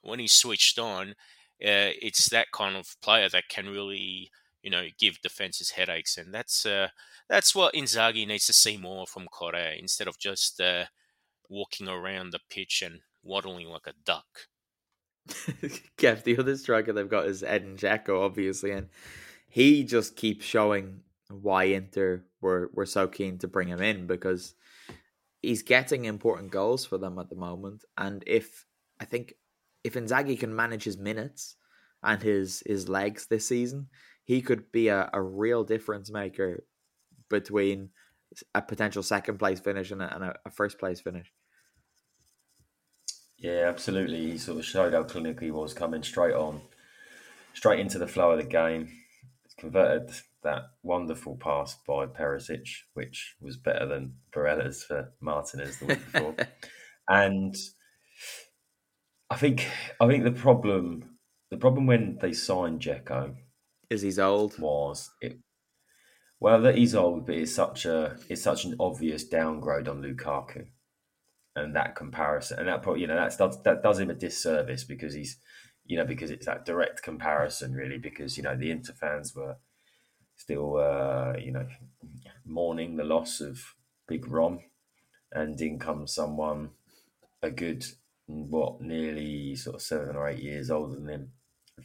when 0.00 0.18
he's 0.18 0.32
switched 0.32 0.78
on, 0.78 1.10
uh, 1.10 1.94
it's 2.00 2.28
that 2.30 2.52
kind 2.52 2.76
of 2.76 2.96
player 3.02 3.28
that 3.28 3.48
can 3.48 3.66
really, 3.66 4.30
you 4.62 4.70
know, 4.70 4.86
give 4.98 5.20
defenses 5.20 5.70
headaches. 5.70 6.16
And 6.16 6.32
that's 6.32 6.64
uh, 6.64 6.88
that's 7.28 7.54
what 7.54 7.74
Inzaghi 7.74 8.26
needs 8.26 8.46
to 8.46 8.52
see 8.52 8.76
more 8.76 9.06
from 9.06 9.26
Correa 9.26 9.74
instead 9.78 10.08
of 10.08 10.18
just 10.18 10.60
uh, 10.60 10.84
walking 11.48 11.88
around 11.88 12.30
the 12.30 12.40
pitch 12.48 12.82
and 12.82 13.00
waddling 13.22 13.68
like 13.68 13.86
a 13.86 13.94
duck. 14.04 14.26
Kev, 15.98 16.22
the 16.22 16.38
other 16.38 16.56
striker 16.56 16.92
they've 16.92 17.08
got 17.08 17.26
is 17.26 17.42
Edin 17.42 17.76
Dzeko, 17.76 18.24
obviously, 18.24 18.70
and 18.70 18.88
he 19.48 19.84
just 19.84 20.16
keeps 20.16 20.44
showing 20.44 21.00
why 21.28 21.64
Inter 21.64 22.24
were, 22.40 22.70
were 22.72 22.86
so 22.86 23.08
keen 23.08 23.38
to 23.38 23.48
bring 23.48 23.68
him 23.68 23.82
in 23.82 24.06
because 24.06 24.54
he's 25.42 25.62
getting 25.62 26.04
important 26.04 26.50
goals 26.50 26.84
for 26.84 26.98
them 26.98 27.18
at 27.18 27.30
the 27.30 27.36
moment. 27.36 27.84
And 27.96 28.22
if 28.26 28.66
I 29.00 29.04
think 29.04 29.34
if 29.84 29.94
Inzaghi 29.94 30.38
can 30.38 30.54
manage 30.54 30.84
his 30.84 30.98
minutes 30.98 31.56
and 32.02 32.22
his 32.22 32.62
his 32.66 32.88
legs 32.88 33.26
this 33.26 33.48
season, 33.48 33.88
he 34.24 34.42
could 34.42 34.70
be 34.72 34.88
a, 34.88 35.10
a 35.12 35.22
real 35.22 35.64
difference 35.64 36.10
maker 36.10 36.64
between 37.28 37.90
a 38.54 38.62
potential 38.62 39.02
second 39.02 39.38
place 39.38 39.60
finish 39.60 39.90
and 39.90 40.02
a, 40.02 40.14
and 40.14 40.24
a, 40.24 40.50
first 40.50 40.78
place 40.78 41.00
finish. 41.00 41.32
Yeah, 43.38 43.68
absolutely. 43.68 44.32
He 44.32 44.38
sort 44.38 44.58
of 44.58 44.64
showed 44.64 44.92
how 44.92 45.04
clinical 45.04 45.44
he 45.44 45.50
was 45.50 45.72
coming 45.72 46.02
straight 46.02 46.34
on, 46.34 46.60
straight 47.54 47.80
into 47.80 47.98
the 47.98 48.06
flow 48.06 48.32
of 48.32 48.38
the 48.38 48.44
game. 48.44 48.90
Converted 49.58 50.10
that 50.42 50.62
wonderful 50.82 51.36
pass 51.36 51.76
by 51.86 52.06
Perisic, 52.06 52.68
which 52.94 53.34
was 53.40 53.56
better 53.56 53.86
than 53.86 54.14
Barella's 54.32 54.84
for 54.84 55.12
Martinez 55.20 55.78
the 55.78 55.86
week 55.86 56.12
before. 56.12 56.34
and 57.08 57.56
I 59.30 59.36
think 59.36 59.66
I 60.00 60.06
think 60.06 60.24
the 60.24 60.32
problem 60.32 61.18
the 61.50 61.56
problem 61.56 61.86
when 61.86 62.18
they 62.20 62.32
signed 62.32 62.80
Dzeko 62.80 63.34
Is 63.90 64.02
he's 64.02 64.18
old? 64.18 64.58
was 64.58 65.10
it 65.20 65.38
Well, 66.40 66.60
that 66.62 66.76
he's 66.76 66.94
old, 66.94 67.26
but 67.26 67.34
it's 67.34 67.54
such 67.54 67.84
a 67.84 68.16
it's 68.28 68.42
such 68.42 68.64
an 68.64 68.76
obvious 68.78 69.24
downgrade 69.24 69.88
on 69.88 70.02
Lukaku, 70.02 70.66
and 71.56 71.74
that 71.74 71.96
comparison, 71.96 72.60
and 72.60 72.68
that 72.68 72.82
probably 72.82 73.02
you 73.02 73.06
know 73.06 73.16
that's 73.16 73.36
that, 73.36 73.64
that 73.64 73.82
does 73.82 73.98
him 73.98 74.10
a 74.10 74.14
disservice 74.14 74.84
because 74.84 75.14
he's 75.14 75.38
you 75.88 75.96
know 75.96 76.04
because 76.04 76.30
it's 76.30 76.46
that 76.46 76.64
direct 76.64 77.02
comparison 77.02 77.72
really 77.72 77.98
because 77.98 78.36
you 78.36 78.42
know 78.42 78.56
the 78.56 78.70
Inter 78.70 78.92
fans 78.92 79.34
were 79.34 79.56
still 80.36 80.76
uh, 80.76 81.32
you 81.36 81.50
know 81.50 81.66
mourning 82.46 82.96
the 82.96 83.04
loss 83.04 83.40
of 83.40 83.74
Big 84.06 84.28
Rom, 84.28 84.60
and 85.32 85.60
in 85.60 85.78
comes 85.78 86.14
someone 86.14 86.70
a 87.42 87.50
good 87.50 87.84
what 88.26 88.80
nearly 88.80 89.56
sort 89.56 89.76
of 89.76 89.82
seven 89.82 90.14
or 90.14 90.28
eight 90.28 90.42
years 90.42 90.70
older 90.70 90.94
than 90.94 91.08
him, 91.08 91.32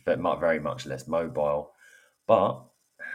very 0.05 0.59
much 0.59 0.85
less 0.85 1.07
mobile, 1.07 1.71
but 2.27 2.61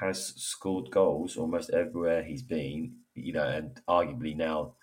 has 0.01 0.34
scored 0.36 0.91
goals 0.91 1.36
almost 1.36 1.70
everywhere 1.70 2.22
he's 2.22 2.43
been, 2.43 2.95
you 3.14 3.32
know, 3.32 3.47
and 3.47 3.80
arguably 3.89 4.34
now 4.34 4.74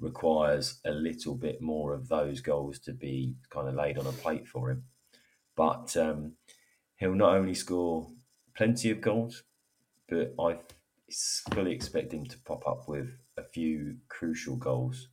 requires 0.00 0.80
a 0.84 0.90
little 0.90 1.34
bit 1.34 1.60
more 1.60 1.94
of 1.94 2.08
those 2.08 2.40
goals 2.40 2.78
to 2.78 2.92
be 2.92 3.36
kind 3.50 3.68
of 3.68 3.74
laid 3.74 3.98
on 3.98 4.06
a 4.06 4.12
plate 4.12 4.48
for 4.48 4.70
him. 4.70 4.84
But 5.56 5.96
um, 5.96 6.32
he'll 6.96 7.14
not 7.14 7.36
only 7.36 7.54
score 7.54 8.08
plenty 8.56 8.90
of 8.90 9.00
goals, 9.00 9.42
but 10.08 10.34
I 10.40 10.58
fully 11.52 11.72
expect 11.72 12.12
him 12.12 12.24
to 12.26 12.38
pop 12.38 12.66
up 12.66 12.88
with 12.88 13.08
a 13.36 13.42
few 13.42 13.96
crucial 14.08 14.56
goals 14.56 15.08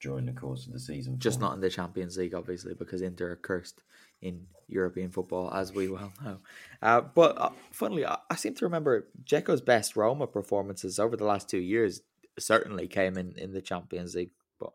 during 0.00 0.26
the 0.26 0.32
course 0.32 0.66
of 0.66 0.72
the 0.72 0.80
season. 0.80 1.18
Just 1.18 1.40
not 1.40 1.54
in 1.54 1.60
the 1.60 1.70
Champions 1.70 2.16
League, 2.16 2.34
obviously, 2.34 2.74
because 2.74 3.02
Inter 3.02 3.32
are 3.32 3.36
cursed 3.36 3.82
in 4.20 4.46
European 4.68 5.10
football, 5.10 5.52
as 5.52 5.72
we 5.72 5.88
well 5.88 6.12
know. 6.24 6.38
Uh, 6.80 7.00
but 7.00 7.40
uh, 7.40 7.50
funnily, 7.70 8.04
I, 8.04 8.18
I, 8.30 8.36
seem 8.36 8.54
to 8.54 8.64
remember 8.64 9.06
Dzeko's 9.24 9.60
best 9.60 9.96
Roma 9.96 10.26
performances 10.26 10.98
over 10.98 11.16
the 11.16 11.24
last 11.24 11.48
two 11.48 11.58
years 11.58 12.02
certainly 12.38 12.88
came 12.88 13.16
in, 13.16 13.34
in 13.36 13.52
the 13.52 13.62
Champions 13.62 14.14
League. 14.14 14.30
But 14.58 14.72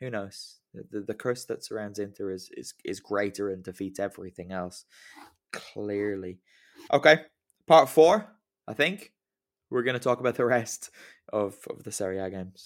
who 0.00 0.10
knows? 0.10 0.56
The, 0.74 1.00
the 1.00 1.14
curse 1.14 1.44
that 1.46 1.64
surrounds 1.64 1.98
Inter 1.98 2.30
is, 2.30 2.50
is, 2.56 2.74
is 2.84 3.00
greater 3.00 3.50
and 3.50 3.62
defeats 3.62 3.98
everything 3.98 4.52
else, 4.52 4.84
clearly. 5.52 6.38
Okay, 6.92 7.22
part 7.66 7.88
four, 7.88 8.26
I 8.66 8.74
think. 8.74 9.12
We're 9.70 9.82
going 9.82 9.94
to 9.94 10.00
talk 10.00 10.20
about 10.20 10.36
the 10.36 10.46
rest 10.46 10.90
of, 11.32 11.56
of 11.68 11.84
the 11.84 11.92
Serie 11.92 12.18
A 12.18 12.30
games. 12.30 12.62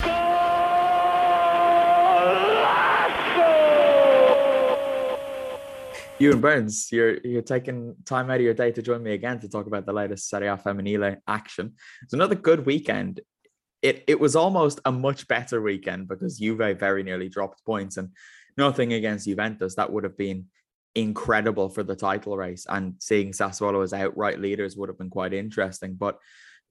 Ewan 6.19 6.41
Burns, 6.41 6.89
you're 6.93 7.19
you're 7.25 7.43
taking 7.43 7.97
time 8.05 8.31
out 8.31 8.37
of 8.37 8.43
your 8.43 8.55
day 8.55 8.71
to 8.71 8.81
join 8.81 9.03
me 9.03 9.13
again 9.13 9.41
to 9.41 9.49
talk 9.49 9.67
about 9.67 9.87
the 9.87 9.93
latest 9.93 10.29
Serie 10.29 10.47
A 10.47 10.57
Femminile 10.57 11.17
action. 11.27 11.75
It's 12.03 12.13
another 12.13 12.37
good 12.37 12.65
weekend. 12.65 13.21
It 13.83 14.05
it 14.07 14.19
was 14.19 14.37
almost 14.37 14.81
a 14.85 14.93
much 14.93 15.29
better 15.29 15.61
weekend 15.61 16.09
because 16.09 16.39
Juve 16.39 16.79
very 16.79 17.03
nearly 17.03 17.29
dropped 17.29 17.65
points 17.65 17.97
and 17.97 18.11
nothing 18.57 18.93
against 18.93 19.27
Juventus. 19.27 19.75
That 19.75 19.93
would 19.93 20.05
have 20.05 20.17
been 20.17 20.47
incredible 20.95 21.69
for 21.69 21.83
the 21.83 21.97
title 21.97 22.37
race. 22.37 22.67
And 22.69 22.95
seeing 22.99 23.33
Sassuolo 23.33 23.83
as 23.83 23.93
outright 23.93 24.41
leaders 24.41 24.77
would 24.77 24.89
have 24.89 24.99
been 24.99 25.11
quite 25.11 25.33
interesting. 25.33 25.95
But 25.95 26.19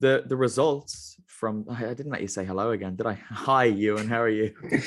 the 0.00 0.24
the 0.26 0.36
results 0.36 1.16
from 1.26 1.66
I 1.70 1.94
didn't 1.94 2.12
let 2.12 2.22
you 2.22 2.28
say 2.28 2.44
hello 2.44 2.70
again, 2.70 2.96
did 2.96 3.06
I? 3.06 3.14
Hi, 3.30 3.64
Ewan. 3.64 4.08
How 4.08 4.20
are 4.20 4.28
you? 4.28 4.54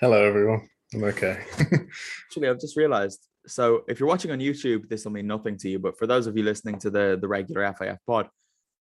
Hello, 0.00 0.22
everyone. 0.22 0.68
I'm 0.92 1.04
okay. 1.04 1.40
Actually, 1.60 2.48
I've 2.48 2.60
just 2.60 2.76
realized 2.76 3.26
so 3.46 3.84
if 3.88 4.00
you're 4.00 4.08
watching 4.08 4.30
on 4.30 4.38
YouTube, 4.38 4.88
this 4.88 5.04
will 5.04 5.12
mean 5.12 5.26
nothing 5.26 5.56
to 5.58 5.68
you. 5.68 5.78
But 5.78 5.98
for 5.98 6.06
those 6.06 6.26
of 6.26 6.36
you 6.36 6.42
listening 6.42 6.78
to 6.80 6.90
the 6.90 7.18
the 7.20 7.28
regular 7.28 7.62
FAF 7.74 7.98
pod, 8.06 8.28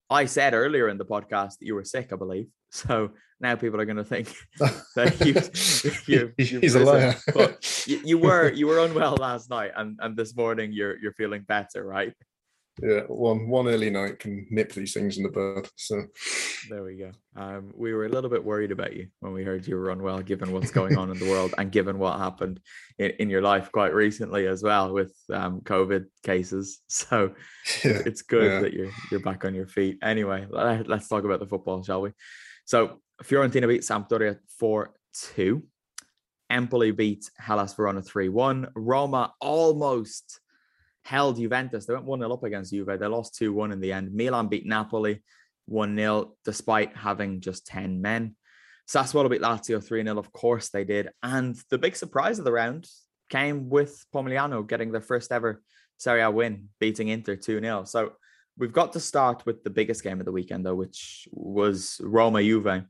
I 0.09 0.27
said 0.27 0.55
earlier 0.55 0.89
in 0.89 0.99
the 0.99 1.05
podcast 1.05 1.59
that 1.59 1.67
you 1.67 1.75
were 1.75 1.85
sick, 1.85 2.13
I 2.13 2.17
believe. 2.17 2.49
So 2.71 3.13
now 3.41 3.55
people 3.55 3.81
are 3.81 3.85
going 3.85 3.97
to 3.97 4.05
think 4.05 4.29
that 4.97 5.21
you, 5.25 6.33
you, 6.37 6.61
he's 6.61 6.75
a 6.75 6.81
liar. 6.81 7.15
But 7.33 7.87
you, 7.87 8.01
you, 8.05 8.19
were 8.19 8.51
you 8.51 8.67
were 8.67 8.81
unwell 8.81 9.15
last 9.15 9.49
night, 9.49 9.71
and 9.77 9.99
and 10.03 10.17
this 10.17 10.37
morning 10.37 10.73
you're 10.73 10.99
you're 10.99 11.13
feeling 11.13 11.43
better, 11.43 11.87
right? 11.87 12.13
Yeah, 12.83 13.01
one 13.09 13.49
one 13.49 13.68
early 13.68 13.89
night 13.89 14.18
can 14.18 14.47
nip 14.51 14.72
these 14.72 14.93
things 14.93 15.16
in 15.16 15.22
the 15.22 15.31
bud. 15.31 15.68
So 15.77 16.03
there 16.68 16.85
we 16.85 16.97
go. 16.97 17.12
Um, 17.35 17.72
we 17.74 17.95
were 17.95 18.05
a 18.05 18.09
little 18.11 18.29
bit 18.29 18.45
worried 18.45 18.70
about 18.70 18.95
you 18.95 19.09
when 19.20 19.33
we 19.33 19.45
heard 19.45 19.66
you 19.66 19.77
were 19.77 19.91
unwell, 19.91 20.20
given 20.20 20.53
what's 20.53 20.70
going 20.70 20.99
on 20.99 21.11
in 21.11 21.18
the 21.18 21.31
world 21.31 21.55
and 21.57 21.72
given 21.72 21.99
what 21.99 22.18
happened 22.18 22.61
in, 22.99 23.12
in 23.18 23.31
your 23.31 23.41
life 23.41 23.72
quite 23.72 23.95
recently 23.95 24.47
as 24.47 24.62
well 24.62 24.93
with 24.93 25.14
um, 25.33 25.61
COVID 25.62 26.07
cases. 26.22 26.81
So 26.89 27.35
yeah, 27.85 28.03
it's 28.05 28.22
good 28.22 28.53
yeah. 28.53 28.61
that 28.61 28.72
you're 28.72 28.91
you're 29.11 29.20
back 29.20 29.45
on 29.45 29.55
your 29.55 29.66
feet. 29.66 29.99
Anyway, 30.03 30.47
let's 30.51 31.09
talk 31.09 31.24
about 31.24 31.41
the 31.41 31.47
football, 31.47 31.83
shall 31.83 32.03
we? 32.03 32.11
So 32.64 33.01
Fiorentina 33.22 33.68
beat 33.68 33.83
Sampdoria 33.83 34.39
four 34.59 34.95
two. 35.14 35.62
Empoli 36.51 36.91
beat 36.93 37.29
Hellas 37.39 37.74
Verona 37.74 38.03
3 38.03 38.29
1. 38.29 38.68
Roma 38.77 39.33
almost 39.41 40.41
held 41.07 41.37
Juventus. 41.37 41.87
They 41.87 41.95
went 41.95 42.05
1 42.05 42.19
0 42.19 42.33
up 42.33 42.43
against 42.43 42.73
Juve. 42.73 42.99
They 42.99 43.07
lost 43.07 43.37
2 43.37 43.53
1 43.53 43.73
in 43.73 43.81
the 43.81 43.93
end. 43.93 44.13
Milan 44.13 44.49
beat 44.49 44.67
Napoli 44.67 45.23
1 45.67 45.97
0, 45.97 46.35
despite 46.45 46.97
having 46.97 47.41
just 47.41 47.67
10 47.67 48.03
men. 48.03 48.35
Sassuolo 48.89 49.31
beat 49.31 49.41
Lazio 49.41 49.83
3 49.83 50.03
0. 50.03 50.19
Of 50.19 50.33
course 50.33 50.69
they 50.71 50.85
did. 50.85 51.11
And 51.23 51.57
the 51.71 51.79
big 51.79 51.97
surprise 51.97 52.39
of 52.39 52.45
the 52.45 52.53
round 52.53 52.89
came 53.31 53.69
with 53.69 54.05
Pomigliano 54.13 54.67
getting 54.67 54.91
their 54.91 55.01
first 55.01 55.31
ever 55.31 55.63
Serie 55.97 56.23
A 56.23 56.31
win, 56.31 56.69
beating 56.81 57.09
Inter 57.09 57.37
2 57.37 57.61
0. 57.61 57.85
So 57.85 58.13
we've 58.59 58.73
got 58.73 58.93
to 58.95 59.01
start 59.01 59.47
with 59.47 59.63
the 59.63 59.71
biggest 59.71 60.03
game 60.03 60.19
of 60.19 60.27
the 60.27 60.33
weekend, 60.33 60.67
though, 60.67 60.75
which 60.75 61.29
was 61.31 62.01
Roma 62.03 62.43
Juve. 62.43 62.83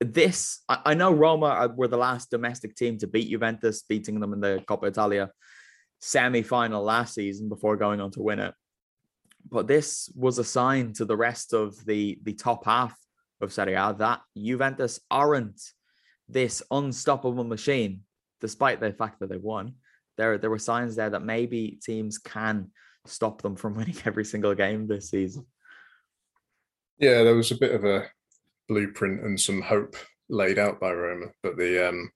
This, 0.00 0.60
I 0.68 0.94
know 0.94 1.12
Roma 1.12 1.72
were 1.76 1.86
the 1.86 1.96
last 1.96 2.30
domestic 2.30 2.74
team 2.74 2.98
to 2.98 3.06
beat 3.06 3.30
Juventus, 3.30 3.82
beating 3.88 4.18
them 4.18 4.32
in 4.32 4.40
the 4.40 4.62
Coppa 4.66 4.88
Italia 4.88 5.30
semi-final 6.02 6.82
last 6.82 7.14
season 7.14 7.48
before 7.48 7.76
going 7.76 8.00
on 8.00 8.10
to 8.10 8.22
win 8.22 8.40
it. 8.40 8.52
But 9.48 9.68
this 9.68 10.10
was 10.14 10.38
a 10.38 10.44
sign 10.44 10.92
to 10.94 11.04
the 11.04 11.16
rest 11.16 11.54
of 11.54 11.82
the 11.84 12.18
the 12.22 12.34
top 12.34 12.64
half 12.64 12.96
of 13.40 13.52
Serie 13.52 13.74
A 13.74 13.94
that 13.98 14.20
Juventus 14.36 15.00
aren't 15.10 15.60
this 16.28 16.62
unstoppable 16.70 17.44
machine, 17.44 18.02
despite 18.40 18.80
the 18.80 18.92
fact 18.92 19.20
that 19.20 19.30
they 19.30 19.36
won. 19.36 19.74
There, 20.16 20.38
there 20.38 20.50
were 20.50 20.58
signs 20.58 20.96
there 20.96 21.10
that 21.10 21.24
maybe 21.24 21.78
teams 21.82 22.18
can 22.18 22.70
stop 23.06 23.42
them 23.42 23.56
from 23.56 23.74
winning 23.76 23.96
every 24.04 24.24
single 24.24 24.54
game 24.54 24.86
this 24.86 25.10
season. 25.10 25.46
Yeah, 26.98 27.22
there 27.22 27.34
was 27.34 27.50
a 27.50 27.56
bit 27.58 27.74
of 27.74 27.84
a 27.84 28.08
blueprint 28.68 29.22
and 29.22 29.40
some 29.40 29.60
hope 29.60 29.96
laid 30.28 30.58
out 30.58 30.80
by 30.80 30.92
Roma, 30.92 31.26
but 31.42 31.56
the 31.56 31.88
um, 31.88 32.10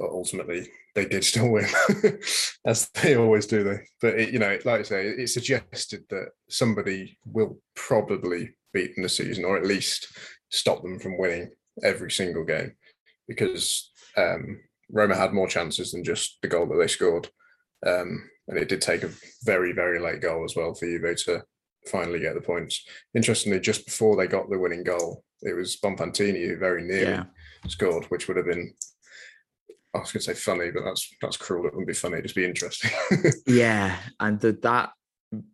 ultimately 0.00 0.68
they 0.94 1.06
did 1.06 1.24
still 1.24 1.50
win, 1.50 1.66
as 2.66 2.88
they 2.90 3.16
always 3.16 3.46
do. 3.46 3.64
They, 3.64 3.80
but 4.00 4.18
it, 4.18 4.30
you 4.30 4.38
know, 4.38 4.58
like 4.64 4.80
I 4.80 4.82
say, 4.82 5.06
it 5.06 5.28
suggested 5.28 6.04
that 6.10 6.30
somebody 6.48 7.18
will 7.24 7.58
probably 7.74 8.50
beat 8.72 8.94
them 8.94 9.02
this 9.02 9.16
season, 9.16 9.44
or 9.44 9.56
at 9.56 9.66
least 9.66 10.16
stop 10.50 10.82
them 10.82 10.98
from 10.98 11.18
winning 11.18 11.50
every 11.82 12.10
single 12.10 12.44
game, 12.44 12.72
because 13.26 13.90
um, 14.16 14.60
Roma 14.90 15.16
had 15.16 15.32
more 15.32 15.48
chances 15.48 15.92
than 15.92 16.04
just 16.04 16.38
the 16.42 16.48
goal 16.48 16.66
that 16.66 16.76
they 16.76 16.88
scored, 16.88 17.28
um, 17.86 18.28
and 18.48 18.58
it 18.58 18.68
did 18.68 18.82
take 18.82 19.02
a 19.02 19.10
very, 19.44 19.72
very 19.72 19.98
late 19.98 20.20
goal 20.20 20.44
as 20.44 20.54
well 20.54 20.74
for 20.74 20.86
Juve 20.86 21.16
to 21.24 21.42
finally 21.86 22.20
get 22.20 22.34
the 22.34 22.40
points. 22.40 22.84
Interestingly, 23.14 23.60
just 23.60 23.86
before 23.86 24.16
they 24.16 24.26
got 24.26 24.50
the 24.50 24.58
winning 24.58 24.84
goal, 24.84 25.24
it 25.42 25.54
was 25.54 25.76
Bonfantini 25.76 26.46
who 26.46 26.56
very 26.56 26.82
nearly 26.82 27.12
yeah. 27.12 27.24
scored, 27.66 28.04
which 28.06 28.28
would 28.28 28.36
have 28.36 28.46
been 28.46 28.74
I 29.94 29.98
was 29.98 30.10
going 30.10 30.20
to 30.20 30.26
say 30.26 30.34
funny, 30.34 30.70
but 30.70 30.84
that's 30.84 31.14
that's 31.20 31.36
cruel. 31.36 31.66
It 31.66 31.74
wouldn't 31.74 31.86
be 31.86 31.94
funny. 31.94 32.14
It'd 32.14 32.24
just 32.24 32.34
be 32.34 32.46
interesting. 32.46 32.90
yeah, 33.46 33.98
and 34.20 34.40
the, 34.40 34.52
that 34.62 34.90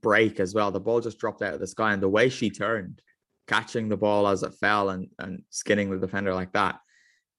break 0.01 0.39
as 0.39 0.55
well. 0.55 0.71
The 0.71 0.81
ball 0.81 1.01
just 1.01 1.19
dropped 1.19 1.43
out 1.43 1.55
of 1.55 1.61
the 1.61 1.67
sky, 1.67 1.93
and 1.93 2.03
the 2.03 2.09
way 2.09 2.29
she 2.29 2.51
turned, 2.51 3.03
catching 3.49 3.89
the 3.89 3.97
ball 3.97 4.29
as 4.29 4.45
it 4.45 4.55
fell 4.55 4.91
and 4.91 5.09
and 5.19 5.43
skinning 5.51 5.91
the 5.91 5.99
defender 5.99 6.35
like 6.35 6.53
that, 6.53 6.79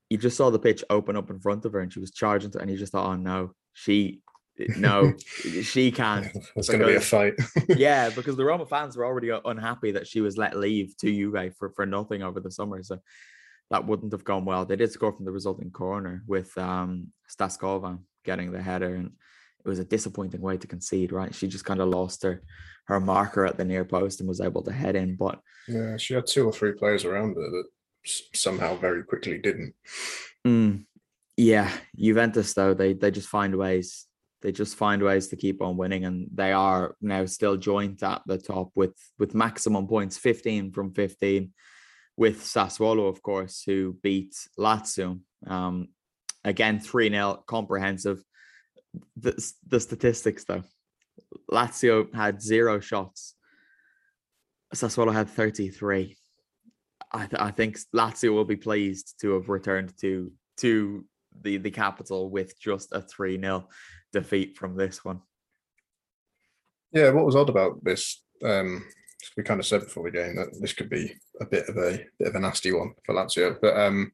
you 0.10 0.18
just 0.18 0.36
saw 0.36 0.50
the 0.50 0.60
pitch 0.60 0.84
open 0.90 1.16
up 1.16 1.30
in 1.30 1.40
front 1.40 1.64
of 1.64 1.72
her, 1.72 1.80
and 1.80 1.94
she 1.94 2.02
was 2.02 2.12
charging, 2.12 2.52
to, 2.52 2.60
and 2.60 2.70
you 2.70 2.78
just 2.78 2.92
thought, 2.92 3.08
oh 3.08 3.16
no, 3.16 3.52
she. 3.74 4.22
No, 4.76 5.14
she 5.64 5.90
can't. 5.90 6.28
It's 6.58 6.68
going 6.68 6.82
to 6.82 6.88
be 6.88 6.96
a 6.96 7.00
fight. 7.00 7.36
yeah, 7.70 8.10
because 8.10 8.36
the 8.36 8.44
Roma 8.44 8.66
fans 8.66 8.98
were 8.98 9.06
already 9.06 9.30
unhappy 9.30 9.92
that 9.92 10.06
she 10.06 10.20
was 10.20 10.38
let 10.38 10.58
leave 10.58 10.98
to 10.98 11.10
Juve 11.10 11.56
for, 11.58 11.70
for 11.70 11.86
nothing 11.86 12.24
over 12.24 12.42
the 12.42 12.52
summer. 12.52 12.84
So 12.84 13.00
that 13.70 13.86
wouldn't 13.86 14.12
have 14.12 14.24
gone 14.24 14.46
well. 14.46 14.66
They 14.66 14.76
did 14.76 14.92
score 14.92 15.14
from 15.14 15.26
the 15.26 15.32
resulting 15.32 15.72
corner 15.72 16.24
with 16.28 16.58
um, 16.58 17.08
Staskova 17.30 18.00
getting 18.26 18.52
the 18.52 18.62
header, 18.62 18.96
and 18.96 19.12
it 19.64 19.68
was 19.68 19.80
a 19.80 19.86
disappointing 19.86 20.42
way 20.42 20.58
to 20.58 20.68
concede. 20.68 21.12
Right, 21.12 21.34
she 21.34 21.48
just 21.48 21.66
kind 21.66 21.82
of 21.82 21.90
lost 21.90 22.24
her 22.24 22.44
her 22.86 23.00
marker 23.00 23.46
at 23.46 23.58
the 23.58 23.66
near 23.66 23.86
post 23.86 24.20
and 24.20 24.28
was 24.28 24.42
able 24.42 24.64
to 24.64 24.72
head 24.72 24.96
in. 24.96 25.16
But 25.16 25.40
yeah, 25.68 25.98
she 25.98 26.14
had 26.16 26.26
two 26.28 26.46
or 26.46 26.52
three 26.52 26.74
players 26.74 27.06
around 27.06 27.36
her 27.36 27.50
that 27.50 27.66
somehow 28.34 28.76
very 28.78 29.04
quickly 29.04 29.38
didn't. 29.38 29.76
Mm, 30.48 30.86
yeah, 31.38 31.72
Juventus 31.96 32.54
though 32.54 32.74
they 32.74 32.94
they 32.94 33.12
just 33.12 33.28
find 33.28 33.56
ways 33.56 34.08
They 34.42 34.52
just 34.52 34.76
find 34.76 35.04
ways 35.04 35.28
to 35.28 35.36
keep 35.36 35.62
on 35.62 35.78
winning, 35.78 36.06
and 36.06 36.28
they 36.34 36.54
are 36.54 36.96
now 37.02 37.26
still 37.26 37.58
joint 37.58 38.02
at 38.04 38.22
the 38.26 38.38
top 38.38 38.72
with 38.74 38.96
with 39.20 39.36
maximum 39.36 39.88
points, 39.88 40.18
15 40.18 40.72
from 40.72 40.94
15, 40.94 41.52
with 42.20 42.42
Sassuolo, 42.42 43.08
of 43.08 43.24
course, 43.24 43.64
who 43.66 43.96
beat 44.04 44.36
Lazio. 44.60 45.22
Um, 45.48 45.88
again, 46.44 46.82
3 46.82 47.10
0 47.10 47.44
comprehensive. 47.48 48.22
The, 49.16 49.54
the 49.66 49.80
statistics, 49.80 50.44
though 50.44 50.64
Lazio 51.50 52.14
had 52.14 52.42
zero 52.42 52.82
shots, 52.82 53.36
Sassuolo 54.76 55.14
had 55.14 55.30
33. 55.30 56.18
I, 57.14 57.26
th- 57.26 57.42
I 57.42 57.52
think 57.52 57.80
Lazio 57.96 58.34
will 58.34 58.46
be 58.46 58.58
pleased 58.58 59.16
to 59.22 59.36
have 59.36 59.48
returned 59.48 59.94
to 60.02 60.32
to 60.58 61.06
the 61.42 61.56
the 61.58 61.72
capital 61.72 62.30
with 62.30 62.60
just 62.60 62.92
a 62.92 63.02
3 63.02 63.40
0 63.40 63.70
defeat 64.12 64.58
from 64.58 64.76
this 64.76 65.06
one. 65.06 65.22
Yeah, 66.92 67.12
what 67.12 67.26
was 67.26 67.38
odd 67.38 67.50
about 67.50 67.82
this? 67.82 68.22
Um, 68.44 68.84
we 69.36 69.44
kind 69.44 69.60
of 69.60 69.66
said 69.66 69.82
before 69.82 70.04
the 70.04 70.18
game 70.18 70.36
that 70.36 70.48
this 70.62 70.74
could 70.74 70.90
be 70.90 71.14
a 71.42 71.46
bit 71.46 71.68
of 71.68 71.78
a 71.78 72.06
bit 72.18 72.28
of 72.30 72.36
a 72.36 72.40
nasty 72.40 72.72
one 72.72 72.94
for 73.06 73.16
Lazio, 73.16 73.58
but 73.62 73.78
um, 73.78 74.12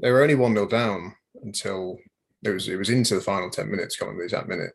they 0.00 0.10
were 0.10 0.22
only 0.22 0.34
one 0.34 0.54
0 0.54 0.66
down 0.68 1.14
until 1.42 1.98
it 2.42 2.50
was 2.50 2.68
it 2.68 2.76
was 2.76 2.90
into 2.90 3.14
the 3.14 3.20
final 3.20 3.50
ten 3.50 3.70
minutes, 3.70 3.96
coming 3.96 4.18
the 4.18 4.24
exact 4.24 4.48
minute, 4.48 4.72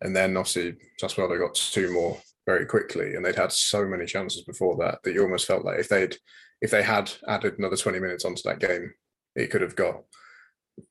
and 0.00 0.14
then 0.14 0.36
obviously 0.36 0.74
Sassuolo 1.00 1.38
got 1.38 1.54
two 1.54 1.92
more 1.92 2.20
very 2.46 2.66
quickly, 2.66 3.14
and 3.14 3.24
they'd 3.24 3.36
had 3.36 3.52
so 3.52 3.84
many 3.84 4.06
chances 4.06 4.42
before 4.42 4.76
that 4.78 4.98
that 5.02 5.12
you 5.12 5.22
almost 5.22 5.46
felt 5.46 5.64
like 5.64 5.78
if 5.78 5.88
they'd 5.88 6.16
if 6.60 6.70
they 6.70 6.82
had 6.82 7.10
added 7.28 7.58
another 7.58 7.76
twenty 7.76 8.00
minutes 8.00 8.24
onto 8.24 8.42
that 8.44 8.60
game, 8.60 8.92
it 9.36 9.50
could 9.50 9.62
have 9.62 9.76
got 9.76 10.02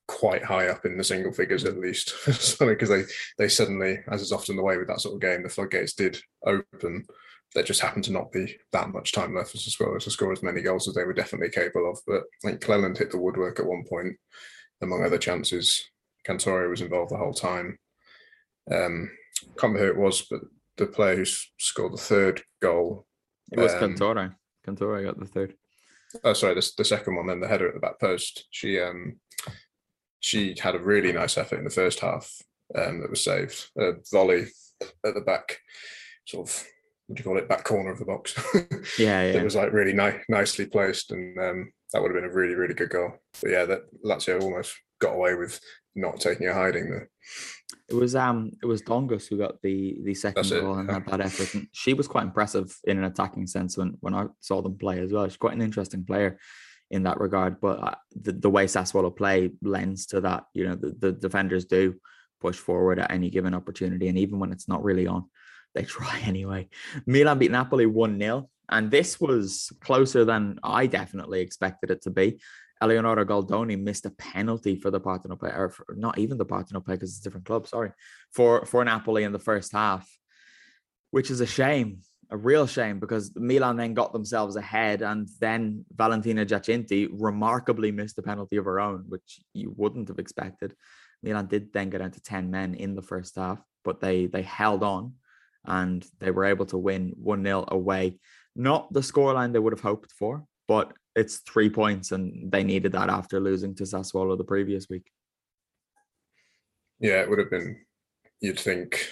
quite 0.07 0.43
high 0.43 0.68
up 0.68 0.86
in 0.86 0.97
the 0.97 1.03
single 1.03 1.32
figures 1.32 1.66
at 1.66 1.78
least. 1.78 2.14
because 2.59 2.89
they 2.89 3.03
they 3.38 3.47
suddenly, 3.47 3.99
as 4.09 4.22
is 4.22 4.32
often 4.32 4.55
the 4.55 4.64
way 4.64 4.78
with 4.78 4.88
that 4.88 5.01
sort 5.01 5.16
of 5.16 5.22
game, 5.22 5.43
the 5.43 5.49
floodgates 5.49 5.93
did 5.93 6.20
open. 6.45 7.05
There 7.54 7.64
just 7.64 7.82
happened 7.82 8.06
to 8.06 8.12
not 8.12 8.32
be 8.32 8.58
that 8.72 8.89
much 8.89 9.12
time 9.12 9.36
left 9.36 9.56
as 9.56 9.76
well 9.80 9.95
as 9.95 10.06
to 10.06 10.12
score 10.12 10.32
as 10.32 10.43
many 10.43 10.62
goals 10.62 10.88
as 10.88 10.95
they 10.95 11.04
were 11.04 11.14
definitely 11.14 11.49
capable 11.49 11.89
of. 11.89 11.99
But 12.08 12.24
I 12.43 12.47
think 12.47 12.62
Clelland 12.62 12.97
hit 12.97 13.12
the 13.12 13.18
woodwork 13.18 13.60
at 13.60 13.66
one 13.66 13.84
point, 13.89 14.16
among 14.82 15.04
other 15.04 15.18
chances. 15.18 15.84
Cantore 16.26 16.70
was 16.70 16.82
involved 16.82 17.12
the 17.12 17.18
whole 17.18 17.34
time. 17.34 17.78
Um, 18.72 19.12
can't 19.60 19.74
remember 19.74 19.80
who 19.80 19.91
it 19.91 19.97
was, 19.97 20.22
but 20.30 20.41
the 20.78 20.86
player 20.86 21.18
who 21.18 21.26
scored 21.58 21.93
the 21.93 21.97
third 21.97 22.41
goal. 22.62 23.06
It 23.52 23.60
was 23.60 23.74
um, 23.74 23.95
Cantore. 23.95 24.36
Cantore 24.66 25.04
got 25.04 25.20
the 25.20 25.26
third. 25.26 25.56
Oh, 26.24 26.34
sorry, 26.34 26.56
the, 26.56 26.72
the 26.78 26.86
second 26.86 27.16
one, 27.16 27.28
then 27.28 27.39
the 27.39 27.47
header 27.47 27.68
at 27.68 27.74
the 27.74 27.80
back 27.80 27.99
post. 27.99 28.47
She 28.52 28.80
um 28.80 29.20
she 30.20 30.56
had 30.60 30.76
a 30.76 30.80
really 30.80 31.12
nice 31.12 31.38
effort 31.38 31.58
in 31.58 31.64
the 31.64 31.70
first 31.70 31.99
half 31.99 32.32
um, 32.76 33.02
that 33.02 33.10
was 33.10 33.24
saved. 33.24 33.70
A 33.78 33.93
volley 34.12 34.47
at 35.06 35.14
the 35.16 35.22
back, 35.22 35.60
sort 36.26 36.47
of 36.47 36.64
what 37.12 37.18
do 37.18 37.22
you 37.22 37.30
call 37.30 37.38
it, 37.38 37.49
back 37.49 37.66
corner 37.66 37.91
of 37.91 37.99
the 37.99 38.05
box. 38.05 38.34
yeah, 38.97 39.22
yeah. 39.24 39.39
It 39.39 39.43
was 39.43 39.55
like 39.55 39.74
really 39.74 39.91
ni- 39.91 40.24
nicely 40.30 40.66
placed, 40.66 41.12
and 41.12 41.38
um, 41.38 41.72
that 41.91 42.01
would 42.01 42.09
have 42.09 42.22
been 42.22 42.30
a 42.30 42.34
really, 42.34 42.55
really 42.55 42.74
good 42.74 42.89
goal. 42.89 43.12
But 43.41 43.51
yeah, 43.51 43.66
that 43.66 43.82
Lazio 44.05 44.41
almost 44.41 44.74
got 45.01 45.16
away 45.16 45.36
with 45.36 45.59
not 45.93 46.22
taking 46.22 46.47
a 46.47 46.53
hiding 46.53 46.89
there. 46.89 47.09
It 47.89 47.95
was 47.95 48.16
um 48.16 48.51
it 48.64 48.66
was 48.66 48.82
Dongus 48.82 49.28
who 49.28 49.38
got 49.38 49.62
the 49.62 49.97
the 50.03 50.14
second 50.14 50.49
goal 50.49 50.76
and 50.76 50.89
had 50.89 51.05
that 51.07 51.20
effort. 51.20 51.53
And 51.53 51.68
she 51.74 51.93
was 51.93 52.07
quite 52.07 52.24
impressive 52.24 52.74
in 52.86 52.97
an 52.97 53.03
attacking 53.03 53.47
sense 53.47 53.78
when 53.78 53.97
when 53.99 54.14
I 54.14 54.28
saw 54.39 54.62
them 54.62 54.78
play 54.78 54.99
as 54.99 55.12
well. 55.12 55.28
She's 55.28 55.36
quite 55.36 55.55
an 55.55 55.62
interesting 55.62 56.05
player 56.05 56.39
in 56.91 57.03
that 57.03 57.20
regard. 57.20 57.59
But 57.59 57.84
uh, 57.84 57.95
the, 58.16 58.32
the 58.32 58.49
way 58.49 58.66
Sassuolo 58.66 59.14
play 59.14 59.51
lends 59.62 60.05
to 60.07 60.22
that. 60.22 60.45
You 60.53 60.70
know, 60.70 60.76
the, 60.76 60.95
the 60.97 61.12
defenders 61.12 61.66
do 61.66 61.95
push 62.39 62.55
forward 62.55 62.99
at 62.99 63.12
any 63.12 63.30
given 63.30 63.53
opportunity, 63.53 64.07
and 64.07 64.18
even 64.18 64.39
when 64.39 64.53
it's 64.53 64.70
not 64.70 64.84
really 64.84 65.07
on, 65.07 65.26
they 65.74 65.84
try 65.84 66.19
anyway. 66.26 66.69
Milan 67.05 67.39
beat 67.39 67.51
Napoli 67.51 67.86
one 67.86 68.19
0 68.19 68.49
and 68.72 68.89
this 68.89 69.19
was 69.19 69.72
closer 69.82 70.26
than 70.26 70.57
I 70.63 70.88
definitely 70.88 71.41
expected 71.41 71.91
it 71.91 72.01
to 72.03 72.09
be. 72.09 72.39
Eleonora 72.82 73.26
Goldoni 73.26 73.80
missed 73.80 74.07
a 74.07 74.11
penalty 74.11 74.76
for 74.76 74.89
the 74.89 74.99
Partenopei, 74.99 75.55
or 75.55 75.69
for, 75.69 75.86
not 75.95 76.17
even 76.17 76.38
the 76.38 76.45
Partenopei 76.45 76.88
because 76.88 77.11
it's 77.11 77.19
a 77.19 77.24
different 77.24 77.45
club. 77.45 77.67
Sorry, 77.67 77.91
for 78.32 78.65
for 78.65 78.84
Napoli 78.84 79.24
in 79.24 79.34
the 79.34 79.39
first 79.39 79.72
half, 79.72 80.09
which 81.11 81.30
is 81.30 81.41
a 81.41 81.45
shame, 81.45 81.99
a 82.32 82.38
real 82.38 82.65
shame 82.65 82.99
because 82.99 83.36
Milan 83.36 83.76
then 83.76 83.93
got 83.93 84.13
themselves 84.13 84.55
ahead, 84.55 85.03
and 85.03 85.30
then 85.39 85.86
Valentina 85.93 86.43
Giacinti 86.43 87.07
remarkably 87.11 87.91
missed 87.91 88.17
a 88.17 88.24
penalty 88.24 88.57
of 88.57 88.65
her 88.65 88.80
own, 88.80 89.05
which 89.07 89.41
you 89.53 89.72
wouldn't 89.78 90.07
have 90.07 90.17
expected. 90.17 90.74
Milan 91.22 91.45
did 91.45 91.72
then 91.74 91.91
get 91.91 91.99
down 91.99 92.11
to 92.11 92.22
ten 92.22 92.49
men 92.49 92.74
in 92.74 92.95
the 92.95 93.03
first 93.03 93.36
half, 93.36 93.61
but 93.84 93.99
they 93.99 94.26
they 94.26 94.41
held 94.41 94.82
on, 94.82 95.13
and 95.66 96.05
they 96.20 96.32
were 96.32 96.45
able 96.45 96.66
to 96.68 96.78
win 96.78 97.14
one 97.16 97.43
0 97.43 97.66
away. 97.68 98.20
Not 98.55 98.91
the 98.91 99.01
scoreline 99.01 99.53
they 99.53 99.59
would 99.59 99.74
have 99.74 99.82
hoped 99.82 100.12
for, 100.12 100.45
but 100.68 100.93
it's 101.16 101.38
three 101.38 101.70
points, 101.70 102.12
and 102.12 102.51
they 102.51 102.64
needed 102.64 102.93
that 102.93 103.09
after 103.09 103.39
losing 103.39 103.76
to 103.76 103.84
Sassuolo 103.84 104.38
the 104.38 104.43
previous 104.43 104.88
week. 104.89 105.12
Yeah, 106.99 107.22
it 107.22 107.30
would 107.30 107.39
have 107.39 107.49
been, 107.49 107.78
you'd 108.39 108.59
think, 108.59 109.07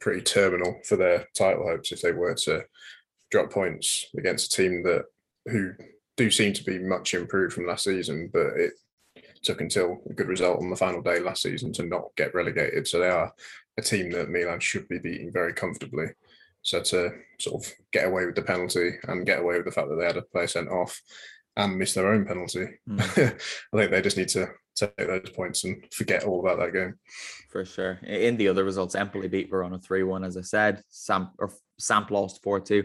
pretty 0.00 0.22
terminal 0.22 0.80
for 0.84 0.96
their 0.96 1.26
title 1.36 1.66
hopes 1.66 1.92
if 1.92 2.00
they 2.00 2.12
were 2.12 2.34
to 2.34 2.64
drop 3.30 3.50
points 3.50 4.06
against 4.16 4.52
a 4.52 4.56
team 4.56 4.82
that 4.84 5.04
who 5.46 5.72
do 6.16 6.30
seem 6.30 6.52
to 6.52 6.64
be 6.64 6.78
much 6.78 7.14
improved 7.14 7.54
from 7.54 7.66
last 7.66 7.84
season, 7.84 8.30
but 8.32 8.46
it 8.56 8.72
took 9.42 9.60
until 9.60 10.02
a 10.08 10.12
good 10.14 10.28
result 10.28 10.60
on 10.60 10.70
the 10.70 10.76
final 10.76 11.02
day 11.02 11.20
last 11.20 11.42
season 11.42 11.72
to 11.72 11.84
not 11.84 12.04
get 12.16 12.34
relegated. 12.34 12.86
So 12.88 12.98
they 12.98 13.08
are 13.08 13.32
a 13.78 13.82
team 13.82 14.10
that 14.12 14.30
Milan 14.30 14.60
should 14.60 14.88
be 14.88 14.98
beating 14.98 15.32
very 15.32 15.52
comfortably. 15.52 16.06
So 16.62 16.82
to 16.82 17.12
sort 17.38 17.64
of 17.64 17.72
get 17.92 18.06
away 18.06 18.26
with 18.26 18.34
the 18.34 18.42
penalty 18.42 18.92
and 19.04 19.26
get 19.26 19.40
away 19.40 19.56
with 19.56 19.66
the 19.66 19.70
fact 19.70 19.88
that 19.88 19.96
they 19.96 20.06
had 20.06 20.16
a 20.16 20.22
player 20.22 20.46
sent 20.46 20.68
off 20.68 21.00
and 21.56 21.78
miss 21.78 21.94
their 21.94 22.12
own 22.12 22.24
penalty. 22.24 22.66
Mm. 22.88 23.00
I 23.72 23.76
think 23.76 23.90
they 23.90 24.02
just 24.02 24.16
need 24.16 24.28
to 24.30 24.48
take 24.74 24.96
those 24.96 25.30
points 25.30 25.64
and 25.64 25.82
forget 25.92 26.24
all 26.24 26.40
about 26.40 26.58
that 26.58 26.72
game. 26.72 26.98
For 27.50 27.64
sure. 27.64 27.98
In 28.02 28.36
the 28.36 28.48
other 28.48 28.64
results, 28.64 28.94
Empoli 28.94 29.28
beat 29.28 29.48
Verona 29.48 29.78
3 29.78 30.02
1, 30.02 30.24
as 30.24 30.36
I 30.36 30.42
said. 30.42 30.82
Samp, 30.88 31.30
or 31.38 31.50
Samp 31.78 32.10
lost 32.10 32.42
4 32.42 32.60
2 32.60 32.84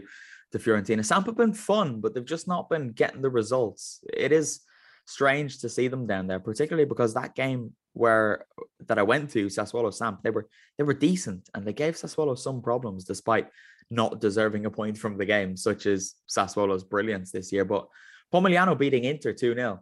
to 0.52 0.58
Fiorentina. 0.58 1.04
Samp 1.04 1.26
have 1.26 1.36
been 1.36 1.52
fun, 1.52 2.00
but 2.00 2.14
they've 2.14 2.24
just 2.24 2.48
not 2.48 2.70
been 2.70 2.92
getting 2.92 3.20
the 3.22 3.30
results. 3.30 4.02
It 4.12 4.32
is 4.32 4.60
strange 5.06 5.58
to 5.60 5.68
see 5.68 5.88
them 5.88 6.06
down 6.06 6.26
there, 6.26 6.40
particularly 6.40 6.88
because 6.88 7.14
that 7.14 7.34
game 7.34 7.72
where 7.94 8.46
that 8.88 8.98
I 8.98 9.02
went 9.02 9.30
to, 9.30 9.46
Sassuolo 9.46 9.92
Samp, 9.92 10.22
they 10.22 10.30
were 10.30 10.48
they 10.78 10.84
were 10.84 10.94
decent 10.94 11.48
and 11.54 11.66
they 11.66 11.72
gave 11.72 11.94
Sassuolo 11.94 12.38
some 12.38 12.62
problems 12.62 13.04
despite 13.04 13.48
not 13.90 14.20
deserving 14.20 14.66
a 14.66 14.70
point 14.70 14.96
from 14.96 15.18
the 15.18 15.26
game, 15.26 15.56
such 15.56 15.86
as 15.86 16.14
Sassuolo's 16.28 16.84
brilliance 16.84 17.30
this 17.30 17.52
year. 17.52 17.64
But 17.64 17.88
Pomigliano 18.32 18.78
beating 18.78 19.04
Inter 19.04 19.32
2 19.32 19.54
0. 19.54 19.80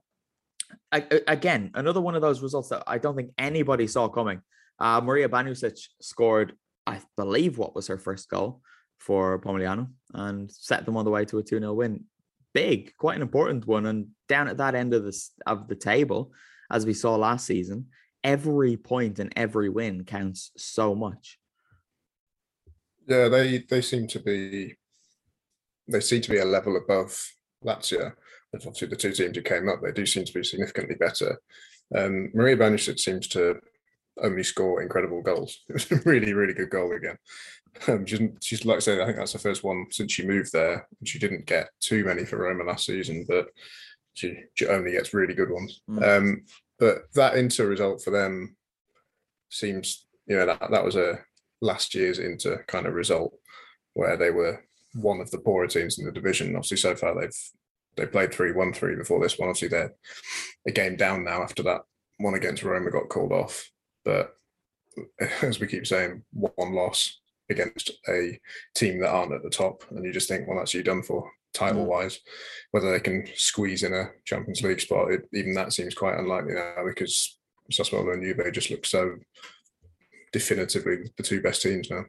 Again, 0.92 1.70
another 1.74 2.00
one 2.00 2.14
of 2.14 2.22
those 2.22 2.42
results 2.42 2.68
that 2.68 2.82
I 2.86 2.98
don't 2.98 3.16
think 3.16 3.30
anybody 3.38 3.86
saw 3.86 4.08
coming. 4.08 4.40
Uh, 4.78 5.00
Maria 5.00 5.28
Banusic 5.28 5.78
scored, 6.00 6.54
I 6.86 7.00
believe, 7.16 7.58
what 7.58 7.74
was 7.74 7.88
her 7.88 7.98
first 7.98 8.28
goal 8.28 8.60
for 8.98 9.40
Pomigliano 9.40 9.88
and 10.14 10.50
set 10.50 10.84
them 10.84 10.96
on 10.96 11.04
the 11.04 11.10
way 11.10 11.24
to 11.24 11.38
a 11.38 11.42
2 11.42 11.58
0 11.58 11.72
win. 11.72 12.04
Big, 12.52 12.96
quite 12.96 13.16
an 13.16 13.22
important 13.22 13.66
one. 13.66 13.86
And 13.86 14.08
down 14.28 14.48
at 14.48 14.58
that 14.58 14.74
end 14.74 14.94
of 14.94 15.04
the, 15.04 15.28
of 15.46 15.68
the 15.68 15.76
table, 15.76 16.32
as 16.70 16.86
we 16.86 16.94
saw 16.94 17.16
last 17.16 17.46
season, 17.46 17.86
every 18.24 18.76
point 18.76 19.18
and 19.18 19.32
every 19.36 19.68
win 19.68 20.04
counts 20.04 20.50
so 20.56 20.94
much. 20.94 21.38
Yeah, 23.06 23.28
they 23.28 23.58
they 23.68 23.80
seem 23.80 24.06
to 24.08 24.20
be 24.20 24.76
they 25.88 26.00
seem 26.00 26.20
to 26.22 26.30
be 26.30 26.38
a 26.38 26.44
level 26.44 26.76
above 26.76 27.18
Lazio 27.64 28.12
obviously 28.54 28.88
the 28.88 28.96
two 28.96 29.12
teams 29.12 29.36
who 29.36 29.42
came 29.42 29.68
up, 29.68 29.80
they 29.82 29.92
do 29.92 30.06
seem 30.06 30.24
to 30.24 30.32
be 30.32 30.42
significantly 30.42 30.96
better. 30.96 31.40
Um, 31.94 32.30
Maria 32.34 32.56
Banusic 32.56 32.98
seems 32.98 33.28
to 33.28 33.56
only 34.22 34.42
score 34.42 34.82
incredible 34.82 35.22
goals. 35.22 35.60
It 35.68 35.74
was 35.74 35.92
a 35.92 35.96
really, 36.08 36.32
really 36.32 36.54
good 36.54 36.70
goal 36.70 36.92
again. 36.92 37.16
Um, 37.86 38.04
she's, 38.04 38.20
she's 38.40 38.64
like 38.64 38.76
I 38.76 38.80
said, 38.80 39.00
I 39.00 39.06
think 39.06 39.18
that's 39.18 39.32
the 39.32 39.38
first 39.38 39.62
one 39.62 39.86
since 39.90 40.12
she 40.12 40.26
moved 40.26 40.52
there. 40.52 40.86
And 40.98 41.08
She 41.08 41.18
didn't 41.18 41.46
get 41.46 41.68
too 41.80 42.04
many 42.04 42.24
for 42.24 42.38
Roma 42.38 42.64
last 42.64 42.86
season, 42.86 43.24
but 43.28 43.48
she, 44.14 44.36
she 44.54 44.66
only 44.66 44.92
gets 44.92 45.14
really 45.14 45.34
good 45.34 45.50
ones. 45.50 45.80
Mm. 45.88 46.18
Um, 46.18 46.44
but 46.78 47.12
that 47.14 47.36
Inter 47.36 47.66
result 47.66 48.02
for 48.02 48.10
them 48.10 48.56
seems, 49.50 50.06
you 50.26 50.36
know, 50.36 50.46
that, 50.46 50.70
that 50.70 50.84
was 50.84 50.96
a 50.96 51.20
last 51.60 51.94
year's 51.94 52.18
Inter 52.18 52.64
kind 52.66 52.86
of 52.86 52.94
result 52.94 53.32
where 53.94 54.16
they 54.16 54.30
were 54.30 54.64
one 54.94 55.20
of 55.20 55.30
the 55.30 55.38
poorer 55.38 55.66
teams 55.66 55.98
in 55.98 56.06
the 56.06 56.12
division. 56.12 56.56
Obviously, 56.56 56.78
so 56.78 56.94
far 56.96 57.18
they've 57.18 57.36
they 57.96 58.06
played 58.06 58.32
3 58.32 58.52
1 58.52 58.72
3 58.72 58.96
before 58.96 59.20
this 59.20 59.38
one. 59.38 59.48
Obviously, 59.48 59.68
they're 59.68 59.94
a 60.66 60.70
game 60.70 60.96
down 60.96 61.24
now 61.24 61.42
after 61.42 61.62
that 61.64 61.82
one 62.18 62.34
against 62.34 62.62
Roma 62.62 62.90
got 62.90 63.08
called 63.08 63.32
off. 63.32 63.70
But 64.04 64.34
as 65.42 65.60
we 65.60 65.66
keep 65.66 65.86
saying, 65.86 66.22
one 66.32 66.74
loss 66.74 67.20
against 67.50 67.90
a 68.08 68.38
team 68.74 69.00
that 69.00 69.10
aren't 69.10 69.32
at 69.32 69.42
the 69.42 69.50
top. 69.50 69.84
And 69.90 70.04
you 70.04 70.12
just 70.12 70.28
think, 70.28 70.46
well, 70.46 70.58
that's 70.58 70.74
you 70.74 70.82
done 70.82 71.02
for 71.02 71.30
title 71.52 71.84
wise. 71.84 72.16
Mm. 72.16 72.20
Whether 72.70 72.92
they 72.92 73.00
can 73.00 73.26
squeeze 73.34 73.82
in 73.82 73.92
a 73.92 74.10
Champions 74.24 74.62
League 74.62 74.80
spot, 74.80 75.10
it, 75.10 75.28
even 75.32 75.54
that 75.54 75.72
seems 75.72 75.94
quite 75.94 76.18
unlikely 76.18 76.54
now 76.54 76.84
because 76.86 77.38
Sassuolo 77.72 78.14
and 78.14 78.22
Juve 78.22 78.52
just 78.52 78.70
look 78.70 78.86
so 78.86 79.16
definitively 80.32 80.98
the 81.16 81.22
two 81.22 81.42
best 81.42 81.62
teams 81.62 81.90
now. 81.90 82.04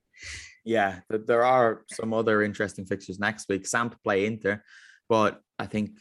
Yeah, 0.63 0.99
there 1.09 1.43
are 1.43 1.83
some 1.91 2.13
other 2.13 2.43
interesting 2.43 2.85
fixtures 2.85 3.19
next 3.19 3.49
week. 3.49 3.65
Samp 3.65 3.95
play 4.03 4.27
Inter, 4.27 4.61
but 5.09 5.41
I 5.57 5.65
think 5.65 5.99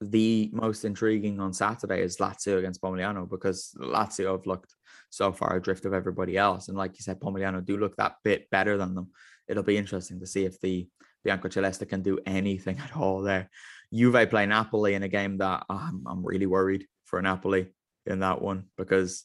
the 0.00 0.50
most 0.52 0.84
intriguing 0.84 1.38
on 1.38 1.52
Saturday 1.52 2.02
is 2.02 2.16
Lazio 2.16 2.58
against 2.58 2.82
Pomigliano 2.82 3.30
because 3.30 3.72
Lazio 3.78 4.32
have 4.32 4.46
looked 4.46 4.74
so 5.12 5.30
far 5.30 5.54
adrift 5.56 5.84
of 5.84 5.92
everybody 5.92 6.38
else. 6.38 6.68
And 6.68 6.76
like 6.76 6.92
you 6.92 7.02
said, 7.02 7.20
Pomigliano 7.20 7.62
do 7.62 7.76
look 7.76 7.94
that 7.96 8.16
bit 8.24 8.48
better 8.48 8.78
than 8.78 8.94
them. 8.94 9.10
It'll 9.46 9.62
be 9.62 9.76
interesting 9.76 10.20
to 10.20 10.26
see 10.26 10.46
if 10.46 10.58
the 10.60 10.88
Bianco 11.22 11.48
Biancoceleste 11.48 11.86
can 11.86 12.00
do 12.00 12.18
anything 12.24 12.78
at 12.82 12.96
all 12.96 13.20
there. 13.20 13.50
Juve 13.92 14.30
play 14.30 14.46
Napoli 14.46 14.94
in 14.94 15.02
a 15.02 15.08
game 15.08 15.36
that 15.36 15.66
oh, 15.68 15.76
I'm, 15.76 16.02
I'm 16.06 16.24
really 16.24 16.46
worried 16.46 16.86
for 17.04 17.20
Napoli 17.20 17.66
in 18.06 18.20
that 18.20 18.40
one 18.40 18.64
because 18.78 19.24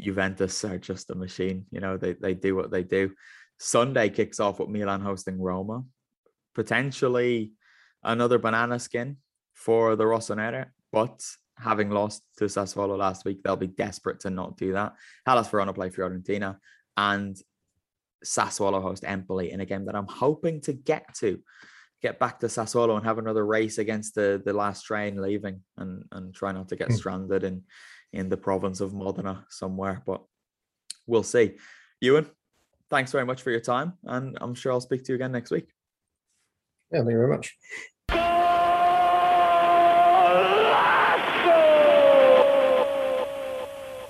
Juventus 0.00 0.64
are 0.64 0.78
just 0.78 1.10
a 1.10 1.16
machine. 1.16 1.66
You 1.72 1.80
know, 1.80 1.96
they, 1.96 2.12
they 2.12 2.34
do 2.34 2.54
what 2.54 2.70
they 2.70 2.84
do. 2.84 3.10
Sunday 3.58 4.08
kicks 4.08 4.38
off 4.38 4.60
with 4.60 4.68
Milan 4.68 5.00
hosting 5.00 5.40
Roma. 5.40 5.82
Potentially 6.54 7.54
another 8.04 8.38
banana 8.38 8.78
skin 8.78 9.16
for 9.54 9.96
the 9.96 10.04
Rossonere, 10.04 10.66
but 10.92 11.24
having 11.58 11.90
lost 11.90 12.22
to 12.38 12.44
Sassuolo 12.44 12.96
last 12.96 13.24
week, 13.24 13.42
they'll 13.42 13.56
be 13.56 13.66
desperate 13.66 14.20
to 14.20 14.30
not 14.30 14.56
do 14.56 14.72
that. 14.72 14.94
Hellas 15.26 15.48
Verona 15.48 15.72
play 15.72 15.90
Fiorentina 15.90 16.56
and 16.96 17.36
Sassuolo 18.24 18.82
host 18.82 19.04
Empoli 19.04 19.50
in 19.50 19.60
a 19.60 19.66
game 19.66 19.86
that 19.86 19.96
I'm 19.96 20.06
hoping 20.06 20.60
to 20.62 20.72
get 20.72 21.14
to, 21.16 21.40
get 22.00 22.18
back 22.18 22.40
to 22.40 22.46
Sassuolo 22.46 22.96
and 22.96 23.04
have 23.04 23.18
another 23.18 23.44
race 23.44 23.78
against 23.78 24.14
the 24.14 24.40
the 24.44 24.52
last 24.52 24.82
train 24.82 25.20
leaving 25.20 25.60
and 25.76 26.04
and 26.12 26.34
try 26.34 26.52
not 26.52 26.68
to 26.68 26.76
get 26.76 26.88
hmm. 26.88 26.94
stranded 26.94 27.44
in 27.44 27.62
in 28.12 28.28
the 28.28 28.36
province 28.36 28.80
of 28.80 28.94
Modena 28.94 29.44
somewhere. 29.48 30.02
But 30.06 30.22
we'll 31.06 31.22
see. 31.22 31.56
Ewan, 32.00 32.26
thanks 32.90 33.12
very 33.12 33.24
much 33.24 33.42
for 33.42 33.50
your 33.50 33.60
time, 33.60 33.94
and 34.04 34.36
I'm 34.40 34.54
sure 34.54 34.72
I'll 34.72 34.80
speak 34.80 35.04
to 35.04 35.12
you 35.12 35.16
again 35.16 35.32
next 35.32 35.50
week. 35.50 35.68
Yeah, 36.92 37.00
thank 37.00 37.12
you 37.12 37.18
very 37.18 37.28
much. 37.28 37.56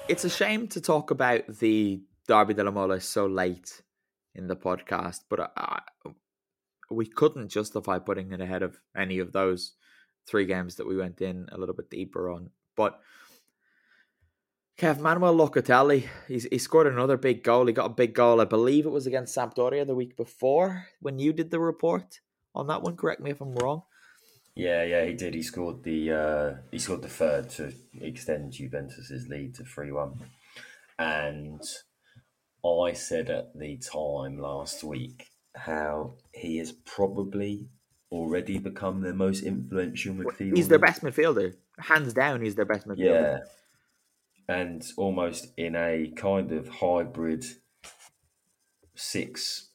It's 0.09 0.25
a 0.25 0.31
shame 0.31 0.67
to 0.69 0.81
talk 0.81 1.11
about 1.11 1.47
the 1.47 2.03
Derby 2.27 2.55
della 2.55 2.73
Mole 2.73 2.99
so 3.01 3.27
late 3.27 3.83
in 4.35 4.49
the 4.49 4.57
podcast, 4.57 5.21
but 5.31 5.41
I, 5.41 5.49
I, 5.57 5.81
we 6.91 7.07
couldn't 7.07 7.49
justify 7.49 7.99
putting 7.99 8.33
it 8.33 8.41
ahead 8.41 8.63
of 8.63 8.77
any 8.97 9.21
of 9.21 9.33
those 9.33 9.75
three 10.27 10.45
games 10.45 10.75
that 10.77 10.87
we 10.87 10.97
went 10.97 11.21
in 11.21 11.47
a 11.53 11.59
little 11.59 11.75
bit 11.75 11.89
deeper 11.89 12.31
on. 12.31 12.51
But 12.77 13.01
Kev 14.77 14.99
Manuel 14.99 15.37
Locatelli, 15.37 16.09
he's, 16.27 16.45
he 16.51 16.59
scored 16.59 16.89
another 16.89 17.17
big 17.17 17.45
goal. 17.45 17.67
He 17.67 17.73
got 17.73 17.91
a 17.91 17.95
big 17.95 18.13
goal, 18.13 18.41
I 18.41 18.45
believe 18.45 18.87
it 18.87 18.91
was 18.91 19.07
against 19.07 19.37
Sampdoria 19.37 19.87
the 19.87 19.95
week 19.95 20.17
before 20.17 20.89
when 21.01 21.21
you 21.21 21.33
did 21.33 21.51
the 21.51 21.61
report 21.61 22.21
on 22.55 22.67
that 22.67 22.83
one. 22.83 22.97
Correct 22.97 23.21
me 23.21 23.31
if 23.31 23.41
I'm 23.41 23.55
wrong. 23.55 23.83
Yeah, 24.55 24.85
yeah, 24.85 25.05
he 25.07 25.15
did. 25.15 25.35
He 25.35 25.43
scored 25.43 25.83
the 25.83 26.13
uh, 26.13 26.55
he 26.71 26.79
scored 26.79 27.03
the 27.03 27.09
third 27.09 27.49
to 27.51 27.73
extend 28.01 28.53
Juventus's 28.53 29.29
lead 29.29 29.55
to 29.55 29.65
three 29.65 29.93
one, 29.93 30.21
and 30.99 31.63
I 32.65 32.93
said 32.93 33.31
at 33.31 33.59
the 33.59 33.79
time 33.79 34.39
last 34.39 34.85
week 34.85 35.29
how 35.55 36.17
he 36.35 36.59
has 36.59 36.73
probably 36.73 37.69
already 38.11 38.59
become 38.59 39.01
their 39.01 39.15
most 39.15 39.43
influential 39.43 40.15
midfielder. 40.15 40.57
He's 40.57 40.69
their 40.69 40.79
best 40.79 41.03
midfielder, 41.03 41.55
hands 41.79 42.13
down. 42.13 42.43
He's 42.43 42.55
their 42.55 42.67
best 42.67 42.87
midfielder. 42.87 42.99
Yeah, 42.99 43.39
and 44.49 44.85
almost 44.99 45.49
in 45.57 45.75
a 45.77 46.13
kind 46.15 46.53
of 46.53 46.69
hybrid 46.69 47.47
six 48.95 49.71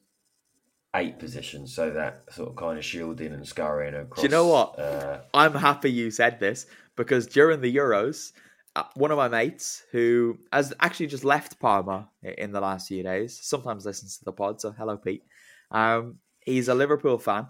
eight 0.97 1.19
positions, 1.19 1.73
so 1.73 1.91
that 1.91 2.23
sort 2.31 2.49
of 2.49 2.55
kind 2.55 2.77
of 2.77 2.85
shielding 2.85 3.33
and 3.33 3.47
scurrying 3.47 3.95
across. 3.95 4.21
Do 4.21 4.23
you 4.23 4.31
know 4.31 4.47
what? 4.47 4.79
Uh, 4.79 5.19
I'm 5.33 5.53
happy 5.53 5.91
you 5.91 6.11
said 6.11 6.39
this 6.39 6.65
because 6.95 7.27
during 7.27 7.61
the 7.61 7.73
Euros, 7.73 8.33
uh, 8.75 8.83
one 8.95 9.11
of 9.11 9.17
my 9.17 9.27
mates 9.27 9.83
who 9.91 10.37
has 10.51 10.73
actually 10.79 11.07
just 11.07 11.23
left 11.23 11.59
Parma 11.59 12.09
in 12.21 12.51
the 12.51 12.61
last 12.61 12.87
few 12.87 13.03
days, 13.03 13.39
sometimes 13.41 13.85
listens 13.85 14.17
to 14.17 14.25
the 14.25 14.33
pod. 14.33 14.59
So 14.59 14.71
hello, 14.71 14.97
Pete. 14.97 15.23
Um, 15.71 16.15
he's 16.45 16.67
a 16.67 16.75
Liverpool 16.75 17.17
fan, 17.17 17.47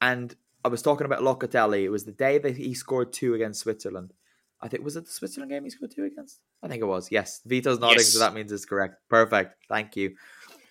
and 0.00 0.34
I 0.64 0.68
was 0.68 0.82
talking 0.82 1.04
about 1.04 1.20
Locatelli. 1.20 1.82
It 1.82 1.90
was 1.90 2.04
the 2.04 2.12
day 2.12 2.38
that 2.38 2.56
he 2.56 2.74
scored 2.74 3.12
two 3.12 3.34
against 3.34 3.60
Switzerland. 3.60 4.12
I 4.60 4.68
think 4.68 4.84
was 4.84 4.96
it 4.96 5.06
the 5.06 5.10
Switzerland 5.10 5.50
game 5.50 5.64
he 5.64 5.70
scored 5.70 5.90
two 5.90 6.04
against? 6.04 6.38
I 6.62 6.68
think 6.68 6.80
it 6.80 6.86
was. 6.86 7.10
Yes, 7.10 7.40
Vito's 7.44 7.80
nodding, 7.80 7.98
yes. 7.98 8.12
so 8.12 8.20
that 8.20 8.32
means 8.32 8.52
it's 8.52 8.64
correct. 8.64 8.94
Perfect. 9.08 9.56
Thank 9.68 9.96
you. 9.96 10.14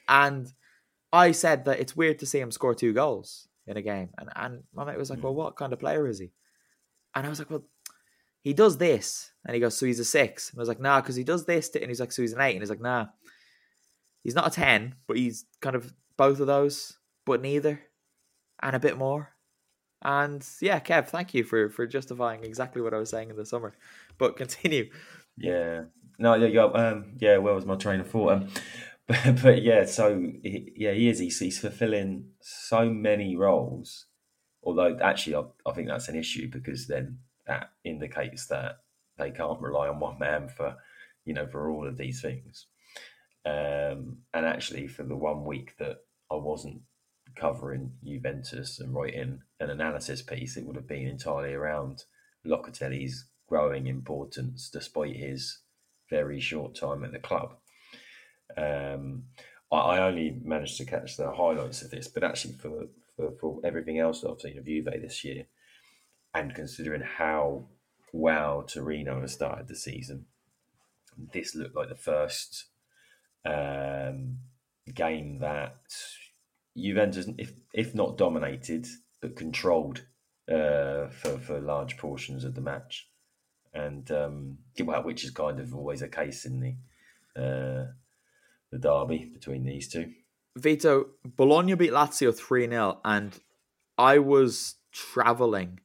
And 0.07 0.51
I 1.13 1.31
said 1.31 1.65
that 1.65 1.79
it's 1.79 1.95
weird 1.95 2.19
to 2.19 2.25
see 2.25 2.39
him 2.39 2.51
score 2.51 2.73
two 2.73 2.93
goals 2.93 3.47
in 3.67 3.77
a 3.77 3.81
game, 3.81 4.09
and 4.17 4.29
and 4.35 4.63
my 4.73 4.85
mate 4.85 4.97
was 4.97 5.09
like, 5.09 5.23
"Well, 5.23 5.35
what 5.35 5.55
kind 5.55 5.73
of 5.73 5.79
player 5.79 6.07
is 6.07 6.19
he?" 6.19 6.31
And 7.15 7.25
I 7.25 7.29
was 7.29 7.39
like, 7.39 7.49
"Well, 7.49 7.65
he 8.41 8.53
does 8.53 8.77
this," 8.77 9.31
and 9.45 9.53
he 9.53 9.59
goes, 9.59 9.77
"So 9.77 9.85
he's 9.85 9.99
a 9.99 10.05
six. 10.05 10.49
And 10.49 10.59
I 10.59 10.61
was 10.61 10.69
like, 10.69 10.79
"Nah," 10.79 11.01
because 11.01 11.15
he 11.15 11.23
does 11.23 11.45
this, 11.45 11.69
and 11.75 11.87
he's 11.87 11.99
like, 11.99 12.11
"So 12.11 12.21
he's 12.21 12.33
an 12.33 12.41
eight. 12.41 12.53
and 12.53 12.61
he's 12.61 12.69
like, 12.69 12.81
"Nah, 12.81 13.07
he's 14.23 14.35
not 14.35 14.47
a 14.47 14.51
ten, 14.51 14.95
but 15.07 15.17
he's 15.17 15.45
kind 15.61 15.75
of 15.75 15.93
both 16.17 16.39
of 16.39 16.47
those, 16.47 16.97
but 17.25 17.41
neither, 17.41 17.81
and 18.61 18.75
a 18.75 18.79
bit 18.79 18.97
more." 18.97 19.29
And 20.01 20.45
yeah, 20.61 20.79
Kev, 20.79 21.09
thank 21.09 21.33
you 21.33 21.43
for 21.43 21.69
for 21.69 21.85
justifying 21.85 22.43
exactly 22.43 22.81
what 22.81 22.93
I 22.93 22.97
was 22.97 23.09
saying 23.09 23.29
in 23.29 23.35
the 23.35 23.45
summer. 23.45 23.73
But 24.17 24.37
continue. 24.37 24.89
Yeah. 25.37 25.83
No, 26.17 26.35
yeah, 26.35 26.47
yeah, 26.47 26.63
um, 26.65 27.13
yeah. 27.19 27.37
Where 27.37 27.53
was 27.53 27.65
my 27.65 27.75
train 27.75 27.99
of 27.99 28.09
thought? 28.09 28.33
Um, 28.33 28.47
but, 29.11 29.41
but 29.43 29.61
yeah, 29.63 29.85
so 29.85 30.31
yeah, 30.43 30.91
he 30.91 31.09
is. 31.09 31.19
He's, 31.19 31.39
he's 31.39 31.59
fulfilling 31.59 32.25
so 32.41 32.89
many 32.89 33.35
roles. 33.35 34.05
Although 34.63 34.97
actually, 35.01 35.35
I, 35.35 35.43
I 35.65 35.73
think 35.73 35.87
that's 35.87 36.07
an 36.07 36.15
issue 36.15 36.49
because 36.51 36.87
then 36.87 37.19
that 37.47 37.71
indicates 37.83 38.47
that 38.47 38.77
they 39.17 39.31
can't 39.31 39.61
rely 39.61 39.87
on 39.87 39.99
one 39.99 40.19
man 40.19 40.49
for 40.49 40.75
you 41.25 41.33
know 41.33 41.47
for 41.47 41.69
all 41.69 41.87
of 41.87 41.97
these 41.97 42.21
things. 42.21 42.67
Um, 43.45 44.19
and 44.33 44.45
actually, 44.45 44.87
for 44.87 45.03
the 45.03 45.15
one 45.15 45.45
week 45.45 45.75
that 45.79 45.97
I 46.31 46.35
wasn't 46.35 46.81
covering 47.35 47.93
Juventus 48.03 48.79
and 48.79 48.93
writing 48.93 49.39
an 49.59 49.69
analysis 49.69 50.21
piece, 50.21 50.57
it 50.57 50.65
would 50.65 50.75
have 50.75 50.87
been 50.87 51.07
entirely 51.07 51.53
around 51.53 52.03
Locatelli's 52.45 53.25
growing 53.47 53.87
importance 53.87 54.69
despite 54.71 55.15
his 55.15 55.59
very 56.09 56.39
short 56.39 56.75
time 56.75 57.03
at 57.03 57.11
the 57.11 57.19
club. 57.19 57.55
Um, 58.57 59.23
I, 59.71 59.77
I, 59.77 60.07
only 60.07 60.39
managed 60.43 60.77
to 60.77 60.85
catch 60.85 61.17
the 61.17 61.31
highlights 61.31 61.81
of 61.81 61.91
this, 61.91 62.07
but 62.07 62.23
actually 62.23 62.55
for, 62.55 62.87
for, 63.15 63.31
for 63.39 63.59
everything 63.63 63.99
else 63.99 64.21
that 64.21 64.29
I've 64.29 64.41
seen 64.41 64.57
of 64.57 64.65
Juve 64.65 64.85
this 65.01 65.23
year, 65.23 65.45
and 66.33 66.53
considering 66.55 67.01
how 67.01 67.67
well 68.13 68.63
Torino 68.63 69.21
has 69.21 69.33
started 69.33 69.67
the 69.67 69.75
season, 69.75 70.25
this 71.33 71.55
looked 71.55 71.75
like 71.75 71.89
the 71.89 71.95
first 71.95 72.65
um, 73.45 74.37
game 74.93 75.39
that 75.39 75.77
Juventus, 76.77 77.27
if 77.37 77.53
if 77.73 77.93
not 77.93 78.17
dominated, 78.17 78.87
but 79.21 79.35
controlled 79.35 80.05
uh, 80.49 81.07
for 81.09 81.37
for 81.39 81.59
large 81.59 81.97
portions 81.97 82.43
of 82.43 82.55
the 82.55 82.61
match, 82.61 83.09
and 83.73 84.09
um, 84.11 84.57
well, 84.83 85.03
which 85.03 85.23
is 85.23 85.31
kind 85.31 85.59
of 85.59 85.75
always 85.75 86.01
a 86.01 86.07
case 86.07 86.45
in 86.45 86.59
the 86.59 86.75
uh, 87.41 87.91
the 88.71 88.79
derby 88.79 89.25
between 89.25 89.63
these 89.63 89.87
two. 89.87 90.11
Vito, 90.57 91.07
Bologna 91.23 91.75
beat 91.75 91.91
Lazio 91.91 92.35
3 92.35 92.67
0, 92.67 92.99
and 93.05 93.39
I 93.97 94.19
was 94.19 94.75
traveling 94.91 95.79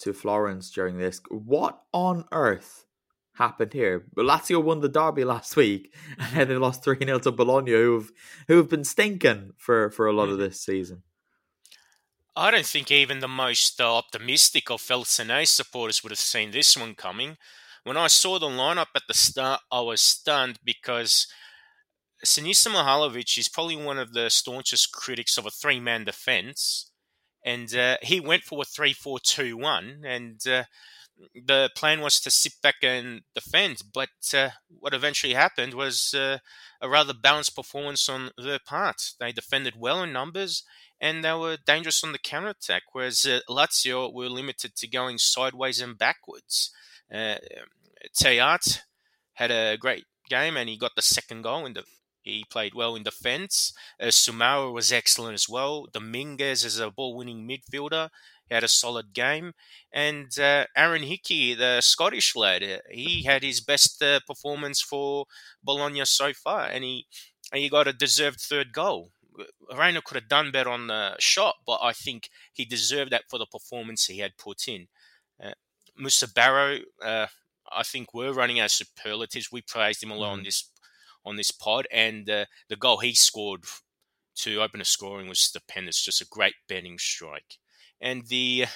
to 0.00 0.12
Florence 0.12 0.70
during 0.70 0.98
this. 0.98 1.20
What 1.28 1.80
on 1.92 2.24
earth 2.32 2.86
happened 3.34 3.72
here? 3.72 4.06
Lazio 4.16 4.62
won 4.62 4.80
the 4.80 4.88
derby 4.88 5.24
last 5.24 5.56
week, 5.56 5.92
and 6.18 6.36
then 6.36 6.48
they 6.48 6.56
lost 6.56 6.84
3 6.84 6.98
0 6.98 7.18
to 7.20 7.32
Bologna, 7.32 7.72
who've, 7.72 8.12
who've 8.48 8.68
been 8.68 8.84
stinking 8.84 9.52
for, 9.56 9.90
for 9.90 10.06
a 10.06 10.12
lot 10.12 10.28
of 10.28 10.38
this 10.38 10.60
season. 10.60 11.02
I 12.38 12.50
don't 12.50 12.66
think 12.66 12.90
even 12.90 13.20
the 13.20 13.28
most 13.28 13.80
uh, 13.80 13.96
optimistic 13.96 14.70
of 14.70 14.82
Felsinei 14.82 15.46
supporters 15.48 16.02
would 16.02 16.12
have 16.12 16.18
seen 16.18 16.50
this 16.50 16.76
one 16.76 16.94
coming. 16.94 17.38
When 17.82 17.96
I 17.96 18.08
saw 18.08 18.38
the 18.38 18.46
lineup 18.46 18.88
at 18.94 19.04
the 19.08 19.14
start, 19.14 19.62
I 19.72 19.80
was 19.80 20.02
stunned 20.02 20.58
because 20.62 21.28
Sinisa 22.24 22.68
Mihajlovic 22.68 23.38
is 23.38 23.48
probably 23.48 23.76
one 23.76 23.98
of 23.98 24.12
the 24.12 24.30
staunchest 24.30 24.92
critics 24.92 25.36
of 25.36 25.46
a 25.46 25.50
three 25.50 25.80
man 25.80 26.04
defense. 26.04 26.90
And 27.44 27.72
uh, 27.76 27.96
he 28.02 28.18
went 28.18 28.42
for 28.42 28.62
a 28.62 28.64
3 28.64 28.92
4 28.92 29.18
2 29.20 29.56
1. 29.56 30.02
And 30.04 30.40
uh, 30.48 30.64
the 31.34 31.70
plan 31.76 32.00
was 32.00 32.20
to 32.20 32.30
sit 32.30 32.54
back 32.62 32.76
and 32.82 33.22
defend. 33.34 33.82
But 33.92 34.08
uh, 34.34 34.50
what 34.68 34.94
eventually 34.94 35.34
happened 35.34 35.74
was 35.74 36.14
uh, 36.14 36.38
a 36.80 36.88
rather 36.88 37.14
balanced 37.14 37.54
performance 37.54 38.08
on 38.08 38.30
their 38.36 38.58
part. 38.58 39.12
They 39.20 39.32
defended 39.32 39.74
well 39.78 40.02
in 40.02 40.12
numbers 40.12 40.64
and 41.00 41.22
they 41.22 41.32
were 41.34 41.58
dangerous 41.64 42.02
on 42.02 42.12
the 42.12 42.18
counter 42.18 42.48
attack, 42.48 42.82
whereas 42.92 43.26
uh, 43.26 43.40
Lazio 43.48 44.12
were 44.12 44.28
limited 44.28 44.74
to 44.76 44.88
going 44.88 45.18
sideways 45.18 45.80
and 45.80 45.98
backwards. 45.98 46.70
Uh, 47.12 47.36
had 49.34 49.50
a 49.50 49.76
great 49.76 50.04
game 50.28 50.56
and 50.56 50.68
he 50.68 50.78
got 50.78 50.92
the 50.96 51.02
second 51.02 51.42
goal 51.42 51.66
in 51.66 51.74
the 51.74 51.84
He 52.26 52.44
played 52.50 52.74
well 52.74 52.96
in 52.96 53.04
defence. 53.04 53.72
Uh, 54.00 54.06
Soumaoro 54.06 54.72
was 54.72 54.90
excellent 54.90 55.34
as 55.34 55.48
well. 55.48 55.86
Dominguez 55.92 56.64
is 56.64 56.80
a 56.80 56.90
ball-winning 56.90 57.48
midfielder. 57.48 58.10
He 58.48 58.54
had 58.54 58.64
a 58.64 58.68
solid 58.68 59.12
game. 59.12 59.52
And 59.92 60.36
uh, 60.36 60.64
Aaron 60.76 61.04
Hickey, 61.04 61.54
the 61.54 61.80
Scottish 61.80 62.34
lad, 62.34 62.64
uh, 62.64 62.78
he 62.90 63.22
had 63.22 63.44
his 63.44 63.60
best 63.60 64.02
uh, 64.02 64.18
performance 64.26 64.82
for 64.82 65.26
Bologna 65.62 66.04
so 66.04 66.32
far, 66.32 66.66
and 66.66 66.82
he 66.82 67.06
he 67.52 67.68
got 67.68 67.86
a 67.86 67.92
deserved 67.92 68.40
third 68.40 68.72
goal. 68.72 69.12
Reina 69.72 70.02
could 70.02 70.16
have 70.16 70.28
done 70.28 70.50
better 70.50 70.70
on 70.70 70.88
the 70.88 71.14
shot, 71.20 71.54
but 71.64 71.78
I 71.80 71.92
think 71.92 72.28
he 72.52 72.64
deserved 72.64 73.12
that 73.12 73.28
for 73.30 73.38
the 73.38 73.46
performance 73.46 74.06
he 74.06 74.18
had 74.18 74.36
put 74.36 74.66
in. 74.66 74.88
Uh, 75.40 75.52
Musa 75.96 76.28
Barrow, 76.28 76.80
uh, 77.04 77.26
I 77.70 77.84
think 77.84 78.12
we're 78.12 78.32
running 78.32 78.58
out 78.58 78.66
of 78.66 78.72
superlatives. 78.72 79.52
We 79.52 79.62
praised 79.62 80.02
him 80.02 80.10
a 80.10 80.16
lot 80.16 80.30
mm. 80.30 80.38
on 80.38 80.42
this 80.42 80.70
on 81.26 81.36
this 81.36 81.50
pod, 81.50 81.86
and 81.92 82.28
uh, 82.30 82.46
the 82.68 82.76
goal 82.76 82.98
he 82.98 83.14
scored 83.14 83.64
to 84.36 84.62
open 84.62 84.80
a 84.80 84.84
scoring 84.84 85.28
was 85.28 85.40
stupendous. 85.40 86.02
Just 86.02 86.22
a 86.22 86.26
great 86.26 86.54
betting 86.68 86.98
strike, 86.98 87.58
and 88.00 88.26
the 88.28 88.66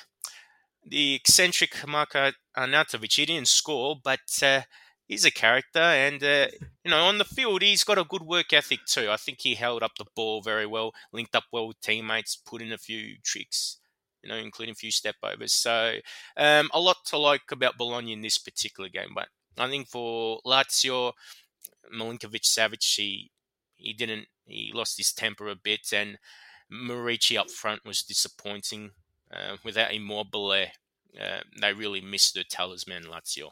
the 0.85 1.15
eccentric 1.15 1.87
Marko 1.87 2.33
Arnautovic, 2.57 3.15
he 3.15 3.27
didn't 3.27 3.49
score, 3.49 3.97
but 4.03 4.21
uh, 4.43 4.63
he's 5.07 5.25
a 5.25 5.31
character, 5.31 5.81
and 5.81 6.23
uh, 6.23 6.49
you 6.85 6.91
know 6.91 7.05
on 7.05 7.19
the 7.19 7.25
field 7.25 7.63
he's 7.63 7.85
got 7.85 7.99
a 7.99 8.05
good 8.05 8.23
work 8.23 8.53
ethic 8.53 8.81
too. 8.87 9.11
I 9.11 9.17
think 9.17 9.39
he 9.41 9.55
held 9.55 9.83
up 9.83 9.93
the 9.97 10.07
ball 10.17 10.43
very 10.43 10.67
well, 10.67 10.93
linked 11.13 11.37
up 11.37 11.45
well 11.53 11.69
with 11.69 11.81
teammates, 11.81 12.37
put 12.37 12.63
in 12.63 12.73
a 12.73 12.79
few 12.79 13.17
tricks 13.23 13.79
you 14.23 14.29
know, 14.29 14.37
including 14.37 14.73
a 14.73 14.77
few 14.77 14.91
step 14.91 15.17
overs. 15.23 15.53
So 15.53 15.95
um, 16.37 16.71
a 16.73 16.81
lot 16.81 16.99
to 17.07 17.19
like 17.19 17.43
about 17.51 17.79
Bologna 17.79 18.13
in 18.13 18.21
this 18.21 18.39
particular 18.39 18.89
game. 18.89 19.11
But 19.15 19.29
I 19.59 19.69
think 19.69 19.89
for 19.89 20.41
Lazio, 20.47 21.13
Milinkovic 21.95 22.43
Savic, 22.43 22.97
he 22.97 23.31
he 23.77 23.93
didn't 23.93 24.27
he 24.47 24.73
lost 24.75 24.97
his 24.97 25.13
temper 25.13 25.49
a 25.49 25.57
bit, 25.57 25.93
and 25.93 26.19
Muriqi 26.73 27.39
up 27.39 27.51
front 27.51 27.85
was 27.85 28.03
disappointing. 28.03 28.91
Uh, 29.33 29.57
without 29.65 29.95
Immobile, 29.95 30.67
uh, 31.21 31.41
they 31.61 31.73
really 31.73 32.01
missed 32.01 32.35
the 32.35 32.43
talisman 32.43 33.05
Lazio. 33.05 33.51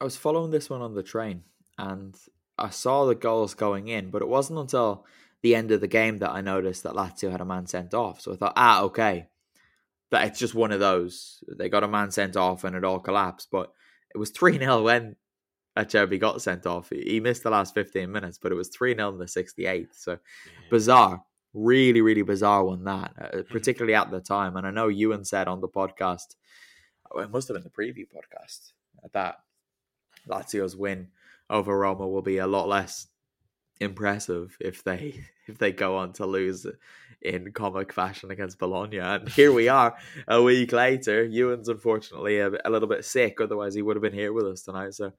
I 0.00 0.04
was 0.04 0.16
following 0.16 0.50
this 0.50 0.68
one 0.68 0.82
on 0.82 0.94
the 0.94 1.02
train, 1.02 1.44
and 1.78 2.14
I 2.58 2.70
saw 2.70 3.06
the 3.06 3.14
goals 3.14 3.54
going 3.54 3.88
in, 3.88 4.10
but 4.10 4.22
it 4.22 4.28
wasn't 4.28 4.58
until 4.58 5.06
the 5.42 5.54
end 5.54 5.70
of 5.70 5.80
the 5.80 5.88
game 5.88 6.18
that 6.18 6.30
I 6.30 6.40
noticed 6.40 6.82
that 6.82 6.94
Lazio 6.94 7.30
had 7.30 7.40
a 7.40 7.46
man 7.46 7.66
sent 7.66 7.94
off. 7.94 8.20
So 8.20 8.32
I 8.32 8.36
thought, 8.36 8.54
ah, 8.56 8.82
okay, 8.82 9.28
that 10.10 10.26
it's 10.26 10.38
just 10.38 10.54
one 10.54 10.72
of 10.72 10.80
those. 10.80 11.42
They 11.48 11.68
got 11.68 11.84
a 11.84 11.88
man 11.88 12.10
sent 12.10 12.36
off 12.36 12.64
and 12.64 12.76
it 12.76 12.84
all 12.84 12.98
collapsed. 12.98 13.48
But 13.50 13.72
it 14.14 14.18
was 14.18 14.30
3 14.30 14.58
0 14.58 14.82
when 14.82 15.16
Acerbi 15.76 16.18
got 16.18 16.40
sent 16.40 16.66
off. 16.66 16.90
He 16.90 17.20
missed 17.20 17.42
the 17.42 17.50
last 17.50 17.74
15 17.74 18.10
minutes, 18.10 18.38
but 18.38 18.52
it 18.52 18.56
was 18.56 18.68
3 18.68 18.94
0 18.94 19.10
in 19.10 19.18
the 19.18 19.26
68th. 19.26 19.88
So 19.92 20.12
yeah. 20.12 20.18
bizarre. 20.70 21.22
Really, 21.54 22.02
really 22.02 22.22
bizarre 22.22 22.64
one 22.64 22.84
that, 22.84 23.14
uh, 23.18 23.24
mm-hmm. 23.28 23.52
particularly 23.52 23.94
at 23.94 24.10
the 24.10 24.20
time. 24.20 24.56
And 24.56 24.66
I 24.66 24.70
know 24.70 24.88
Ewan 24.88 25.24
said 25.24 25.48
on 25.48 25.60
the 25.60 25.68
podcast, 25.68 26.36
oh, 27.10 27.20
it 27.20 27.30
must 27.30 27.48
have 27.48 27.54
been 27.54 27.64
the 27.64 27.70
preview 27.70 28.04
podcast, 28.04 28.72
that 29.14 29.36
Lazio's 30.28 30.76
win 30.76 31.08
over 31.48 31.78
Roma 31.78 32.06
will 32.06 32.22
be 32.22 32.38
a 32.38 32.46
lot 32.46 32.68
less 32.68 33.06
impressive 33.80 34.56
if 34.60 34.82
they 34.84 35.22
if 35.48 35.58
they 35.58 35.72
go 35.72 35.96
on 35.96 36.12
to 36.14 36.26
lose 36.26 36.66
in 37.22 37.52
comic 37.52 37.92
fashion 37.92 38.30
against 38.30 38.58
Bologna. 38.58 38.98
And 38.98 39.28
here 39.28 39.52
we 39.52 39.68
are 39.68 39.96
a 40.28 40.42
week 40.42 40.72
later. 40.72 41.24
Ewan's 41.24 41.68
unfortunately 41.68 42.38
a, 42.38 42.50
a, 42.64 42.70
little 42.70 42.88
bit 42.88 43.04
sick, 43.04 43.40
otherwise 43.40 43.74
he 43.74 43.82
would 43.82 43.96
have 43.96 44.02
been 44.02 44.12
here 44.12 44.32
with 44.32 44.46
us 44.46 44.62
tonight. 44.62 44.94
So 44.94 45.12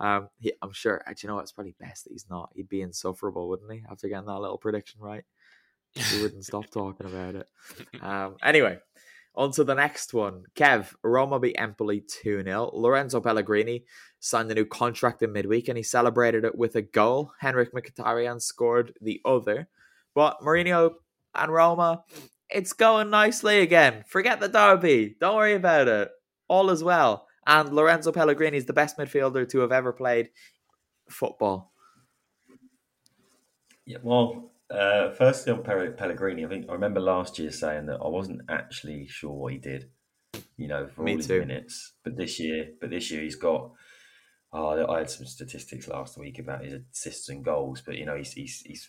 um, 0.00 0.28
he, 0.40 0.52
I'm 0.62 0.72
sure. 0.72 1.02
Do 1.06 1.14
you 1.22 1.28
know 1.28 1.36
what? 1.36 1.42
It's 1.42 1.52
probably 1.52 1.74
best 1.78 2.04
that 2.04 2.12
he's 2.12 2.28
not. 2.28 2.50
He'd 2.54 2.68
be 2.68 2.82
insufferable, 2.82 3.48
wouldn't 3.48 3.70
he? 3.70 3.82
After 3.90 4.08
getting 4.08 4.26
that 4.26 4.40
little 4.40 4.58
prediction 4.58 5.00
right, 5.00 5.24
he 5.92 6.22
wouldn't 6.22 6.44
stop 6.44 6.70
talking 6.72 7.06
about 7.06 7.34
it. 7.36 7.48
Um, 8.02 8.36
anyway. 8.42 8.78
On 9.36 9.52
to 9.52 9.62
the 9.62 9.74
next 9.74 10.12
one. 10.12 10.42
Kev, 10.56 10.92
Roma 11.04 11.38
beat 11.38 11.54
Empoli 11.56 12.00
2 12.00 12.42
0. 12.42 12.70
Lorenzo 12.74 13.20
Pellegrini 13.20 13.84
signed 14.18 14.50
a 14.50 14.54
new 14.54 14.64
contract 14.64 15.22
in 15.22 15.32
midweek 15.32 15.68
and 15.68 15.76
he 15.76 15.84
celebrated 15.84 16.44
it 16.44 16.58
with 16.58 16.74
a 16.74 16.82
goal. 16.82 17.32
Henrikh 17.40 17.70
Mkhitaryan 17.70 18.42
scored 18.42 18.92
the 19.00 19.20
other. 19.24 19.68
But 20.14 20.40
Mourinho 20.40 20.94
and 21.34 21.52
Roma, 21.52 22.02
it's 22.48 22.72
going 22.72 23.10
nicely 23.10 23.60
again. 23.60 24.02
Forget 24.08 24.40
the 24.40 24.48
derby. 24.48 25.14
Don't 25.20 25.36
worry 25.36 25.54
about 25.54 25.86
it. 25.86 26.10
All 26.48 26.70
is 26.70 26.82
well. 26.82 27.28
And 27.46 27.72
Lorenzo 27.72 28.12
Pellegrini 28.12 28.56
is 28.56 28.66
the 28.66 28.72
best 28.72 28.98
midfielder 28.98 29.48
to 29.48 29.60
have 29.60 29.72
ever 29.72 29.92
played 29.92 30.30
football. 31.08 31.72
Yeah, 33.86 33.98
well, 34.02 34.52
uh, 34.70 35.10
firstly 35.10 35.52
on 35.52 35.62
Pellegrini, 35.62 36.44
I 36.44 36.48
think 36.48 36.66
I 36.68 36.72
remember 36.74 37.00
last 37.00 37.38
year 37.38 37.50
saying 37.50 37.86
that 37.86 38.00
I 38.00 38.08
wasn't 38.08 38.42
actually 38.48 39.08
sure 39.08 39.32
what 39.32 39.52
he 39.52 39.58
did. 39.58 39.90
You 40.56 40.68
know, 40.68 40.86
for 40.86 41.02
Me 41.02 41.12
all 41.12 41.16
his 41.16 41.26
too. 41.26 41.40
minutes, 41.40 41.94
but 42.04 42.16
this 42.16 42.38
year, 42.38 42.68
but 42.80 42.90
this 42.90 43.10
year 43.10 43.22
he's 43.22 43.36
got. 43.36 43.72
Oh, 44.52 44.86
I 44.92 44.98
had 44.98 45.10
some 45.10 45.26
statistics 45.26 45.88
last 45.88 46.18
week 46.18 46.38
about 46.38 46.64
his 46.64 46.82
assists 46.92 47.28
and 47.28 47.44
goals, 47.44 47.82
but 47.84 47.96
you 47.96 48.04
know 48.04 48.16
he's 48.16 48.32
he's, 48.32 48.62
he's 48.66 48.88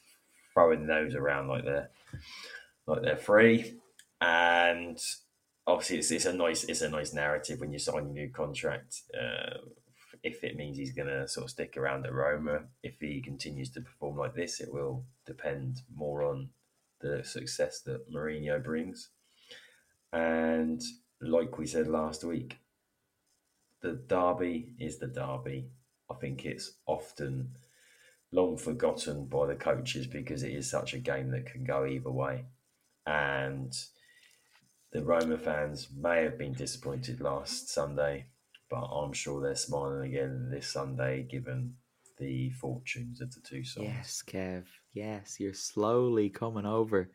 throwing 0.54 0.86
those 0.88 1.16
around 1.16 1.47
like 1.47 1.64
they're 1.66 1.89
like 2.86 3.02
they're 3.02 3.18
free, 3.18 3.80
and 4.20 4.99
obviously 5.68 5.97
it's, 5.97 6.12
it's 6.12 6.26
a 6.26 6.34
nice 6.34 6.64
it's 6.64 6.82
a 6.82 6.89
nice 6.89 7.14
narrative 7.14 7.59
when 7.59 7.72
you 7.72 7.80
sign 7.80 8.05
a 8.05 8.12
new 8.12 8.30
contract. 8.30 9.01
Uh, 9.14 9.57
if 10.24 10.43
it 10.43 10.55
means 10.55 10.78
he's 10.78 10.93
going 10.93 11.07
to 11.07 11.28
sort 11.28 11.45
of 11.45 11.49
stick 11.49 11.76
around 11.78 12.05
at 12.05 12.14
Roma, 12.14 12.66
if 12.84 12.99
he 12.99 13.22
continues 13.22 13.72
to 13.72 13.82
perform 13.82 14.18
like 14.18 14.36
this, 14.36 14.59
it 14.59 14.72
will 14.72 15.03
depend 15.26 15.82
more 15.95 16.24
on 16.24 16.49
the 16.99 17.24
success 17.24 17.82
that 17.82 18.12
Mourinho 18.12 18.64
brings. 18.64 19.09
And 20.14 20.82
like 21.22 21.57
we 21.57 21.66
said 21.66 21.88
last 21.88 22.24
week, 22.24 22.59
the 23.82 23.93
derby 23.93 24.74
is 24.80 24.99
the 24.99 25.07
derby. 25.07 25.70
I 26.09 26.16
think 26.16 26.45
it's 26.45 26.74
often 26.86 27.49
long 28.32 28.57
forgotten 28.57 29.26
by 29.26 29.47
the 29.47 29.55
coaches 29.55 30.07
because 30.07 30.43
it 30.43 30.51
is 30.51 30.70
such 30.70 30.93
a 30.93 30.99
game 30.99 31.32
that 31.32 31.45
can 31.45 31.64
go 31.64 31.86
either 31.86 32.12
way. 32.12 32.45
And 33.05 33.74
the 34.92 35.04
Roma 35.04 35.38
fans 35.38 35.88
may 35.96 36.24
have 36.24 36.38
been 36.38 36.54
disappointed 36.54 37.22
last 37.22 37.70
Sunday, 37.70 38.28
but 38.70 38.84
I'm 38.84 39.14
sure 39.14 39.42
they're 39.42 39.56
smiling 39.56 40.10
again 40.10 40.50
this 40.52 40.68
Sunday 40.68 41.24
given 41.24 41.76
the 42.18 42.50
fortunes 42.52 43.22
of 43.22 43.34
the 43.34 43.42
two 43.42 43.64
sides. 43.64 43.88
Yes, 43.88 44.24
Kev. 44.26 44.66
Yes, 44.94 45.39
you're 45.39 45.54
slowly 45.54 46.30
coming 46.30 46.66
over. 46.66 47.10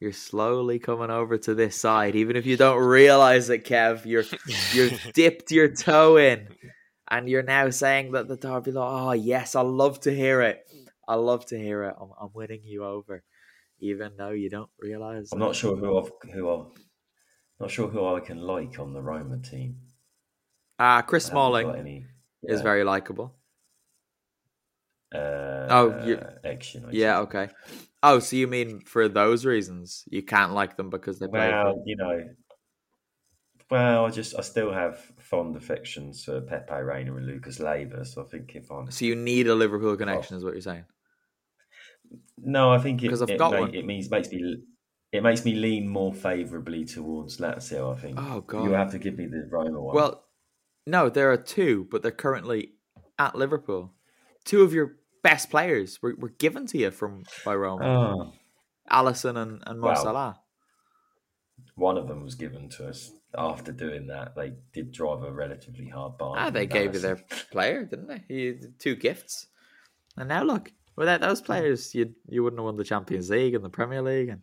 You're 0.00 0.12
slowly 0.12 0.78
coming 0.78 1.10
over 1.10 1.38
to 1.38 1.54
this 1.54 1.76
side, 1.76 2.14
even 2.14 2.36
if 2.36 2.46
you 2.46 2.56
don't 2.56 2.78
realize 2.78 3.50
it, 3.50 3.64
Kev. 3.64 4.04
You're 4.04 4.24
you're 4.72 4.96
dipped 5.12 5.50
your 5.50 5.68
toe 5.68 6.18
in 6.18 6.48
and 7.10 7.28
you're 7.28 7.42
now 7.42 7.70
saying 7.70 8.12
that 8.12 8.28
the 8.28 8.36
derby, 8.36 8.72
like, 8.72 8.88
oh 8.88 9.08
ah, 9.08 9.12
yes, 9.12 9.54
I 9.54 9.62
love 9.62 10.00
to 10.00 10.14
hear 10.14 10.42
it. 10.42 10.66
I 11.06 11.14
love 11.14 11.46
to 11.46 11.58
hear 11.58 11.84
it. 11.84 11.94
I'm, 11.98 12.10
I'm 12.20 12.30
winning 12.34 12.60
you 12.64 12.84
over, 12.84 13.24
even 13.80 14.12
though 14.16 14.30
you 14.30 14.50
don't 14.50 14.70
realize. 14.78 15.30
I'm 15.32 15.38
not 15.38 15.56
sure 15.56 15.74
who 15.74 15.98
I've, 15.98 16.10
who 16.32 16.50
I, 16.50 16.64
not 17.60 17.70
sure 17.70 17.88
who 17.88 18.06
I 18.06 18.20
can 18.20 18.38
like 18.38 18.78
on 18.78 18.92
the 18.92 19.02
Roma 19.02 19.38
team. 19.38 19.76
Ah, 20.78 20.98
uh, 20.98 21.02
Chris 21.02 21.26
Smalling 21.26 21.74
any, 21.74 22.06
yeah. 22.42 22.54
is 22.54 22.60
very 22.60 22.84
likable. 22.84 23.34
Uh, 25.12 25.66
oh, 25.70 26.02
you, 26.04 26.20
action. 26.44 26.86
yeah, 26.92 27.20
okay. 27.20 27.48
Oh, 28.02 28.18
so 28.18 28.36
you 28.36 28.46
mean 28.46 28.80
for 28.80 29.08
those 29.08 29.44
reasons 29.44 30.04
you 30.10 30.22
can't 30.22 30.52
like 30.52 30.76
them 30.76 30.90
because 30.90 31.18
they 31.18 31.26
play? 31.26 31.48
Well, 31.48 31.82
you 31.86 31.96
know, 31.96 32.22
well, 33.70 34.06
I 34.06 34.10
just 34.10 34.38
I 34.38 34.42
still 34.42 34.72
have 34.72 34.98
fond 35.18 35.56
affections 35.56 36.24
for 36.24 36.40
Pepe 36.40 36.72
Reina 36.72 37.14
and 37.16 37.26
Lucas 37.26 37.60
Leiva, 37.60 38.04
so 38.04 38.22
I 38.22 38.26
think 38.26 38.52
if 38.54 38.70
I'm 38.70 38.90
so 38.90 39.04
you 39.04 39.14
need 39.14 39.46
a 39.46 39.54
Liverpool 39.54 39.96
connection, 39.96 40.34
oh. 40.34 40.38
is 40.38 40.44
what 40.44 40.54
you're 40.54 40.62
saying? 40.62 40.84
No, 42.38 42.72
I 42.72 42.78
think 42.78 43.00
because 43.00 43.20
I've 43.20 43.30
it, 43.30 43.38
got 43.38 43.52
it, 43.52 43.60
one. 43.60 43.74
It 43.74 43.84
means 43.84 44.10
makes 44.10 44.30
me 44.30 44.62
it 45.12 45.22
makes 45.22 45.44
me 45.44 45.54
lean 45.54 45.88
more 45.88 46.12
favourably 46.12 46.84
towards 46.84 47.38
Lazio. 47.38 47.96
I 47.96 48.00
think. 48.00 48.18
Oh 48.20 48.40
God, 48.42 48.64
you 48.64 48.72
have 48.72 48.90
to 48.92 48.98
give 48.98 49.16
me 49.16 49.26
the 49.26 49.48
Roma 49.50 49.80
one. 49.80 49.94
Well, 49.94 50.24
no, 50.86 51.08
there 51.08 51.30
are 51.32 51.36
two, 51.36 51.86
but 51.90 52.02
they're 52.02 52.10
currently 52.10 52.72
at 53.18 53.34
Liverpool. 53.34 53.92
Two 54.44 54.62
of 54.62 54.72
your 54.72 54.96
best 55.22 55.50
players 55.50 56.00
were, 56.00 56.14
were 56.18 56.30
given 56.30 56.66
to 56.68 56.78
you 56.78 56.90
from 56.90 57.24
by 57.44 57.54
Roma. 57.54 57.84
Oh. 57.84 58.32
Alisson 58.90 59.36
and, 59.36 59.62
and 59.66 59.80
Mo 59.80 60.34
One 61.74 61.98
of 61.98 62.08
them 62.08 62.22
was 62.22 62.34
given 62.34 62.70
to 62.70 62.88
us 62.88 63.12
after 63.36 63.72
doing 63.72 64.06
that, 64.06 64.34
they 64.34 64.52
did 64.72 64.92
drive 64.92 65.22
a 65.22 65.32
relatively 65.32 65.88
hard 65.88 66.16
bargain. 66.18 66.44
Ah, 66.44 66.50
they 66.50 66.66
gave 66.66 66.94
you 66.94 67.00
their 67.00 67.16
player, 67.50 67.84
didn't 67.84 68.08
they? 68.08 68.34
You, 68.34 68.72
two 68.78 68.96
gifts, 68.96 69.46
and 70.16 70.28
now 70.28 70.42
look, 70.42 70.72
without 70.96 71.20
those 71.20 71.40
players, 71.40 71.94
you 71.94 72.14
you 72.28 72.42
wouldn't 72.42 72.58
have 72.60 72.64
won 72.64 72.76
the 72.76 72.84
Champions 72.84 73.30
League 73.30 73.54
and 73.54 73.64
the 73.64 73.70
Premier 73.70 74.02
League 74.02 74.28
and 74.28 74.42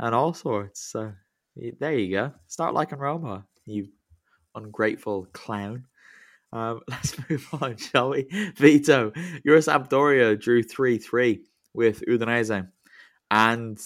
and 0.00 0.14
all 0.14 0.34
sorts. 0.34 0.80
So 0.80 1.12
there 1.78 1.96
you 1.96 2.10
go. 2.10 2.32
Start 2.46 2.74
liking 2.74 2.98
Roma, 2.98 3.46
you 3.66 3.88
ungrateful 4.54 5.26
clown. 5.32 5.84
Um, 6.52 6.80
let's 6.88 7.16
move 7.28 7.46
on, 7.60 7.76
shall 7.76 8.10
we? 8.10 8.26
Vito, 8.56 9.12
your 9.44 9.58
Sampdoria 9.58 10.40
drew 10.40 10.62
3 10.62 10.98
3 10.98 11.40
with 11.74 12.02
Udinese. 12.08 12.68
And 13.30 13.78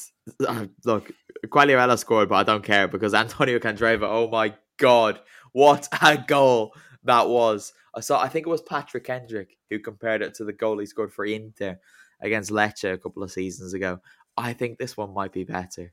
uh, 0.47 0.67
look, 0.87 1.11
Quagliarella 1.47 1.99
scored, 1.99 2.31
but 2.31 2.37
I 2.37 2.43
don't 2.45 2.65
care 2.65 2.89
because 2.89 3.12
Antonio 3.12 3.59
Candreva, 3.59 4.05
oh 4.05 4.29
my 4.31 4.55
God, 4.79 5.21
what 5.53 5.87
a 6.01 6.17
goal 6.17 6.75
that 7.03 7.29
was. 7.29 7.75
I 7.95 8.01
saw, 8.01 8.23
I 8.23 8.29
think 8.29 8.47
it 8.47 8.51
was 8.51 8.62
Patrick 8.62 9.05
Kendrick 9.05 9.59
who 9.69 9.79
compared 9.81 10.23
it 10.23 10.35
to 10.35 10.45
the 10.45 10.53
goal 10.53 10.79
he 10.79 10.87
scored 10.87 11.12
for 11.12 11.27
Inter 11.27 11.79
against 12.23 12.51
Lecce 12.51 12.95
a 12.95 12.99
couple 12.99 13.23
of 13.23 13.31
seasons 13.31 13.75
ago. 13.75 14.01
I 14.37 14.53
think 14.55 14.79
this 14.79 14.97
one 14.97 15.12
might 15.12 15.33
be 15.33 15.45
better. 15.45 15.93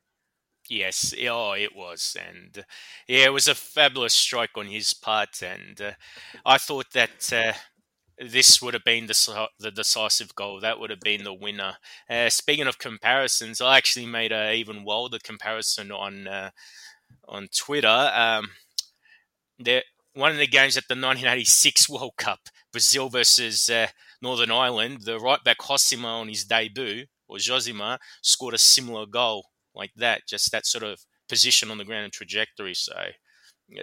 Yes, 0.69 1.13
oh, 1.27 1.51
it 1.53 1.75
was, 1.75 2.15
and 2.19 2.59
uh, 2.59 2.61
yeah, 3.07 3.25
it 3.25 3.33
was 3.33 3.47
a 3.47 3.55
fabulous 3.55 4.13
strike 4.13 4.51
on 4.55 4.67
his 4.67 4.93
part, 4.93 5.41
and 5.43 5.79
uh, 5.81 5.91
I 6.45 6.57
thought 6.57 6.91
that 6.93 7.33
uh, 7.33 7.53
this 8.19 8.61
would 8.61 8.73
have 8.73 8.83
been 8.85 9.07
the 9.07 9.49
the 9.59 9.71
decisive 9.71 10.35
goal. 10.35 10.59
That 10.61 10.79
would 10.79 10.89
have 10.91 11.01
been 11.01 11.23
the 11.23 11.33
winner. 11.33 11.77
Uh, 12.09 12.29
speaking 12.29 12.67
of 12.67 12.79
comparisons, 12.79 13.61
I 13.61 13.77
actually 13.77 14.05
made 14.07 14.31
a 14.31 14.53
even 14.53 14.83
wilder 14.85 15.19
comparison 15.23 15.91
on 15.91 16.27
uh, 16.27 16.51
on 17.27 17.49
Twitter. 17.49 17.87
Um, 18.13 18.51
there, 19.59 19.83
one 20.13 20.31
of 20.31 20.37
the 20.37 20.47
games 20.47 20.77
at 20.77 20.87
the 20.87 20.95
1986 20.95 21.87
World 21.89 22.13
Cup, 22.17 22.39
Brazil 22.71 23.09
versus 23.09 23.69
uh, 23.69 23.87
Northern 24.21 24.51
Ireland, 24.51 25.01
the 25.03 25.19
right 25.19 25.43
back 25.43 25.59
Hosima 25.59 26.07
on 26.21 26.27
his 26.27 26.45
debut, 26.45 27.05
or 27.27 27.37
Josimar, 27.37 27.99
scored 28.21 28.53
a 28.53 28.57
similar 28.57 29.05
goal 29.05 29.45
like 29.75 29.91
that, 29.95 30.27
just 30.27 30.51
that 30.51 30.65
sort 30.65 30.83
of 30.83 30.99
position 31.29 31.71
on 31.71 31.77
the 31.77 31.85
ground 31.85 32.05
and 32.05 32.13
trajectory. 32.13 32.73
So 32.73 32.93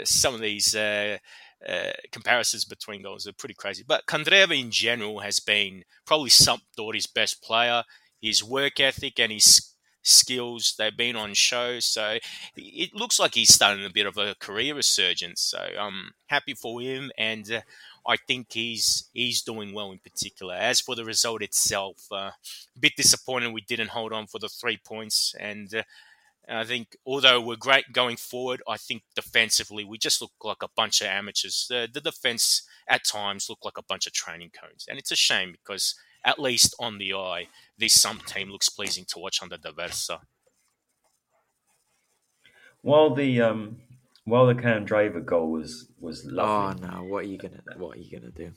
some 0.05 0.35
of 0.35 0.41
these 0.41 0.75
uh, 0.75 1.19
uh, 1.67 1.93
comparisons 2.13 2.65
between 2.65 3.03
goals 3.03 3.27
are 3.27 3.33
pretty 3.33 3.55
crazy. 3.55 3.85
But 3.87 4.07
Candreva 4.07 4.59
in 4.59 4.71
general 4.71 5.21
has 5.21 5.41
been 5.41 5.83
probably 6.07 6.31
Sampdoria's 6.31 7.07
best 7.07 7.43
player. 7.43 7.83
His 8.21 8.43
work 8.43 8.81
ethic 8.81 9.19
and 9.21 9.33
his 9.33 9.75
skills 10.03 10.75
they've 10.79 10.97
been 10.97 11.17
on 11.17 11.35
show 11.35 11.81
so 11.81 12.17
it 12.57 12.95
looks 12.95 13.19
like 13.19 13.35
he's 13.35 13.53
starting 13.53 13.85
a 13.85 13.91
bit 13.91 14.07
of 14.07 14.17
a 14.17 14.35
career 14.41 14.75
resurgence 14.75 15.43
so 15.43 15.59
i'm 15.79 16.13
happy 16.29 16.55
for 16.55 16.81
him 16.81 17.11
and 17.19 17.51
uh, 17.53 17.61
i 18.09 18.17
think 18.17 18.53
he's 18.53 19.09
he's 19.13 19.43
doing 19.43 19.73
well 19.73 19.93
in 19.93 19.99
particular 19.99 20.55
as 20.55 20.81
for 20.81 20.97
the 20.97 21.05
result 21.05 21.43
itself 21.43 22.07
uh, 22.11 22.33
a 22.77 22.79
bit 22.81 22.97
disappointed 22.97 23.53
we 23.53 23.61
didn't 23.61 23.91
hold 23.91 24.13
on 24.13 24.27
for 24.27 24.41
the 24.41 24.49
three 24.49 24.77
points 24.77 25.35
and 25.39 25.75
uh, 25.75 25.83
I 26.51 26.65
think, 26.65 26.97
although 27.05 27.41
we're 27.41 27.57
great 27.57 27.93
going 27.93 28.17
forward, 28.17 28.63
I 28.67 28.79
think 28.79 29.03
defensively 29.15 29.85
we 29.85 29.99
just 29.99 30.23
look 30.23 30.33
like 30.43 30.63
a 30.63 30.69
bunch 30.75 31.03
of 31.03 31.09
amateurs. 31.09 31.67
The, 31.69 31.89
the 31.93 32.01
defense 32.01 32.63
at 32.89 33.05
times 33.05 33.51
look 33.51 33.65
like 33.65 33.77
a 33.77 33.83
bunch 33.83 34.07
of 34.07 34.15
training 34.15 34.53
cones, 34.59 34.87
and 34.89 34.99
it's 34.99 35.13
a 35.13 35.17
shame 35.17 35.53
because 35.53 35.95
at 36.25 36.39
least 36.39 36.75
on 36.79 36.99
the 36.99 37.13
eye, 37.15 37.49
this 37.77 38.01
some 38.01 38.21
team 38.21 38.49
looks 38.51 38.69
pleasing 38.69 39.05
to 39.09 39.19
watch 39.19 39.43
under 39.43 39.59
D'Aversa. 39.59 40.21
While 42.81 43.15
the 43.15 43.43
um, 43.43 43.81
while 44.29 44.47
the 44.47 44.55
Candreva 44.55 45.25
goal 45.25 45.51
was 45.51 45.89
was 45.99 46.25
lovely. 46.25 46.85
Oh 46.85 46.89
no! 46.89 47.05
What 47.05 47.25
are 47.25 47.29
you 47.29 47.39
gonna 47.39 47.63
What 47.77 47.97
are 47.97 48.01
you 48.01 48.11
gonna 48.11 48.33
do? 48.33 48.53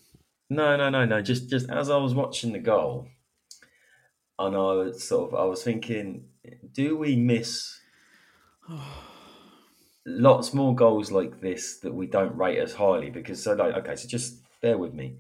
No, 0.50 0.76
no, 0.76 0.90
no, 0.90 1.06
no. 1.06 1.22
Just 1.22 1.50
just 1.50 1.70
as 1.70 1.90
I 1.90 1.98
was 1.98 2.14
watching 2.14 2.52
the 2.52 2.60
goal, 2.60 3.08
and 4.38 4.56
I 4.56 4.74
was 4.74 5.04
sort 5.04 5.32
of 5.32 5.40
I 5.40 5.46
was 5.46 5.64
thinking, 5.64 6.26
do 6.74 6.98
we 6.98 7.16
miss 7.16 7.80
lots 10.06 10.54
more 10.54 10.76
goals 10.76 11.12
like 11.12 11.42
this 11.42 11.80
that 11.80 11.94
we 11.94 12.08
don't 12.08 12.36
rate 12.36 12.60
as 12.60 12.74
highly? 12.74 13.10
Because 13.10 13.44
so 13.44 13.54
like 13.54 13.76
okay, 13.76 13.96
so 13.96 14.08
just 14.08 14.42
bear 14.62 14.78
with 14.78 14.94
me. 14.94 15.18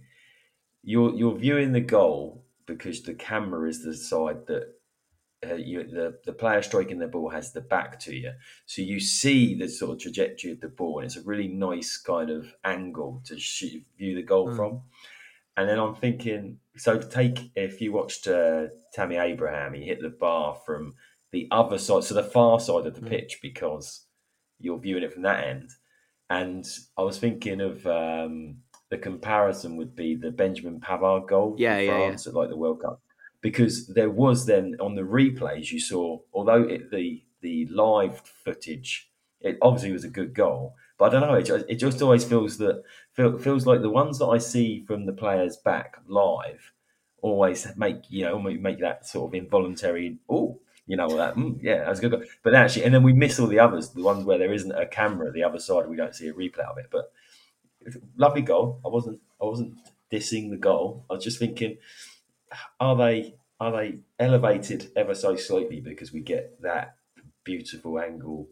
You're 0.83 1.13
you're 1.15 1.37
viewing 1.37 1.71
the 1.71 1.81
goal 1.81 2.45
because 2.65 3.03
the 3.03 3.13
camera 3.13 3.69
is 3.69 3.83
the 3.83 3.95
side 3.95 4.47
that 4.47 4.73
uh, 5.49 5.55
you, 5.55 5.83
the 5.83 6.19
the 6.25 6.33
player 6.33 6.61
striking 6.61 6.99
the 6.99 7.07
ball 7.07 7.29
has 7.29 7.51
the 7.51 7.61
back 7.61 7.99
to 8.01 8.15
you, 8.15 8.31
so 8.65 8.81
you 8.81 8.99
see 8.99 9.55
the 9.55 9.67
sort 9.67 9.93
of 9.93 9.99
trajectory 9.99 10.51
of 10.51 10.61
the 10.61 10.67
ball, 10.67 10.99
and 10.99 11.05
it's 11.05 11.17
a 11.17 11.21
really 11.21 11.47
nice 11.47 11.97
kind 11.97 12.29
of 12.29 12.53
angle 12.63 13.21
to 13.25 13.39
shoot, 13.39 13.83
view 13.97 14.15
the 14.15 14.23
goal 14.23 14.49
mm. 14.49 14.55
from. 14.55 14.81
And 15.57 15.67
then 15.67 15.79
I'm 15.79 15.95
thinking, 15.95 16.59
so 16.77 16.97
take 16.97 17.51
if 17.55 17.81
you 17.81 17.91
watched 17.91 18.27
uh, 18.27 18.67
Tammy 18.93 19.17
Abraham, 19.17 19.73
he 19.73 19.83
hit 19.83 20.01
the 20.01 20.09
bar 20.09 20.55
from 20.65 20.93
the 21.31 21.47
other 21.51 21.77
side, 21.77 22.03
so 22.03 22.13
the 22.13 22.23
far 22.23 22.59
side 22.59 22.85
of 22.85 22.95
the 22.95 23.01
mm. 23.01 23.09
pitch, 23.09 23.39
because 23.41 24.05
you're 24.59 24.79
viewing 24.79 25.03
it 25.03 25.13
from 25.13 25.23
that 25.23 25.45
end. 25.45 25.71
And 26.29 26.65
I 26.97 27.01
was 27.01 27.17
thinking 27.17 27.59
of 27.59 27.85
um, 27.87 28.57
the 28.89 28.97
comparison 28.97 29.75
would 29.77 29.95
be 29.95 30.15
the 30.15 30.31
Benjamin 30.31 30.79
Pavard 30.79 31.27
goal 31.27 31.55
yeah, 31.57 31.79
yeah, 31.79 31.91
France 31.91 32.25
yeah. 32.25 32.29
at 32.29 32.35
like 32.35 32.49
the 32.49 32.57
World 32.57 32.81
Cup, 32.81 33.01
because 33.41 33.87
there 33.87 34.09
was 34.09 34.45
then 34.45 34.75
on 34.79 34.95
the 34.95 35.01
replays 35.01 35.71
you 35.71 35.79
saw, 35.79 36.19
although 36.33 36.63
it, 36.63 36.91
the 36.91 37.23
the 37.41 37.65
live 37.67 38.21
footage, 38.43 39.09
it 39.39 39.57
obviously 39.61 39.91
was 39.91 40.03
a 40.03 40.09
good 40.09 40.33
goal, 40.33 40.75
but 40.99 41.05
I 41.15 41.19
don't 41.19 41.27
know, 41.27 41.35
it, 41.35 41.65
it 41.67 41.75
just 41.75 42.01
always 42.01 42.23
feels 42.23 42.57
that 42.59 42.83
feel, 43.13 43.37
feels 43.39 43.65
like 43.65 43.81
the 43.81 43.89
ones 43.89 44.19
that 44.19 44.27
I 44.27 44.37
see 44.37 44.83
from 44.85 45.05
the 45.05 45.13
players 45.13 45.57
back 45.57 45.97
live 46.07 46.73
always 47.23 47.67
make 47.77 47.97
you 48.09 48.23
know 48.25 48.39
make 48.39 48.79
that 48.79 49.05
sort 49.05 49.29
of 49.29 49.35
involuntary 49.35 50.17
oh 50.27 50.59
you 50.87 50.97
know 50.97 51.15
that 51.17 51.35
mm, 51.35 51.55
yeah 51.61 51.83
that's 51.85 51.99
a 51.99 52.01
good 52.01 52.11
goal. 52.11 52.23
but 52.41 52.55
actually 52.55 52.83
and 52.83 52.91
then 52.95 53.03
we 53.03 53.13
miss 53.13 53.39
all 53.39 53.45
the 53.45 53.59
others 53.59 53.89
the 53.89 54.01
ones 54.01 54.25
where 54.25 54.39
there 54.39 54.51
isn't 54.51 54.71
a 54.71 54.87
camera 54.87 55.31
the 55.31 55.43
other 55.43 55.59
side 55.59 55.87
we 55.87 55.95
don't 55.95 56.15
see 56.15 56.27
a 56.29 56.33
replay 56.33 56.67
of 56.67 56.79
it 56.79 56.87
but 56.91 57.11
lovely 58.17 58.41
goal. 58.41 58.79
I 58.85 58.89
wasn't 58.89 59.19
I 59.41 59.45
wasn't 59.45 59.75
dissing 60.11 60.49
the 60.49 60.57
goal. 60.57 61.05
I 61.09 61.13
was 61.15 61.23
just 61.23 61.39
thinking, 61.39 61.77
are 62.79 62.95
they 62.95 63.35
are 63.59 63.71
they 63.71 63.99
elevated 64.19 64.91
ever 64.95 65.13
so 65.13 65.35
slightly 65.35 65.81
because 65.81 66.11
we 66.11 66.19
get 66.19 66.61
that 66.61 66.95
beautiful 67.43 67.99
angle 67.99 68.49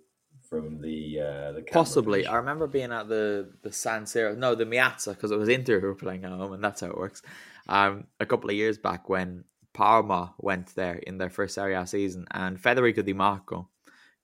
from 0.49 0.81
the 0.81 1.19
uh, 1.19 1.51
the 1.51 1.61
possibly. 1.71 2.19
Position. 2.19 2.33
I 2.33 2.37
remember 2.37 2.67
being 2.67 2.91
at 2.91 3.07
the 3.07 3.51
the 3.61 3.71
San 3.71 4.03
Siro, 4.03 4.35
no, 4.37 4.55
the 4.55 4.65
Meazza 4.65 5.13
because 5.13 5.31
it 5.31 5.37
was 5.37 5.49
Inter 5.49 5.79
who 5.79 5.87
were 5.87 5.95
playing 5.95 6.25
at 6.25 6.31
home, 6.31 6.53
and 6.53 6.63
that's 6.63 6.81
how 6.81 6.87
it 6.87 6.97
works. 6.97 7.21
Um, 7.67 8.05
a 8.19 8.25
couple 8.25 8.49
of 8.49 8.55
years 8.55 8.77
back 8.77 9.09
when 9.09 9.43
Parma 9.73 10.33
went 10.39 10.75
there 10.75 10.95
in 10.95 11.17
their 11.17 11.29
first 11.29 11.55
Serie 11.55 11.75
A 11.75 11.85
season, 11.85 12.25
and 12.31 12.59
Federico 12.59 13.03
Dimarco, 13.03 13.67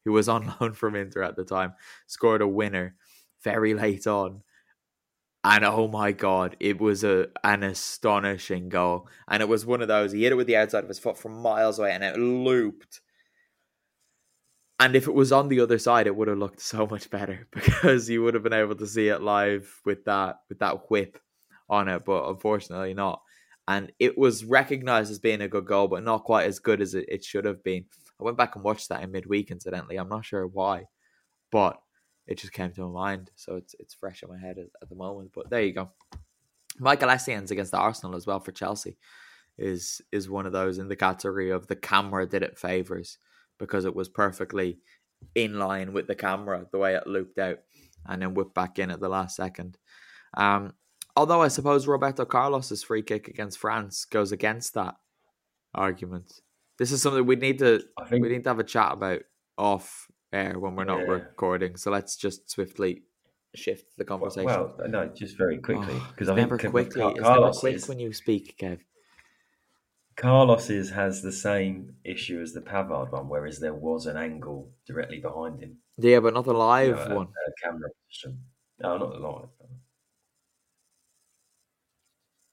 who 0.03 0.11
was 0.11 0.27
on 0.35 0.53
loan 0.59 0.73
from 0.73 0.95
Inter 0.95 1.21
at 1.21 1.35
the 1.35 1.45
time, 1.45 1.73
scored 2.07 2.41
a 2.41 2.47
winner 2.47 2.95
very 3.43 3.73
late 3.75 4.07
on 4.07 4.41
and 5.45 5.63
oh 5.63 5.87
my 5.87 6.11
god, 6.11 6.57
it 6.59 6.81
was 6.81 7.03
a 7.03 7.27
an 7.43 7.61
astonishing 7.61 8.67
goal. 8.67 9.07
And 9.27 9.43
it 9.43 9.47
was 9.47 9.63
one 9.63 9.81
of 9.83 9.87
those 9.87 10.11
he 10.11 10.23
hit 10.23 10.31
it 10.31 10.35
with 10.35 10.47
the 10.47 10.57
outside 10.57 10.83
of 10.83 10.89
his 10.89 10.97
foot 10.97 11.19
from 11.19 11.39
miles 11.39 11.77
away 11.77 11.91
and 11.91 12.03
it 12.03 12.17
looped. 12.17 13.01
And 14.79 14.95
if 14.95 15.07
it 15.07 15.13
was 15.13 15.31
on 15.31 15.47
the 15.47 15.59
other 15.59 15.77
side, 15.77 16.07
it 16.07 16.15
would 16.15 16.27
have 16.27 16.39
looked 16.39 16.59
so 16.61 16.87
much 16.87 17.11
better 17.11 17.47
because 17.53 18.09
you 18.09 18.23
would 18.23 18.33
have 18.33 18.41
been 18.41 18.53
able 18.53 18.75
to 18.75 18.87
see 18.87 19.07
it 19.09 19.21
live 19.21 19.71
with 19.85 20.05
that 20.05 20.37
with 20.49 20.59
that 20.59 20.89
whip 20.89 21.19
on 21.69 21.89
it, 21.89 22.03
but 22.05 22.27
unfortunately 22.27 22.95
not. 22.95 23.21
And 23.67 23.91
it 23.99 24.17
was 24.17 24.45
recognized 24.45 25.11
as 25.11 25.19
being 25.19 25.41
a 25.41 25.47
good 25.47 25.65
goal, 25.65 25.87
but 25.87 26.03
not 26.03 26.23
quite 26.23 26.47
as 26.47 26.57
good 26.59 26.81
as 26.81 26.95
it, 26.95 27.05
it 27.07 27.23
should 27.23 27.45
have 27.45 27.63
been. 27.63 27.85
I 28.19 28.23
went 28.23 28.37
back 28.37 28.55
and 28.55 28.63
watched 28.63 28.89
that 28.89 29.03
in 29.03 29.11
midweek, 29.11 29.51
incidentally. 29.51 29.97
I'm 29.97 30.09
not 30.09 30.25
sure 30.25 30.47
why, 30.47 30.85
but 31.51 31.79
it 32.27 32.37
just 32.37 32.53
came 32.53 32.71
to 32.71 32.87
my 32.87 33.11
mind. 33.11 33.31
So 33.35 33.55
it's 33.55 33.75
it's 33.79 33.93
fresh 33.93 34.23
in 34.23 34.29
my 34.29 34.37
head 34.37 34.57
at, 34.57 34.67
at 34.81 34.89
the 34.89 34.95
moment. 34.95 35.31
But 35.33 35.49
there 35.49 35.61
you 35.61 35.73
go. 35.73 35.91
Michael 36.79 37.09
Essien 37.09 37.49
against 37.49 37.71
the 37.71 37.77
Arsenal 37.77 38.15
as 38.15 38.27
well 38.27 38.39
for 38.39 38.51
Chelsea 38.51 38.97
is 39.57 40.01
is 40.11 40.29
one 40.29 40.45
of 40.45 40.51
those 40.51 40.77
in 40.77 40.87
the 40.87 40.95
category 40.95 41.49
of 41.49 41.67
the 41.67 41.75
camera 41.75 42.25
did 42.25 42.43
it 42.43 42.57
favors 42.57 43.17
because 43.57 43.85
it 43.85 43.95
was 43.95 44.09
perfectly 44.09 44.79
in 45.33 45.57
line 45.57 45.93
with 45.93 46.07
the 46.07 46.15
camera 46.15 46.65
the 46.71 46.77
way 46.77 46.95
it 46.95 47.07
looped 47.07 47.39
out 47.39 47.59
and 48.05 48.21
then 48.21 48.33
whipped 48.33 48.53
back 48.53 48.77
in 48.79 48.91
at 48.91 48.99
the 48.99 49.09
last 49.09 49.35
second. 49.35 49.77
Um, 50.35 50.73
although 51.15 51.41
I 51.41 51.47
suppose 51.47 51.87
Roberto 51.87 52.25
Carlos's 52.25 52.83
free 52.83 53.01
kick 53.01 53.27
against 53.27 53.57
France 53.57 54.05
goes 54.05 54.31
against 54.31 54.73
that 54.73 54.95
argument. 55.73 56.41
This 56.77 56.91
is 56.91 57.01
something 57.01 57.25
we 57.25 57.37
need 57.37 57.59
to 57.59 57.81
think, 58.09 58.21
we 58.21 58.29
need 58.29 58.43
to 58.43 58.49
have 58.49 58.59
a 58.59 58.63
chat 58.63 58.91
about 58.91 59.21
off 59.57 60.07
air 60.35 60.59
when 60.59 60.75
we're 60.75 60.83
not 60.83 60.99
yeah. 60.99 61.05
recording. 61.05 61.77
So 61.77 61.91
let's 61.91 62.15
just 62.15 62.49
swiftly 62.49 63.03
shift 63.55 63.97
the 63.97 64.05
conversation. 64.05 64.45
Well, 64.45 64.75
no, 64.87 65.07
just 65.07 65.37
very 65.37 65.57
quickly 65.57 65.99
because 66.11 66.29
oh, 66.29 66.33
I 66.33 66.35
never 66.35 66.57
quickly. 66.57 67.01
Car- 67.01 67.13
Carlos 67.15 67.59
quick 67.59 67.75
is, 67.75 67.87
when 67.87 67.99
you 67.99 68.13
speak, 68.13 68.57
Kev. 68.59 68.79
Carlos's 70.15 70.91
has 70.91 71.21
the 71.21 71.31
same 71.31 71.95
issue 72.05 72.41
as 72.41 72.53
the 72.53 72.61
Pavard 72.61 73.11
one, 73.11 73.27
whereas 73.27 73.59
there 73.59 73.73
was 73.73 74.05
an 74.05 74.15
angle 74.15 74.71
directly 74.87 75.19
behind 75.19 75.61
him. 75.61 75.77
Yeah, 75.97 76.19
but 76.19 76.33
not 76.33 76.45
the 76.45 76.53
live 76.53 76.99
you 76.99 77.09
know, 77.09 77.15
one. 77.15 77.27
A, 77.27 77.49
a 77.49 77.71
camera 77.71 77.89
position. 78.07 78.39
No, 78.79 78.97
not 78.97 79.11
the 79.11 79.19
live. 79.19 79.49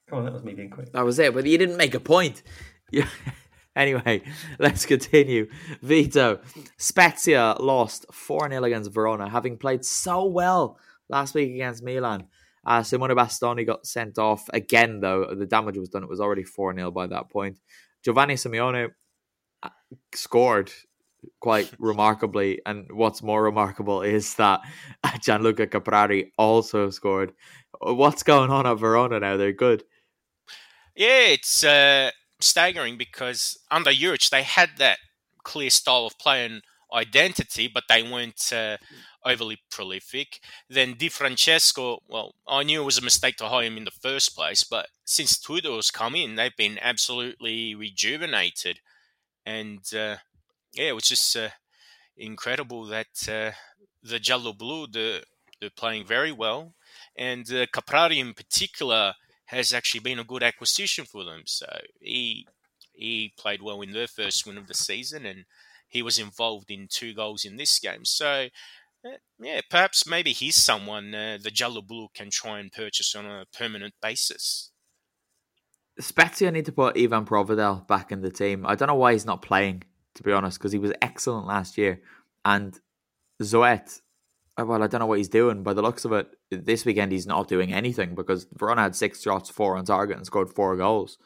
Come 0.09 0.19
on, 0.19 0.25
that 0.25 0.33
was 0.35 0.45
me 0.45 0.55
being 0.55 0.71
quick. 0.71 0.93
That 0.93 1.05
was 1.05 1.19
it, 1.19 1.33
but 1.33 1.47
you 1.47 1.57
didn't 1.57 1.77
make 1.77 1.95
a 1.95 2.01
point. 2.01 2.43
Yeah. 2.95 3.09
Anyway, 3.77 4.21
let's 4.59 4.85
continue. 4.85 5.49
Vito, 5.81 6.41
Spezia 6.77 7.57
lost 7.59 8.05
4 8.13 8.51
0 8.51 8.65
against 8.65 8.93
Verona, 8.93 9.31
having 9.31 9.57
played 9.57 9.83
so 9.83 10.27
well 10.27 10.79
last 11.09 11.35
week 11.35 11.55
against 11.55 11.83
Milan. 11.83 12.27
Uh, 12.67 12.83
Simone 12.83 13.17
Bastoni 13.17 13.67
got 13.67 13.87
sent 13.87 14.19
off 14.19 14.49
again, 14.53 15.01
though. 15.01 15.35
The 15.35 15.47
damage 15.47 15.79
was 15.79 15.89
done. 15.89 16.03
It 16.03 16.09
was 16.11 16.21
already 16.21 16.45
4 16.45 16.75
0 16.75 16.91
by 16.91 17.07
that 17.07 17.31
point. 17.31 17.59
Giovanni 18.05 18.35
Simeone 18.35 18.91
uh, 19.63 19.69
scored 20.15 20.71
quite 21.41 21.73
remarkably. 21.79 22.61
And 22.67 22.91
what's 22.93 23.23
more 23.23 23.43
remarkable 23.43 24.03
is 24.03 24.35
that 24.35 24.61
Gianluca 25.23 25.67
Caprari 25.67 26.31
also 26.37 26.91
scored. 26.91 27.33
What's 27.81 28.23
going 28.23 28.51
on 28.51 28.67
at 28.67 28.75
Verona 28.75 29.19
now? 29.21 29.37
They're 29.37 29.53
good. 29.53 29.85
Yeah, 30.95 31.29
it's 31.29 31.65
uh, 31.65 32.11
staggering 32.43 32.97
because 32.97 33.59
under 33.71 33.91
Juric, 33.91 34.31
they 34.31 34.43
had 34.43 34.71
that 34.79 34.99
clear 35.45 35.71
style 35.71 36.07
of 36.07 36.19
play 36.19 36.45
and 36.45 36.63
identity, 36.93 37.69
but 37.73 37.85
they 37.89 38.03
weren't 38.03 38.53
uh, 38.53 38.77
overly 39.25 39.59
prolific. 39.71 40.41
Then 40.69 40.95
Di 40.95 41.09
Francesco, 41.09 42.01
well, 42.09 42.35
I 42.47 42.63
knew 42.63 42.83
it 42.83 42.85
was 42.85 42.99
a 42.99 43.03
mistake 43.03 43.37
to 43.37 43.49
hire 43.49 43.65
him 43.65 43.77
in 43.77 43.85
the 43.85 43.91
first 43.91 44.35
place, 44.37 44.65
but 44.65 44.89
since 45.05 45.39
Tudor's 45.39 45.91
come 45.91 46.15
in, 46.15 46.37
they've 46.37 46.57
been 46.57 46.79
absolutely 46.81 47.75
rejuvenated. 47.75 48.81
And 49.47 49.81
uh, 49.95 50.17
yeah, 50.75 50.89
it 50.89 50.95
was 50.95 51.09
just 51.09 51.37
uh, 51.37 51.49
incredible 52.17 52.85
that 52.87 53.29
uh, 53.29 53.53
the 54.03 54.19
Giallo 54.19 54.53
Blue, 54.53 54.87
the, 54.87 55.23
they're 55.61 55.71
playing 55.71 56.07
very 56.07 56.33
well. 56.33 56.75
And 57.17 57.47
uh, 57.51 57.67
Caprari 57.67 58.19
in 58.19 58.35
particular 58.35 59.15
has 59.47 59.73
actually 59.73 60.01
been 60.01 60.19
a 60.19 60.25
good 60.25 60.43
acquisition 60.43 61.05
for 61.05 61.25
them. 61.25 61.43
So 61.47 61.67
he 62.01 62.47
he 62.93 63.33
played 63.39 63.63
well 63.63 63.81
in 63.83 63.93
their 63.93 64.07
first 64.07 64.47
win 64.47 64.59
of 64.59 64.67
the 64.67 64.75
season, 64.75 65.27
and 65.27 65.45
he 65.89 66.03
was 66.03 66.19
involved 66.19 66.71
in 66.71 66.89
two 66.91 67.15
goals 67.15 67.45
in 67.45 67.57
this 67.57 67.79
game. 67.79 68.05
So 68.05 68.49
uh, 69.05 69.11
yeah, 69.41 69.61
perhaps 69.69 70.07
maybe 70.07 70.33
he's 70.33 70.57
someone 70.57 71.15
uh, 71.15 71.39
the 71.43 71.83
Blue 71.87 72.09
can 72.15 72.31
try 72.31 72.61
and 72.61 72.71
purchase 72.71 73.15
on 73.15 73.27
a 73.27 73.47
permanent 73.57 73.95
basis. 74.01 74.71
Spezia 75.99 76.51
need 76.51 76.65
to 76.67 76.73
put 76.73 76.99
Ivan 76.99 77.27
Provedel 77.27 77.87
back 77.87 78.13
in 78.13 78.23
the 78.23 78.31
team. 78.31 78.65
I 78.67 78.75
don't 78.75 78.89
know 78.89 78.95
why 78.95 79.13
he's 79.13 79.27
not 79.27 79.43
playing, 79.43 79.83
to 80.15 80.23
be 80.23 80.33
honest, 80.33 80.59
because 80.59 80.73
he 80.73 80.79
was 80.79 80.93
excellent 81.03 81.47
last 81.47 81.77
year. 81.77 82.01
And 82.45 82.79
Zoet, 83.43 84.01
well, 84.59 84.83
I 84.83 84.87
don't 84.87 85.01
know 85.01 85.07
what 85.07 85.19
he's 85.19 85.29
doing. 85.29 85.63
By 85.63 85.73
the 85.73 85.83
looks 85.83 86.05
of 86.05 86.13
it, 86.13 86.29
this 86.51 86.85
weekend 86.85 87.13
he's 87.13 87.27
not 87.27 87.49
doing 87.49 87.73
anything 87.73 88.15
because 88.15 88.47
Verona 88.53 88.83
had 88.83 88.97
six 88.97 89.23
shots, 89.23 89.49
four 89.49 89.77
on 89.77 89.85
target, 89.85 90.17
and 90.17 90.27
scored 90.27 90.51
four 90.51 90.77
goals. 90.77 91.19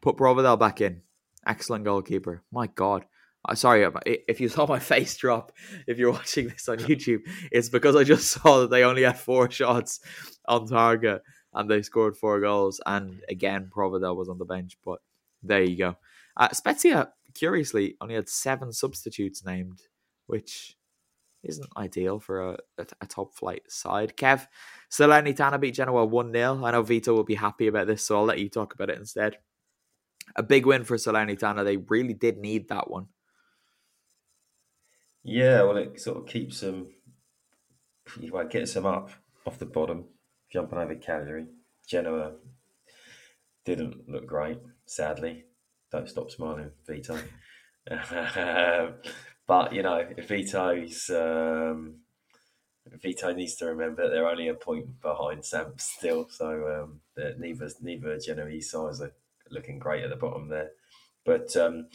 Put 0.00 0.16
Provedel 0.16 0.58
back 0.58 0.80
in. 0.80 1.02
Excellent 1.46 1.84
goalkeeper. 1.84 2.42
My 2.52 2.68
God. 2.68 3.06
Uh, 3.48 3.54
sorry, 3.54 3.86
if 4.06 4.40
you 4.40 4.48
saw 4.48 4.66
my 4.66 4.78
face 4.92 5.16
drop, 5.16 5.52
if 5.86 5.98
you're 5.98 6.12
watching 6.12 6.48
this 6.48 6.68
on 6.68 6.78
YouTube, 6.78 7.20
it's 7.50 7.68
because 7.68 7.96
I 7.96 8.04
just 8.04 8.30
saw 8.42 8.60
that 8.60 8.70
they 8.70 8.84
only 8.84 9.02
had 9.02 9.18
four 9.18 9.50
shots 9.50 10.00
on 10.46 10.66
target 10.66 11.22
and 11.52 11.68
they 11.68 11.82
scored 11.82 12.16
four 12.16 12.40
goals. 12.40 12.80
And 12.86 13.20
again, 13.28 13.70
Provedel 13.74 14.16
was 14.16 14.28
on 14.28 14.38
the 14.38 14.44
bench, 14.44 14.76
but 14.84 15.00
there 15.42 15.62
you 15.62 15.76
go. 15.76 15.96
Uh, 16.36 16.50
Spezia, 16.52 17.08
curiously, 17.34 17.96
only 18.00 18.14
had 18.14 18.28
seven 18.28 18.72
substitutes 18.72 19.44
named, 19.44 19.80
which 20.26 20.76
isn't 21.42 21.68
ideal 21.76 22.20
for 22.20 22.50
a, 22.50 22.58
a, 22.78 22.86
a 23.00 23.06
top 23.06 23.34
flight 23.34 23.62
side. 23.68 24.16
Kev, 24.16 24.46
Salernitana 24.90 25.60
beat 25.60 25.74
Genoa 25.74 26.04
1 26.04 26.32
0. 26.32 26.64
I 26.64 26.70
know 26.70 26.82
Vito 26.82 27.14
will 27.14 27.24
be 27.24 27.34
happy 27.34 27.66
about 27.66 27.86
this, 27.86 28.04
so 28.04 28.16
I'll 28.16 28.24
let 28.24 28.38
you 28.38 28.48
talk 28.48 28.74
about 28.74 28.90
it 28.90 28.98
instead. 28.98 29.38
A 30.36 30.42
big 30.42 30.66
win 30.66 30.84
for 30.84 30.96
Salernitana. 30.96 31.64
They 31.64 31.76
really 31.76 32.14
did 32.14 32.38
need 32.38 32.68
that 32.68 32.90
one. 32.90 33.06
Yeah, 35.22 35.62
well, 35.62 35.76
it 35.76 36.00
sort 36.00 36.18
of 36.18 36.26
keeps 36.26 36.60
them, 36.60 36.88
well, 38.30 38.46
gets 38.46 38.74
them 38.74 38.86
up 38.86 39.10
off 39.46 39.58
the 39.58 39.66
bottom, 39.66 40.04
jumping 40.50 40.78
over 40.78 40.94
Cagliari. 40.94 41.46
Genoa 41.86 42.32
didn't 43.64 44.08
look 44.08 44.26
great, 44.26 44.58
sadly. 44.86 45.44
Don't 45.92 46.08
stop 46.08 46.30
smiling, 46.30 46.70
Vito. 46.86 47.18
Um, 47.90 48.94
but 49.50 49.72
you 49.72 49.82
know, 49.82 50.06
Vito's 50.28 51.10
um, 51.10 51.96
Vito 53.02 53.32
needs 53.32 53.56
to 53.56 53.66
remember 53.66 54.08
they're 54.08 54.28
only 54.28 54.46
a 54.46 54.54
point 54.54 55.00
behind 55.00 55.44
Samp 55.44 55.80
still, 55.80 56.28
so 56.30 56.46
um, 56.84 57.00
neither 57.36 57.68
neither 57.80 58.16
Genoese 58.16 58.70
sides 58.70 59.00
are 59.00 59.12
looking 59.50 59.80
great 59.80 60.04
at 60.04 60.10
the 60.10 60.14
bottom 60.14 60.50
there. 60.50 60.70
But 61.24 61.56
um, 61.56 61.88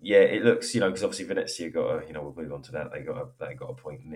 yeah, 0.00 0.20
it 0.20 0.42
looks 0.42 0.74
you 0.74 0.80
know 0.80 0.88
because 0.88 1.04
obviously 1.04 1.26
Venezia 1.26 1.68
got 1.68 2.02
a 2.02 2.06
you 2.06 2.14
know 2.14 2.22
we'll 2.22 2.42
move 2.42 2.54
on 2.54 2.62
to 2.62 2.72
that 2.72 2.92
they 2.94 3.00
got 3.00 3.18
a 3.18 3.26
they 3.38 3.52
got 3.52 3.68
a 3.68 3.74
point 3.74 4.00
and 4.00 4.14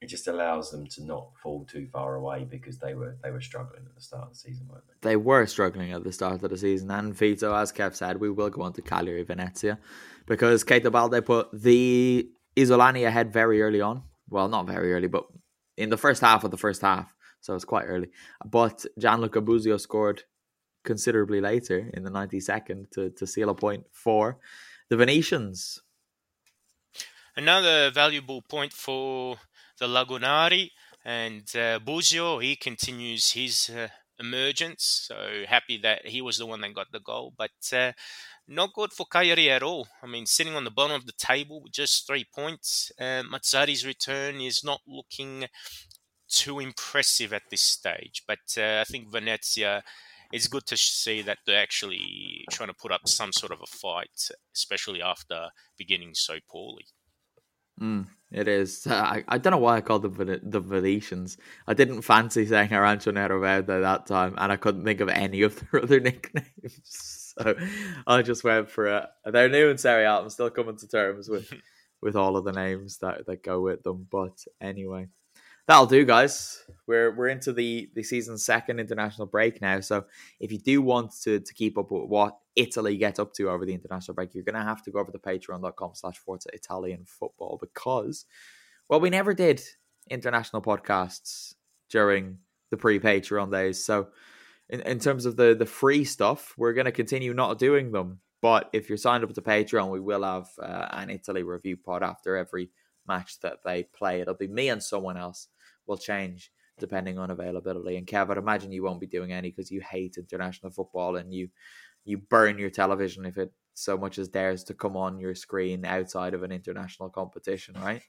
it 0.00 0.04
it 0.04 0.08
just 0.08 0.28
allows 0.28 0.70
them 0.70 0.86
to 0.86 1.04
not 1.04 1.28
fall 1.42 1.64
too 1.64 1.86
far 1.92 2.16
away 2.16 2.44
because 2.44 2.78
they 2.78 2.94
were 2.94 3.16
they 3.22 3.30
were 3.30 3.40
struggling 3.40 3.82
at 3.86 3.94
the 3.94 4.00
start 4.00 4.24
of 4.24 4.30
the 4.30 4.38
season, 4.38 4.66
weren't 4.68 4.84
they? 4.86 5.10
They 5.10 5.16
were 5.16 5.46
struggling 5.46 5.92
at 5.92 6.04
the 6.04 6.12
start 6.12 6.42
of 6.42 6.50
the 6.50 6.56
season, 6.56 6.90
and 6.90 7.14
Vito, 7.14 7.54
as 7.54 7.72
Kev 7.72 7.94
said, 7.94 8.20
we 8.20 8.30
will 8.30 8.50
go 8.50 8.62
on 8.62 8.72
to 8.74 8.82
Cagliari 8.82 9.22
Venezia 9.22 9.78
because 10.26 10.64
Keita 10.64 10.90
Balde 10.90 11.24
put 11.24 11.48
the 11.52 12.28
Isolani 12.56 13.06
ahead 13.06 13.32
very 13.32 13.62
early 13.62 13.80
on. 13.80 14.02
Well, 14.28 14.48
not 14.48 14.66
very 14.66 14.92
early, 14.92 15.08
but 15.08 15.24
in 15.76 15.90
the 15.90 15.96
first 15.96 16.20
half 16.20 16.44
of 16.44 16.50
the 16.50 16.58
first 16.58 16.82
half, 16.82 17.14
so 17.40 17.54
it's 17.54 17.64
quite 17.64 17.84
early. 17.84 18.08
But 18.44 18.84
Gianluca 18.98 19.40
Busio 19.40 19.76
scored 19.76 20.22
considerably 20.84 21.40
later 21.40 21.90
in 21.92 22.04
the 22.04 22.10
92nd 22.10 22.90
to, 22.92 23.10
to 23.10 23.26
seal 23.26 23.50
a 23.50 23.54
point 23.54 23.84
for 23.92 24.38
the 24.88 24.96
Venetians. 24.96 25.80
Another 27.36 27.90
valuable 27.90 28.42
point 28.42 28.72
for 28.72 29.36
the 29.80 29.88
Lagunari 29.88 30.70
and 31.04 31.44
uh, 31.56 31.80
Busio. 31.80 32.38
He 32.38 32.54
continues 32.54 33.32
his 33.32 33.68
uh, 33.70 33.88
emergence. 34.18 35.06
So 35.08 35.44
happy 35.48 35.78
that 35.78 36.06
he 36.06 36.22
was 36.22 36.38
the 36.38 36.46
one 36.46 36.60
that 36.60 36.74
got 36.74 36.92
the 36.92 37.00
goal, 37.00 37.32
but 37.36 37.50
uh, 37.72 37.92
not 38.46 38.74
good 38.74 38.92
for 38.92 39.06
Cagliari 39.06 39.50
at 39.50 39.62
all. 39.62 39.88
I 40.02 40.06
mean, 40.06 40.26
sitting 40.26 40.54
on 40.54 40.64
the 40.64 40.70
bottom 40.70 40.94
of 40.94 41.06
the 41.06 41.12
table 41.12 41.62
with 41.62 41.72
just 41.72 42.06
three 42.06 42.26
points. 42.32 42.92
Uh, 43.00 43.22
Mazzarri's 43.22 43.86
return 43.86 44.40
is 44.40 44.62
not 44.62 44.80
looking 44.86 45.46
too 46.28 46.60
impressive 46.60 47.32
at 47.32 47.42
this 47.50 47.62
stage, 47.62 48.22
but 48.28 48.38
uh, 48.56 48.80
I 48.80 48.84
think 48.84 49.10
Venezia 49.10 49.82
it's 50.32 50.46
good 50.46 50.66
to 50.66 50.76
see 50.76 51.22
that 51.22 51.38
they're 51.44 51.60
actually 51.60 52.44
trying 52.50 52.68
to 52.68 52.74
put 52.74 52.92
up 52.92 53.00
some 53.06 53.32
sort 53.32 53.52
of 53.52 53.60
a 53.60 53.66
fight, 53.66 54.28
especially 54.54 55.02
after 55.02 55.48
beginning 55.76 56.14
so 56.14 56.38
poorly. 56.48 56.86
Mm, 57.80 58.06
it 58.32 58.48
is. 58.48 58.86
I, 58.90 59.24
I 59.28 59.38
don't 59.38 59.52
know 59.52 59.58
why 59.58 59.76
I 59.76 59.80
called 59.80 60.02
them 60.02 60.40
the 60.42 60.60
Venetians. 60.60 61.36
I 61.66 61.74
didn't 61.74 62.02
fancy 62.02 62.46
saying 62.46 62.70
Arancio 62.70 63.12
Nero 63.12 63.40
Verde 63.40 63.80
that 63.80 64.06
time, 64.06 64.34
and 64.38 64.52
I 64.52 64.56
couldn't 64.56 64.84
think 64.84 65.00
of 65.00 65.08
any 65.08 65.42
of 65.48 65.60
their 65.70 65.82
other 65.82 66.00
nicknames. 66.00 67.16
So 67.38 67.54
I 68.08 68.22
just 68.22 68.42
went 68.42 68.68
for 68.68 68.88
it. 68.88 69.04
They're 69.24 69.48
new 69.48 69.68
in 69.68 69.78
Serie 69.78 70.02
A. 70.02 70.18
I'm 70.18 70.28
still 70.30 70.50
coming 70.50 70.76
to 70.78 70.88
terms 70.88 71.28
with 71.28 71.50
with 72.02 72.16
all 72.16 72.36
of 72.36 72.44
the 72.44 72.50
names 72.50 72.98
that, 72.98 73.24
that 73.26 73.44
go 73.44 73.60
with 73.60 73.84
them. 73.84 74.08
But 74.10 74.44
anyway, 74.60 75.06
that'll 75.70 75.86
do, 75.86 76.04
guys. 76.04 76.64
We're 76.88 77.14
we're 77.14 77.28
into 77.28 77.52
the 77.52 77.88
the 77.94 78.02
season's 78.02 78.44
second 78.44 78.80
international 78.80 79.28
break 79.28 79.62
now. 79.62 79.78
So 79.80 80.04
if 80.40 80.50
you 80.50 80.58
do 80.58 80.82
want 80.82 81.12
to 81.22 81.38
to 81.38 81.54
keep 81.54 81.78
up 81.78 81.92
with 81.92 82.08
what 82.08 82.36
Italy 82.56 82.96
get 82.96 83.20
up 83.20 83.32
to 83.34 83.48
over 83.48 83.64
the 83.64 83.74
international 83.74 84.16
break, 84.16 84.34
you're 84.34 84.42
gonna 84.42 84.64
have 84.64 84.82
to 84.82 84.90
go 84.90 84.98
over 84.98 85.12
to 85.12 85.18
patreon.com 85.18 85.92
slash 85.94 86.18
Forza 86.18 86.48
Italian 86.52 87.04
football 87.06 87.56
because 87.60 88.26
well, 88.88 88.98
we 88.98 89.10
never 89.10 89.32
did 89.32 89.62
international 90.10 90.60
podcasts 90.60 91.54
during 91.88 92.38
the 92.70 92.76
pre-Patreon 92.76 93.52
days. 93.52 93.84
So 93.84 94.08
in, 94.68 94.80
in 94.80 94.98
terms 94.98 95.26
of 95.26 95.36
the 95.36 95.54
the 95.54 95.66
free 95.66 96.04
stuff, 96.04 96.52
we're 96.58 96.72
gonna 96.72 96.90
continue 96.90 97.32
not 97.32 97.60
doing 97.60 97.92
them. 97.92 98.18
But 98.42 98.70
if 98.72 98.88
you're 98.88 98.98
signed 98.98 99.22
up 99.22 99.32
to 99.34 99.42
Patreon, 99.42 99.90
we 99.90 100.00
will 100.00 100.24
have 100.24 100.48
uh, 100.60 100.88
an 100.90 101.10
Italy 101.10 101.44
review 101.44 101.76
pod 101.76 102.02
after 102.02 102.36
every 102.36 102.70
match 103.06 103.38
that 103.40 103.58
they 103.64 103.84
play. 103.84 104.20
It'll 104.20 104.34
be 104.34 104.48
me 104.48 104.68
and 104.68 104.82
someone 104.82 105.16
else 105.16 105.48
will 105.90 105.98
change 105.98 106.50
depending 106.78 107.18
on 107.18 107.30
availability. 107.30 107.96
And 107.96 108.06
Kev, 108.06 108.30
I'd 108.30 108.38
imagine 108.38 108.72
you 108.72 108.82
won't 108.82 109.00
be 109.00 109.06
doing 109.06 109.32
any 109.32 109.50
because 109.50 109.70
you 109.70 109.82
hate 109.82 110.16
international 110.16 110.72
football 110.72 111.16
and 111.16 111.34
you 111.34 111.50
you 112.04 112.16
burn 112.16 112.58
your 112.58 112.70
television 112.70 113.26
if 113.26 113.36
it 113.36 113.52
so 113.74 113.98
much 113.98 114.18
as 114.18 114.28
dares 114.28 114.64
to 114.64 114.74
come 114.74 114.96
on 114.96 115.20
your 115.20 115.34
screen 115.34 115.84
outside 115.84 116.32
of 116.32 116.42
an 116.42 116.52
international 116.52 117.10
competition, 117.10 117.74
right? 117.78 118.02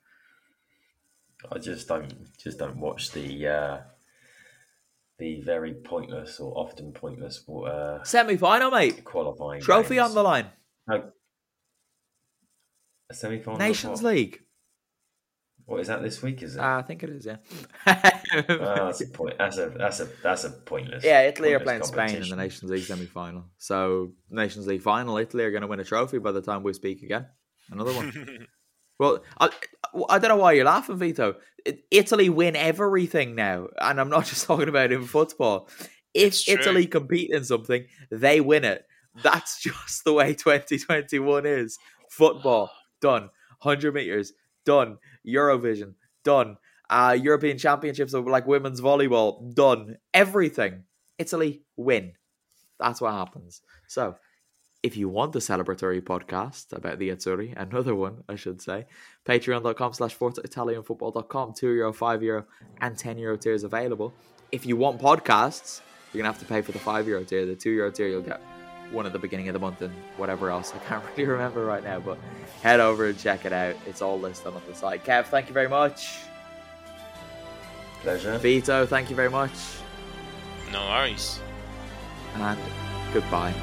I 1.52 1.58
just 1.58 1.88
don't 1.88 2.14
just 2.38 2.60
don't 2.60 2.78
watch 2.78 3.12
the 3.12 3.48
uh, 3.48 3.78
the 5.18 5.42
very 5.42 5.74
pointless 5.74 6.40
or 6.40 6.58
often 6.58 6.94
pointless 6.94 7.44
uh, 7.50 8.04
semi 8.04 8.38
final, 8.38 8.72
mate. 8.72 9.04
Qualifying 9.04 9.62
trophy 9.62 9.96
games. 9.96 10.10
on 10.10 10.16
the 10.16 10.24
line. 10.24 10.46
No. 10.88 11.12
A 13.10 13.14
semi 13.14 13.40
final. 13.40 13.60
Nations 13.60 14.04
League. 14.04 14.42
What 15.72 15.80
is 15.80 15.88
that 15.88 16.02
this 16.02 16.22
week? 16.22 16.44
Is 16.44 16.58
it? 16.58 16.60
Uh, 16.60 16.80
I 16.80 16.82
think 16.82 17.02
it 17.02 17.10
is. 17.10 17.26
Yeah. 17.26 17.38
oh, 17.88 18.86
that's 18.86 19.00
a 19.02 19.08
point. 19.08 19.38
That's 19.38 19.58
a 19.58 19.70
that's 19.70 20.02
a 20.02 20.10
that's 20.22 20.44
a 20.44 20.50
pointless. 20.50 21.02
Yeah, 21.02 21.22
Italy 21.22 21.54
are 21.54 21.62
playing 21.62 21.84
Spain 21.84 22.14
in 22.14 22.28
the 22.28 22.36
Nations 22.36 22.70
League 22.70 22.84
semi 22.84 23.06
final. 23.06 23.46
So 23.58 24.12
Nations 24.30 24.68
League 24.68 24.82
final, 24.82 25.16
Italy 25.18 25.46
are 25.46 25.52
going 25.52 25.62
to 25.62 25.68
win 25.68 25.80
a 25.80 25.86
trophy 25.86 26.18
by 26.18 26.34
the 26.34 26.42
time 26.42 26.64
we 26.64 26.74
speak 26.74 27.04
again. 27.04 27.28
Another 27.70 27.94
one. 27.94 28.48
well, 29.00 29.24
I, 29.40 29.50
I 30.10 30.20
don't 30.20 30.28
know 30.28 30.36
why 30.36 30.52
you're 30.52 30.66
laughing, 30.66 30.98
Vito. 30.98 31.36
Italy 31.90 32.28
win 32.28 32.58
everything 32.58 33.36
now, 33.36 33.68
and 33.80 34.02
I'm 34.02 34.10
not 34.10 34.26
just 34.26 34.46
talking 34.46 34.68
about 34.68 34.92
in 34.92 35.06
football. 35.06 35.70
If 36.14 36.50
Italy 36.50 36.86
compete 36.86 37.32
in 37.32 37.46
something, 37.46 37.86
they 38.12 38.42
win 38.42 38.66
it. 38.66 38.86
That's 39.24 39.62
just 39.64 40.04
the 40.04 40.12
way 40.12 40.34
2021 40.34 41.46
is. 41.46 41.80
Football 42.10 42.72
done, 43.00 43.30
100 43.62 43.94
meters 43.94 44.34
done, 44.66 44.98
Eurovision 45.28 45.94
done, 46.24 46.58
uh, 46.90 47.18
European 47.20 47.58
Championships 47.58 48.14
of 48.14 48.28
like 48.28 48.48
women's 48.48 48.82
volleyball 48.82 49.54
done, 49.54 49.98
everything. 50.14 50.84
Italy 51.18 51.62
win. 51.78 52.14
That's 52.80 53.00
what 53.00 53.14
happens. 53.14 53.62
So 53.88 54.16
if 54.84 54.98
you 54.98 55.08
want 55.08 55.36
a 55.36 55.40
celebratory 55.40 56.02
podcast 56.02 56.74
about 56.74 56.98
the 56.98 57.10
Azzurri, 57.10 57.54
another 57.56 57.94
one, 57.94 58.24
I 58.28 58.36
should 58.36 58.62
say, 58.62 58.88
patreon.com 59.26 59.94
slash 59.94 60.18
forzaitalianfootball.com, 60.18 61.54
2 61.54 61.70
euro, 61.74 61.94
5 61.94 62.24
euro, 62.24 62.46
and 62.80 62.98
10 62.98 63.20
euro 63.20 63.38
tiers 63.38 63.64
available. 63.64 64.14
If 64.52 64.66
you 64.66 64.76
want 64.76 65.00
podcasts, 65.00 65.82
you're 66.12 66.24
going 66.24 66.32
to 66.32 66.38
have 66.38 66.48
to 66.48 66.52
pay 66.52 66.62
for 66.62 66.72
the 66.72 66.80
5 66.80 67.08
euro 67.08 67.24
tier. 67.24 67.46
The 67.46 67.56
2 67.56 67.70
euro 67.70 67.92
tier, 67.92 68.08
you'll 68.08 68.22
get 68.22 68.42
one 68.92 69.06
at 69.06 69.14
the 69.14 69.20
beginning 69.20 69.48
of 69.50 69.54
the 69.54 69.60
month 69.60 69.82
and 69.82 69.94
whatever 70.18 70.50
else. 70.50 70.74
I 70.76 70.80
can't 70.80 71.04
really 71.18 71.30
remember 71.30 71.66
right 71.66 71.84
now, 71.84 72.00
but 72.00 72.18
head 72.62 72.80
over 72.80 73.08
and 73.08 73.18
check 73.18 73.46
it 73.46 73.54
out. 73.54 73.76
It's 73.86 74.02
all 74.02 74.20
listed 74.20 74.48
on 74.48 74.62
the 74.68 74.76
site. 74.76 75.04
Kev, 75.04 75.26
thank 75.26 75.48
you 75.48 75.54
very 75.54 75.70
much. 75.70 76.20
Pleasure. 78.02 78.38
Vito, 78.40 78.86
thank 78.86 79.10
you 79.10 79.16
very 79.16 79.30
much. 79.30 79.52
No 80.72 80.80
worries. 80.88 81.40
And 82.36 82.58
goodbye. 83.14 83.54